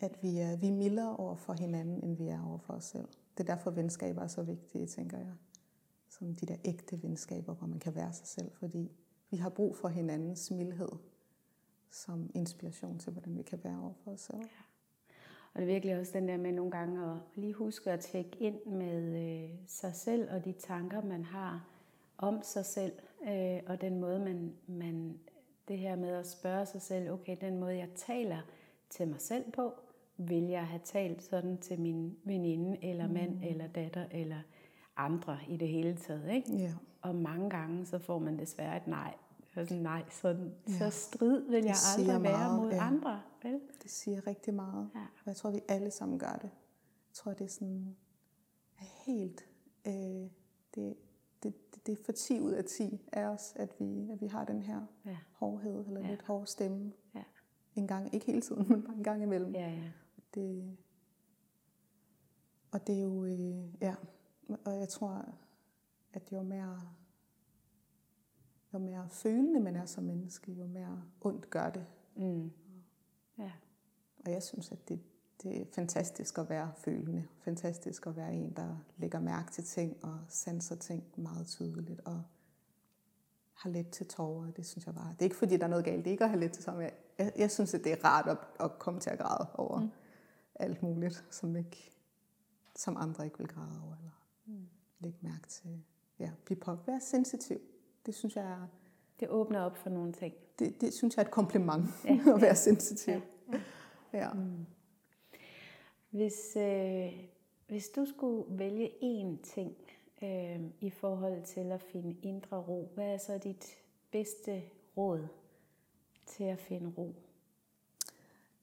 At 0.00 0.22
vi 0.22 0.38
er, 0.38 0.56
vi 0.56 0.68
er 0.68 0.72
mildere 0.72 1.16
over 1.16 1.36
for 1.36 1.52
hinanden, 1.52 2.04
end 2.04 2.16
vi 2.16 2.28
er 2.28 2.46
over 2.46 2.58
for 2.58 2.72
os 2.72 2.84
selv. 2.84 3.08
Det 3.38 3.48
er 3.48 3.54
derfor, 3.54 3.70
venskaber 3.70 4.22
er 4.22 4.26
så 4.26 4.42
vigtige, 4.42 4.86
tænker 4.86 5.18
jeg. 5.18 5.34
Som 6.08 6.34
de 6.34 6.46
der 6.46 6.56
ægte 6.64 7.02
venskaber, 7.02 7.54
hvor 7.54 7.66
man 7.66 7.78
kan 7.78 7.94
være 7.94 8.12
sig 8.12 8.26
selv. 8.26 8.50
Fordi 8.52 8.92
vi 9.30 9.36
har 9.36 9.48
brug 9.48 9.76
for 9.76 9.88
hinandens 9.88 10.50
mildhed 10.50 10.88
som 11.90 12.30
inspiration 12.34 12.98
til, 12.98 13.12
hvordan 13.12 13.36
vi 13.36 13.42
kan 13.42 13.64
være 13.64 13.78
over 13.80 13.92
for 14.04 14.10
os 14.10 14.20
selv. 14.20 14.42
Og 15.54 15.60
det 15.60 15.68
er 15.68 15.72
virkelig 15.72 15.98
også 15.98 16.12
den 16.14 16.28
der 16.28 16.36
med 16.36 16.52
nogle 16.52 16.70
gange 16.70 17.10
at 17.10 17.16
lige 17.34 17.52
huske 17.52 17.90
at 17.90 18.00
tjekke 18.00 18.36
ind 18.40 18.64
med 18.66 19.24
øh, 19.24 19.50
sig 19.66 19.94
selv 19.94 20.28
og 20.30 20.44
de 20.44 20.52
tanker, 20.52 21.02
man 21.02 21.24
har 21.24 21.68
om 22.18 22.42
sig 22.42 22.64
selv. 22.64 22.92
Øh, 23.28 23.60
og 23.66 23.80
den 23.80 24.00
måde, 24.00 24.18
man, 24.18 24.52
man, 24.66 25.18
det 25.68 25.78
her 25.78 25.96
med 25.96 26.08
at 26.08 26.26
spørge 26.26 26.66
sig 26.66 26.82
selv, 26.82 27.10
okay, 27.10 27.36
den 27.40 27.58
måde, 27.58 27.76
jeg 27.76 27.88
taler 27.96 28.38
til 28.90 29.08
mig 29.08 29.20
selv 29.20 29.52
på, 29.52 29.72
vil 30.16 30.44
jeg 30.44 30.66
have 30.66 30.80
talt 30.84 31.22
sådan 31.22 31.58
til 31.58 31.80
min 31.80 32.16
veninde, 32.24 32.84
eller 32.84 33.08
mand, 33.08 33.34
mm. 33.34 33.42
eller 33.42 33.66
datter, 33.66 34.04
eller 34.10 34.38
andre 34.96 35.38
i 35.48 35.56
det 35.56 35.68
hele 35.68 35.96
taget. 35.96 36.32
Ikke? 36.32 36.56
Ja. 36.56 36.72
Og 37.02 37.14
mange 37.14 37.50
gange, 37.50 37.86
så 37.86 37.98
får 37.98 38.18
man 38.18 38.38
desværre 38.38 38.76
et 38.76 38.86
nej. 38.86 39.14
Så 39.54 39.66
sådan, 39.66 39.82
nej, 39.82 40.04
så, 40.10 40.28
Ja. 40.68 40.78
så 40.78 40.90
strid 40.90 41.40
vil 41.50 41.64
jeg 41.64 41.76
aldrig 41.96 42.22
være 42.22 42.32
meget, 42.38 42.62
mod 42.62 42.70
ja. 42.70 42.86
andre. 42.86 43.22
Vel? 43.42 43.60
Det 43.82 43.90
siger 43.90 44.26
rigtig 44.26 44.54
meget. 44.54 44.90
Ja. 44.94 45.00
Og 45.00 45.26
jeg 45.26 45.36
tror, 45.36 45.50
vi 45.50 45.60
alle 45.68 45.90
sammen 45.90 46.18
gør 46.18 46.32
det. 46.32 46.50
Jeg 47.08 47.12
tror, 47.12 47.32
det 47.34 47.44
er 47.44 47.48
sådan 47.48 47.96
helt... 49.06 49.44
Øh, 49.86 49.92
det, 49.94 50.30
det, 50.74 50.96
det, 51.42 51.86
det 51.86 51.92
er 51.98 52.02
for 52.04 52.12
10 52.12 52.40
ud 52.40 52.50
af 52.52 52.64
10 52.64 53.08
af 53.12 53.24
os, 53.26 53.52
at 53.56 53.80
vi, 53.80 54.10
at 54.10 54.20
vi 54.20 54.26
har 54.26 54.44
den 54.44 54.62
her 54.62 54.80
Ja. 55.06 55.16
hårdhed, 55.32 55.86
eller 55.86 56.00
Ja. 56.00 56.10
lidt 56.10 56.22
hård 56.22 56.46
stemme. 56.46 56.92
Ja. 57.14 57.22
En 57.74 57.86
gang, 57.86 58.14
ikke 58.14 58.26
hele 58.26 58.40
tiden, 58.40 58.66
men 58.72 58.82
bare 58.82 58.96
en 58.96 59.02
gang 59.04 59.22
imellem. 59.22 59.54
Ja, 59.54 59.68
ja. 59.70 59.90
Det, 60.34 60.76
og 62.72 62.86
det 62.86 62.98
er 62.98 63.02
jo, 63.02 63.24
øh, 63.24 63.82
ja, 63.82 63.94
og 64.64 64.78
jeg 64.78 64.88
tror, 64.88 65.24
at 66.12 66.32
jo 66.32 66.42
mere, 66.42 66.80
jo 68.74 68.78
mere 68.78 69.08
følende 69.08 69.60
man 69.60 69.76
er 69.76 69.86
som 69.86 70.04
menneske, 70.04 70.52
jo 70.52 70.66
mere 70.66 71.02
ondt 71.20 71.50
gør 71.50 71.70
det. 71.70 71.86
Mm. 72.16 72.50
Ja. 73.38 73.52
Og 74.24 74.32
jeg 74.32 74.42
synes, 74.42 74.72
at 74.72 74.88
det, 74.88 75.00
det 75.42 75.60
er 75.60 75.64
fantastisk 75.72 76.38
at 76.38 76.48
være 76.48 76.72
følende. 76.76 77.26
Fantastisk 77.44 78.06
at 78.06 78.16
være 78.16 78.34
en, 78.34 78.52
der 78.56 78.76
lægger 78.96 79.20
mærke 79.20 79.52
til 79.52 79.64
ting 79.64 80.04
og 80.04 80.18
sanser 80.28 80.76
ting 80.76 81.04
meget 81.16 81.46
tydeligt 81.46 82.00
og 82.04 82.22
har 83.54 83.70
let 83.70 83.90
til 83.90 84.06
tårer. 84.06 84.50
Det 84.50 84.66
synes 84.66 84.86
jeg 84.86 84.94
bare. 84.94 85.12
Det 85.12 85.18
er 85.18 85.24
ikke 85.24 85.36
fordi, 85.36 85.56
der 85.56 85.64
er 85.64 85.68
noget 85.68 85.84
galt. 85.84 86.04
Det 86.04 86.06
er 86.06 86.12
ikke 86.12 86.24
at 86.24 86.30
have 86.30 86.40
let 86.40 86.52
til 86.52 86.64
tårer. 86.64 86.80
Jeg, 86.80 86.92
jeg, 87.18 87.32
jeg 87.36 87.50
synes, 87.50 87.74
at 87.74 87.84
det 87.84 87.92
er 87.92 88.04
rart 88.04 88.28
at, 88.28 88.38
at 88.60 88.78
komme 88.78 89.00
til 89.00 89.10
at 89.10 89.18
græde 89.18 89.48
over 89.54 89.80
mm. 89.80 89.90
alt 90.54 90.82
muligt, 90.82 91.24
som, 91.30 91.56
ikke, 91.56 91.90
som 92.76 92.96
andre 92.96 93.24
ikke 93.24 93.38
vil 93.38 93.48
græde 93.48 93.82
over. 93.84 93.96
Eller 93.96 94.10
mm. 94.46 94.68
lægge 94.98 95.18
mærke 95.20 95.48
til. 95.48 95.84
Ja, 96.18 96.30
blive 96.44 96.60
på. 96.60 96.78
Være 96.86 97.00
sensitiv. 97.00 97.60
Det 98.06 98.14
synes 98.14 98.36
jeg 98.36 98.44
er, 98.44 98.66
Det 99.20 99.28
åbner 99.28 99.60
op 99.60 99.76
for 99.76 99.90
nogle 99.90 100.12
ting. 100.12 100.34
det, 100.58 100.80
det 100.80 100.94
synes 100.94 101.16
jeg 101.16 101.22
er 101.22 101.26
et 101.26 101.32
kompliment 101.32 101.84
Ja. 102.04 102.18
at 102.34 102.40
være 102.40 102.56
sensitiv. 102.56 103.20
Ja. 103.52 103.60
Ja. 104.12 104.32
Mm. 104.32 104.66
Hvis, 106.10 106.56
øh, 106.56 107.12
hvis 107.66 107.88
du 107.88 108.04
skulle 108.04 108.44
vælge 108.58 108.90
én 109.02 109.42
ting 109.42 109.76
øh, 110.22 110.60
i 110.80 110.90
forhold 110.90 111.42
til 111.44 111.72
at 111.72 111.80
finde 111.80 112.16
indre 112.22 112.56
ro, 112.56 112.90
hvad 112.94 113.14
er 113.14 113.18
så 113.18 113.38
dit 113.38 113.66
bedste 114.10 114.62
råd 114.96 115.26
til 116.26 116.44
at 116.44 116.58
finde 116.58 116.92
ro? 116.98 117.14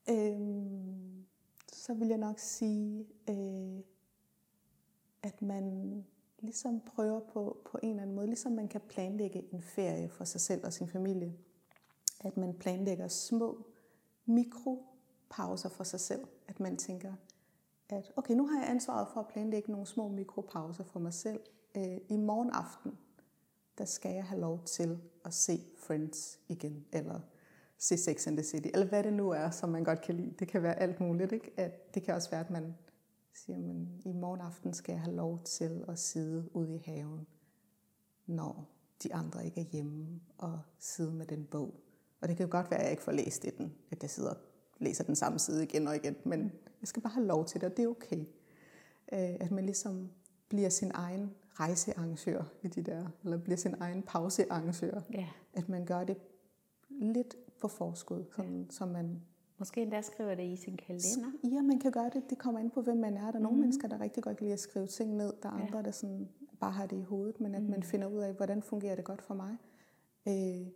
Øhm, 0.10 1.26
så 1.74 1.94
vil 1.94 2.08
jeg 2.08 2.18
nok 2.18 2.40
sige, 2.40 3.06
øh, 3.30 3.80
at 5.24 5.42
man 5.42 6.06
ligesom 6.42 6.82
prøver 6.86 7.20
på, 7.20 7.58
på 7.66 7.80
en 7.84 7.90
eller 7.90 8.02
anden 8.02 8.16
måde, 8.16 8.28
ligesom 8.28 8.52
man 8.52 8.68
kan 8.68 8.82
planlægge 8.82 9.54
en 9.54 9.62
ferie 9.62 10.10
for 10.10 10.24
sig 10.24 10.42
selv 10.42 10.66
og 10.66 10.74
sin 10.74 10.88
familie, 10.88 11.34
at 12.20 12.38
man 12.38 12.54
planlægger 12.54 13.08
små 13.08 13.66
mikropauser 14.26 15.70
for 15.70 15.84
sig 15.84 16.00
selv. 16.00 16.28
At 16.48 16.60
man 16.60 16.78
tænker, 16.78 17.14
at 17.90 18.12
okay, 18.16 18.34
nu 18.34 18.48
har 18.48 18.60
jeg 18.60 18.70
ansvaret 18.70 19.08
for 19.14 19.20
at 19.20 19.28
planlægge 19.28 19.72
nogle 19.72 19.88
små 19.88 20.08
mikropauser 20.08 20.84
for 20.84 21.00
mig 21.00 21.14
selv. 21.14 21.40
Øh, 21.78 21.98
I 22.10 22.18
morgen 22.18 22.50
aften, 22.50 22.98
der 23.78 23.86
skal 23.86 24.14
jeg 24.14 24.26
have 24.26 24.42
lov 24.42 24.64
til 24.64 25.00
at 25.26 25.34
se 25.34 25.60
Friends 25.78 26.40
igen, 26.48 26.86
eller 26.92 27.20
se 27.78 27.98
Sex 27.98 28.28
and 28.28 28.38
the 28.38 28.44
City, 28.44 28.68
eller 28.74 28.88
hvad 28.88 29.04
det 29.04 29.14
nu 29.14 29.30
er, 29.30 29.50
som 29.50 29.70
man 29.70 29.84
godt 29.84 30.02
kan 30.02 30.16
lide. 30.16 30.34
Det 30.40 30.48
kan 30.48 30.64
være 30.64 30.80
alt 30.80 31.00
muligt, 31.00 31.32
ikke? 31.32 31.52
At 31.58 31.96
det 31.96 32.04
kan 32.04 32.16
også 32.16 32.30
være, 32.30 32.40
at 32.40 32.50
man 32.50 32.76
siger, 33.34 33.60
men 33.60 34.02
i 34.06 34.12
morgen 34.12 34.42
aften 34.42 34.74
skal 34.74 34.94
jeg 34.94 35.02
have 35.02 35.16
lov 35.16 35.44
til 35.44 35.86
at 35.88 36.00
sidde 36.00 36.56
ude 36.56 36.76
i 36.76 36.82
haven, 36.86 37.28
når 38.26 38.70
de 39.04 39.14
andre 39.14 39.46
ikke 39.46 39.62
er 39.62 39.66
hjemme, 39.66 40.22
og 40.38 40.60
sidde 40.80 41.14
med 41.14 41.26
den 41.26 41.46
bog. 41.46 41.76
Og 42.22 42.28
det 42.28 42.38
kan 42.38 42.46
jo 42.46 42.52
godt 42.52 42.72
være, 42.72 42.80
at 42.80 42.84
jeg 42.84 42.92
ikke 42.92 43.04
får 43.04 43.12
læst 43.12 43.46
i 43.46 43.50
den, 43.58 43.74
at 43.92 44.02
jeg 44.02 44.10
sidder 44.10 44.30
og 44.30 44.38
læser 44.80 45.04
den 45.04 45.16
samme 45.16 45.40
side 45.40 45.64
igen 45.64 45.88
og 45.88 45.96
igen, 45.96 46.16
men 46.26 46.52
jeg 46.82 46.88
skal 46.88 47.02
bare 47.02 47.14
have 47.14 47.26
lov 47.26 47.46
til 47.46 47.62
det, 47.62 47.72
og 47.72 47.78
det 47.78 47.84
er 47.84 47.90
okay. 47.90 48.20
Øh, 49.14 49.38
At 49.40 49.52
man 49.52 49.66
ligesom 49.66 50.12
bliver 50.50 50.70
sin 50.70 50.92
egen 50.94 51.32
rejsearrangør 51.54 52.44
i 52.62 52.68
de 52.68 52.82
der, 52.82 53.08
eller 53.24 53.38
bliver 53.38 53.58
sin 53.58 53.76
egen 53.80 54.04
pausearrangør. 54.04 55.02
Ja. 55.14 55.28
At 55.54 55.70
man 55.70 55.86
gør 55.86 56.04
det 56.04 56.18
lidt 56.90 57.36
på 57.62 57.68
forskud, 57.68 58.26
sådan, 58.36 58.68
så 58.70 58.86
man 58.86 59.22
Måske 59.62 59.82
endda 59.82 60.02
skriver 60.02 60.36
det 60.36 60.44
i 60.44 60.56
sin 60.56 60.78
kalender. 60.78 61.32
Ja, 61.44 61.62
man 61.62 61.80
kan 61.80 61.92
gøre 61.92 62.10
det. 62.14 62.30
Det 62.30 62.38
kommer 62.38 62.60
ind 62.60 62.72
på, 62.72 62.82
hvem 62.82 62.98
man 62.98 63.18
er. 63.18 63.20
Der 63.22 63.28
er 63.28 63.32
nogle 63.32 63.48
Mhm. 63.48 63.56
mm. 63.56 63.60
mennesker, 63.62 63.88
der 63.88 64.02
rigtig 64.02 64.24
godt 64.24 64.38
kan 64.38 64.44
lide 64.46 64.54
at 64.54 64.60
skrive 64.60 64.88
ting 64.88 65.16
ned. 65.16 65.34
Der 65.44 65.50
er 65.50 65.58
Ja. 65.58 65.66
andre, 65.66 65.84
der 65.84 65.92
sådan 65.92 66.30
bare 66.60 66.72
har 66.72 66.86
det 66.86 66.98
i 66.98 67.02
hovedet. 67.02 67.42
Men 67.42 67.56
at 67.56 67.62
Mhm. 67.62 67.72
man 67.72 67.84
finder 67.84 68.08
ud 68.08 68.18
af, 68.20 68.34
hvordan 68.34 68.62
fungerer 68.64 68.96
det 68.96 69.06
godt 69.06 69.22
for 69.22 69.34
mig. 69.34 69.58
Øh, 70.28 70.68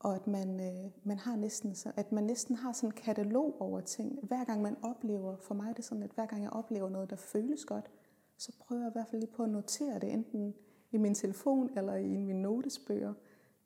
og 0.00 0.14
at 0.14 0.26
man, 0.26 0.60
øh, 0.60 0.90
man 1.04 1.18
har 1.18 1.36
næsten, 1.36 1.74
så, 1.74 1.92
at 1.96 2.12
man 2.12 2.24
næsten 2.24 2.56
har 2.56 2.72
sådan 2.72 2.88
en 2.88 2.92
katalog 2.92 3.56
over 3.60 3.80
ting. 3.80 4.18
Hver 4.22 4.44
gang 4.44 4.62
man 4.62 4.76
oplever, 4.82 5.36
for 5.36 5.54
mig 5.54 5.68
er 5.70 5.74
det 5.74 5.84
sådan, 5.84 6.02
at 6.02 6.10
hver 6.14 6.26
gang 6.26 6.42
jeg 6.42 6.50
oplever 6.50 6.88
noget, 6.88 7.10
der 7.10 7.16
føles 7.16 7.64
godt, 7.64 7.90
så 8.36 8.52
prøver 8.60 8.82
jeg 8.82 8.90
i 8.90 8.92
hvert 8.92 9.08
fald 9.08 9.20
lige 9.20 9.32
på 9.32 9.42
at 9.42 9.48
notere 9.50 9.98
det, 9.98 10.12
enten 10.12 10.54
i 10.92 10.96
min 10.98 11.14
telefon, 11.14 11.70
eller 11.76 11.94
i 11.94 12.08
mine 12.08 12.42
notesbøger, 12.42 13.14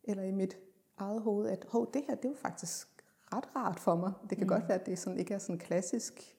eller 0.05 0.23
i 0.23 0.31
mit 0.31 0.59
eget 0.97 1.23
hoved, 1.23 1.49
at 1.49 1.65
hov, 1.69 1.91
det 1.95 2.03
her, 2.09 2.15
det 2.15 2.31
var 2.31 2.37
faktisk 2.37 2.96
ret 3.37 3.57
rart 3.57 3.81
for 3.81 3.97
mig. 3.97 4.13
Det 4.31 4.39
kan 4.39 4.47
mm. 4.47 4.49
godt 4.49 4.69
være, 4.69 4.81
at 4.81 4.87
det 4.87 4.99
sådan, 4.99 5.19
ikke 5.19 5.35
er 5.35 5.39
sådan 5.39 5.55
en 5.55 5.61
klassisk 5.61 6.37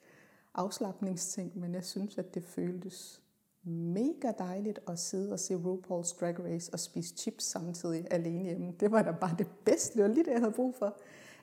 afslappningsting, 0.54 1.60
men 1.60 1.74
jeg 1.74 1.86
synes, 1.86 2.18
at 2.18 2.36
det 2.36 2.44
føltes 2.44 3.22
mega 3.64 4.32
dejligt 4.38 4.80
at 4.88 5.00
sidde 5.00 5.34
og 5.34 5.40
se 5.40 5.56
RuPaul's 5.56 6.20
Drag 6.20 6.40
Race 6.40 6.74
og 6.74 6.80
spise 6.80 7.16
chips 7.16 7.44
samtidig 7.44 8.08
alene 8.12 8.44
hjemme. 8.44 8.74
Det 8.80 8.92
var 8.92 9.02
da 9.02 9.12
bare 9.12 9.36
det 9.38 9.48
bedste. 9.66 9.94
Det 9.94 10.04
var 10.04 10.10
lige 10.10 10.26
det, 10.26 10.32
jeg 10.32 10.40
havde 10.40 10.52
brug 10.52 10.76
for. 10.76 10.98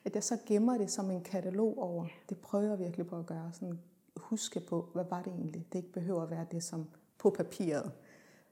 At 0.05 0.15
jeg 0.15 0.23
så 0.23 0.37
gemmer 0.45 0.77
det 0.77 0.91
som 0.91 1.11
en 1.11 1.23
katalog 1.23 1.77
over. 1.77 2.05
Det 2.29 2.37
prøver 2.37 2.69
jeg 2.69 2.79
virkelig 2.79 3.07
på 3.07 3.19
at 3.19 3.25
gøre. 3.25 3.49
Sådan 3.53 3.79
huske 4.17 4.59
på, 4.59 4.89
hvad 4.93 5.05
var 5.09 5.21
det 5.21 5.33
egentlig? 5.33 5.67
Det 5.73 5.79
ikke 5.79 5.91
behøver 5.91 6.21
at 6.21 6.29
være 6.29 6.45
det, 6.51 6.63
som 6.63 6.87
på 7.17 7.29
papiret 7.29 7.91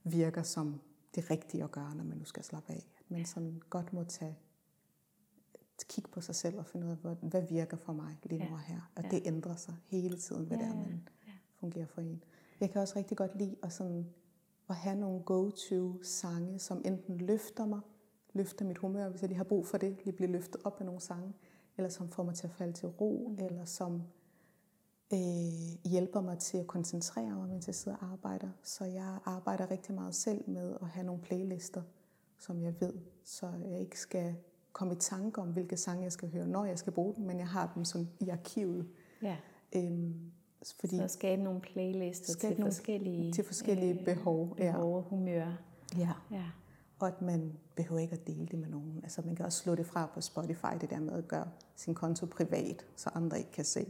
virker 0.04 0.44
som 0.44 0.82
det 1.16 1.30
rigtige 1.30 1.64
at 1.64 1.72
gøre, 1.72 1.96
når 1.96 2.04
man 2.04 2.18
nu 2.18 2.26
skal 2.26 2.44
slappe 2.44 2.74
af. 2.74 2.88
Men 3.10 3.26
sådan 3.26 3.62
godt 3.70 3.94
må 3.94 4.04
tage 4.04 4.38
kigge 5.88 6.10
på 6.10 6.22
sig 6.22 6.36
selv 6.36 6.60
og 6.60 6.66
finde 6.66 6.86
ud 6.88 6.92
af, 6.92 6.98
hvad, 6.98 7.16
hvad 7.22 7.42
virker 7.42 7.78
for 7.78 7.94
mig 7.94 8.20
lige 8.24 8.46
nu 8.46 8.54
og 8.54 8.60
her. 8.60 8.92
Og 8.96 9.04
ja. 9.04 9.10
det 9.10 9.22
ændrer 9.26 9.56
sig 9.56 9.76
hele 9.86 10.18
tiden, 10.18 10.46
hvad 10.46 10.58
ja, 10.58 10.64
det 10.64 10.72
er, 10.72 10.76
man 10.76 11.10
ja. 11.28 11.32
fungerer 11.60 11.86
for 11.86 12.02
en. 12.02 12.24
Jeg 12.60 12.72
kan 12.72 12.82
også 12.82 12.94
rigtig 12.96 13.18
godt 13.18 13.36
lide 13.36 13.56
at, 13.64 13.74
sådan, 13.74 14.08
at 14.70 14.76
have 14.76 14.96
nogle 14.96 15.24
go-to-sange, 15.24 16.60
som 16.60 16.82
enten 16.86 17.18
løfter 17.18 17.66
mig, 17.66 17.80
løfter 18.34 18.66
mit 18.66 18.78
humør, 18.78 19.10
hvis 19.10 19.22
jeg 19.22 19.28
lige 19.28 19.38
har 19.38 19.44
brug 19.44 19.68
for 19.68 19.78
det, 19.78 19.98
lige 20.06 20.16
blive 20.16 20.32
løftet 20.32 20.62
op 20.64 20.76
af 20.80 20.86
nogle 20.86 21.02
sange, 21.02 21.34
eller 21.78 21.90
som 21.90 22.10
får 22.10 22.24
mig 22.24 22.36
til 22.36 22.48
at 22.48 22.54
falde 22.54 22.74
til 22.74 22.88
ro, 22.88 23.28
mm. 23.38 23.46
eller 23.46 23.66
som 23.66 24.04
øh, 25.14 25.92
hjælper 25.92 26.22
mig 26.22 26.40
til 26.40 26.58
at 26.58 26.68
koncentrere 26.68 27.36
mig, 27.36 27.50
mens 27.50 27.68
jeg 27.68 27.76
sidder 27.76 27.98
og 27.98 28.12
arbejder. 28.12 28.50
Så 28.64 28.86
jeg 28.86 29.20
arbejder 29.26 29.72
rigtig 29.72 29.96
meget 29.96 30.16
selv 30.16 30.50
med 30.50 30.78
at 30.82 30.88
have 30.88 31.06
nogle 31.06 31.22
playlister, 31.22 31.82
som 32.38 32.62
jeg 32.62 32.82
ved, 32.82 32.94
så 33.24 33.52
jeg 33.70 33.80
ikke 33.80 34.00
skal 34.00 34.36
komme 34.74 34.94
i 34.94 34.98
tanke 34.98 35.42
om, 35.42 35.48
hvilke 35.48 35.78
sange 35.78 36.04
jeg 36.04 36.12
skal 36.12 36.32
høre, 36.32 36.48
når 36.48 36.66
jeg 36.66 36.80
skal 36.80 36.94
bruge 36.94 37.16
dem, 37.16 37.26
men 37.26 37.40
jeg 37.40 37.48
har 37.48 37.72
dem 37.76 37.86
sådan 37.86 38.10
i 38.20 38.30
arkivet. 38.30 38.88
Ja. 39.22 39.38
Øhm, 39.76 40.32
fordi 40.80 40.98
så 40.98 41.08
skabe 41.08 41.44
nogle 41.44 41.62
playlister 41.62 42.34
skabe 42.34 42.56
til 42.56 42.64
forskellige, 42.64 43.34
til 43.34 43.44
forskellige 43.44 44.00
øh, 44.00 44.06
behov, 44.06 44.56
behov 44.56 44.98
ja. 44.98 45.10
humør. 45.10 45.58
Ja. 45.98 46.14
ja. 46.32 46.46
Og 47.00 47.08
at 47.08 47.22
man 47.22 47.54
behøver 47.76 48.02
ikke 48.02 48.14
at 48.14 48.28
dele 48.28 48.46
det 48.46 48.60
med 48.60 48.70
nogen. 48.70 49.00
Altså 49.04 49.22
man 49.26 49.36
kan 49.36 49.46
også 49.46 49.64
slå 49.64 49.76
det 49.76 49.86
fra 49.86 50.06
på 50.14 50.22
Spotify, 50.22 50.74
det 50.82 50.90
der 50.90 51.00
med 51.00 51.14
at 51.14 51.28
gøre 51.28 51.48
sin 51.76 51.96
konto 51.96 52.26
privat, 52.26 52.86
så 52.96 53.10
andre 53.14 53.38
ikke 53.38 53.52
kan 53.52 53.66
se. 53.66 53.88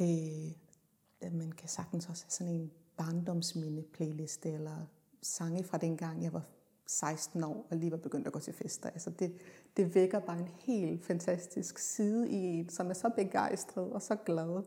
Øh, 0.00 1.32
man 1.32 1.52
kan 1.52 1.68
sagtens 1.68 2.08
også 2.08 2.24
have 2.24 2.30
sådan 2.30 2.52
en 2.52 2.70
barndomsminde 2.96 3.82
playliste, 3.82 4.50
eller 4.50 4.86
sange 5.22 5.64
fra 5.64 5.78
dengang 5.78 6.22
jeg 6.22 6.32
var 6.32 6.42
16 6.92 7.44
år 7.44 7.66
og 7.70 7.76
lige 7.76 7.90
var 7.90 7.96
begyndt 7.96 8.26
at 8.26 8.32
gå 8.32 8.38
til 8.38 8.52
fester. 8.52 8.90
Altså 8.90 9.10
det, 9.10 9.32
det 9.76 9.94
vækker 9.94 10.20
bare 10.20 10.38
en 10.38 10.48
helt 10.48 11.04
fantastisk 11.04 11.78
side 11.78 12.30
i 12.30 12.34
en, 12.34 12.68
som 12.68 12.90
er 12.90 12.94
så 12.94 13.10
begejstret 13.16 13.92
og 13.92 14.02
så 14.02 14.16
glad. 14.26 14.62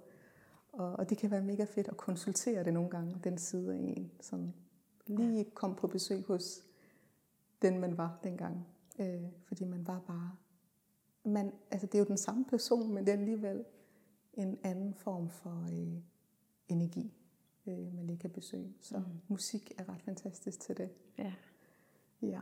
Og, 0.71 0.93
og 0.93 1.09
det 1.09 1.17
kan 1.17 1.31
være 1.31 1.41
mega 1.41 1.63
fedt 1.63 1.87
at 1.87 1.97
konsultere 1.97 2.63
det 2.63 2.73
nogle 2.73 2.89
gange, 2.89 3.19
den 3.23 3.37
side 3.37 3.73
af 3.73 3.77
en, 3.77 4.11
som 4.21 4.53
lige 5.07 5.43
kom 5.43 5.75
på 5.75 5.87
besøg 5.87 6.23
hos 6.23 6.63
den, 7.61 7.79
man 7.79 7.97
var 7.97 8.19
dengang. 8.23 8.67
Øh, 8.99 9.23
fordi 9.47 9.65
man 9.65 9.87
var 9.87 9.99
bare... 10.07 10.31
Man, 11.23 11.51
altså 11.71 11.87
det 11.87 11.95
er 11.95 11.99
jo 11.99 12.05
den 12.05 12.17
samme 12.17 12.45
person, 12.45 12.93
men 12.93 13.05
det 13.05 13.13
er 13.13 13.17
alligevel 13.17 13.65
en 14.33 14.57
anden 14.63 14.93
form 14.93 15.29
for 15.29 15.67
øh, 15.71 16.01
energi, 16.67 17.13
øh, 17.67 17.95
man 17.95 18.07
lige 18.07 18.19
kan 18.19 18.29
besøge. 18.29 18.73
Så 18.81 18.97
mm. 18.97 19.03
musik 19.27 19.71
er 19.77 19.89
ret 19.89 20.01
fantastisk 20.01 20.59
til 20.59 20.77
det. 20.77 20.89
Ja. 21.17 21.33
Ja. 22.21 22.39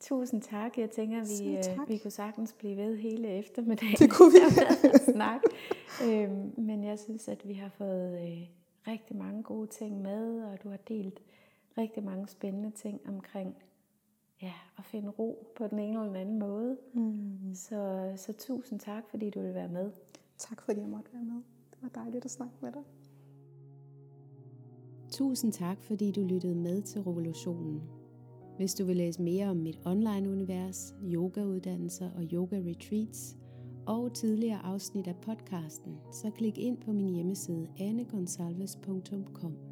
Tusind 0.00 0.42
tak. 0.42 0.78
Jeg 0.78 0.90
tænker, 0.90 1.42
vi, 1.42 1.56
øh, 1.56 1.88
vi 1.88 1.98
kunne 1.98 2.10
sagtens 2.10 2.52
blive 2.52 2.76
ved 2.76 2.96
hele 2.96 3.28
eftermiddagen. 3.28 3.96
Det 3.98 4.10
kunne 4.10 4.32
vi. 4.32 4.38
snak. 5.12 5.40
øhm, 6.04 6.52
men 6.56 6.84
jeg 6.84 6.98
synes, 6.98 7.28
at 7.28 7.48
vi 7.48 7.52
har 7.52 7.68
fået 7.68 8.22
øh, 8.22 8.48
rigtig 8.86 9.16
mange 9.16 9.42
gode 9.42 9.66
ting 9.66 10.02
med, 10.02 10.42
og 10.42 10.62
du 10.62 10.68
har 10.68 10.76
delt 10.76 11.22
rigtig 11.78 12.04
mange 12.04 12.28
spændende 12.28 12.70
ting 12.70 13.00
omkring 13.08 13.56
ja, 14.42 14.52
at 14.78 14.84
finde 14.84 15.08
ro 15.10 15.52
på 15.56 15.66
den 15.66 15.78
ene 15.78 15.98
eller 15.98 16.06
den 16.06 16.16
anden 16.16 16.38
måde. 16.38 16.76
Mm. 16.92 17.54
Så, 17.54 18.12
så 18.16 18.32
tusind 18.32 18.80
tak, 18.80 19.02
fordi 19.10 19.30
du 19.30 19.40
vil 19.40 19.54
være 19.54 19.68
med. 19.68 19.90
Tak 20.38 20.62
fordi 20.62 20.80
jeg 20.80 20.88
måtte 20.88 21.12
være 21.12 21.24
med. 21.24 21.42
Det 21.70 21.78
var 21.82 21.88
dejligt 21.88 22.24
at 22.24 22.30
snakke 22.30 22.54
med 22.60 22.72
dig. 22.72 22.82
Tusind 25.12 25.52
tak, 25.52 25.82
fordi 25.82 26.10
du 26.10 26.22
lyttede 26.24 26.54
med 26.54 26.82
til 26.82 27.00
Revolutionen. 27.00 27.82
Hvis 28.56 28.74
du 28.74 28.84
vil 28.84 28.96
læse 28.96 29.22
mere 29.22 29.50
om 29.50 29.56
mit 29.56 29.78
online-univers, 29.84 30.94
yogauddannelser 31.02 32.10
og 32.16 32.22
yoga-retreats 32.22 33.36
og 33.86 34.14
tidligere 34.14 34.64
afsnit 34.64 35.06
af 35.06 35.16
podcasten, 35.16 35.96
så 36.12 36.30
klik 36.30 36.58
ind 36.58 36.78
på 36.78 36.92
min 36.92 37.14
hjemmeside 37.14 37.68
anegonsalves.com. 37.80 39.71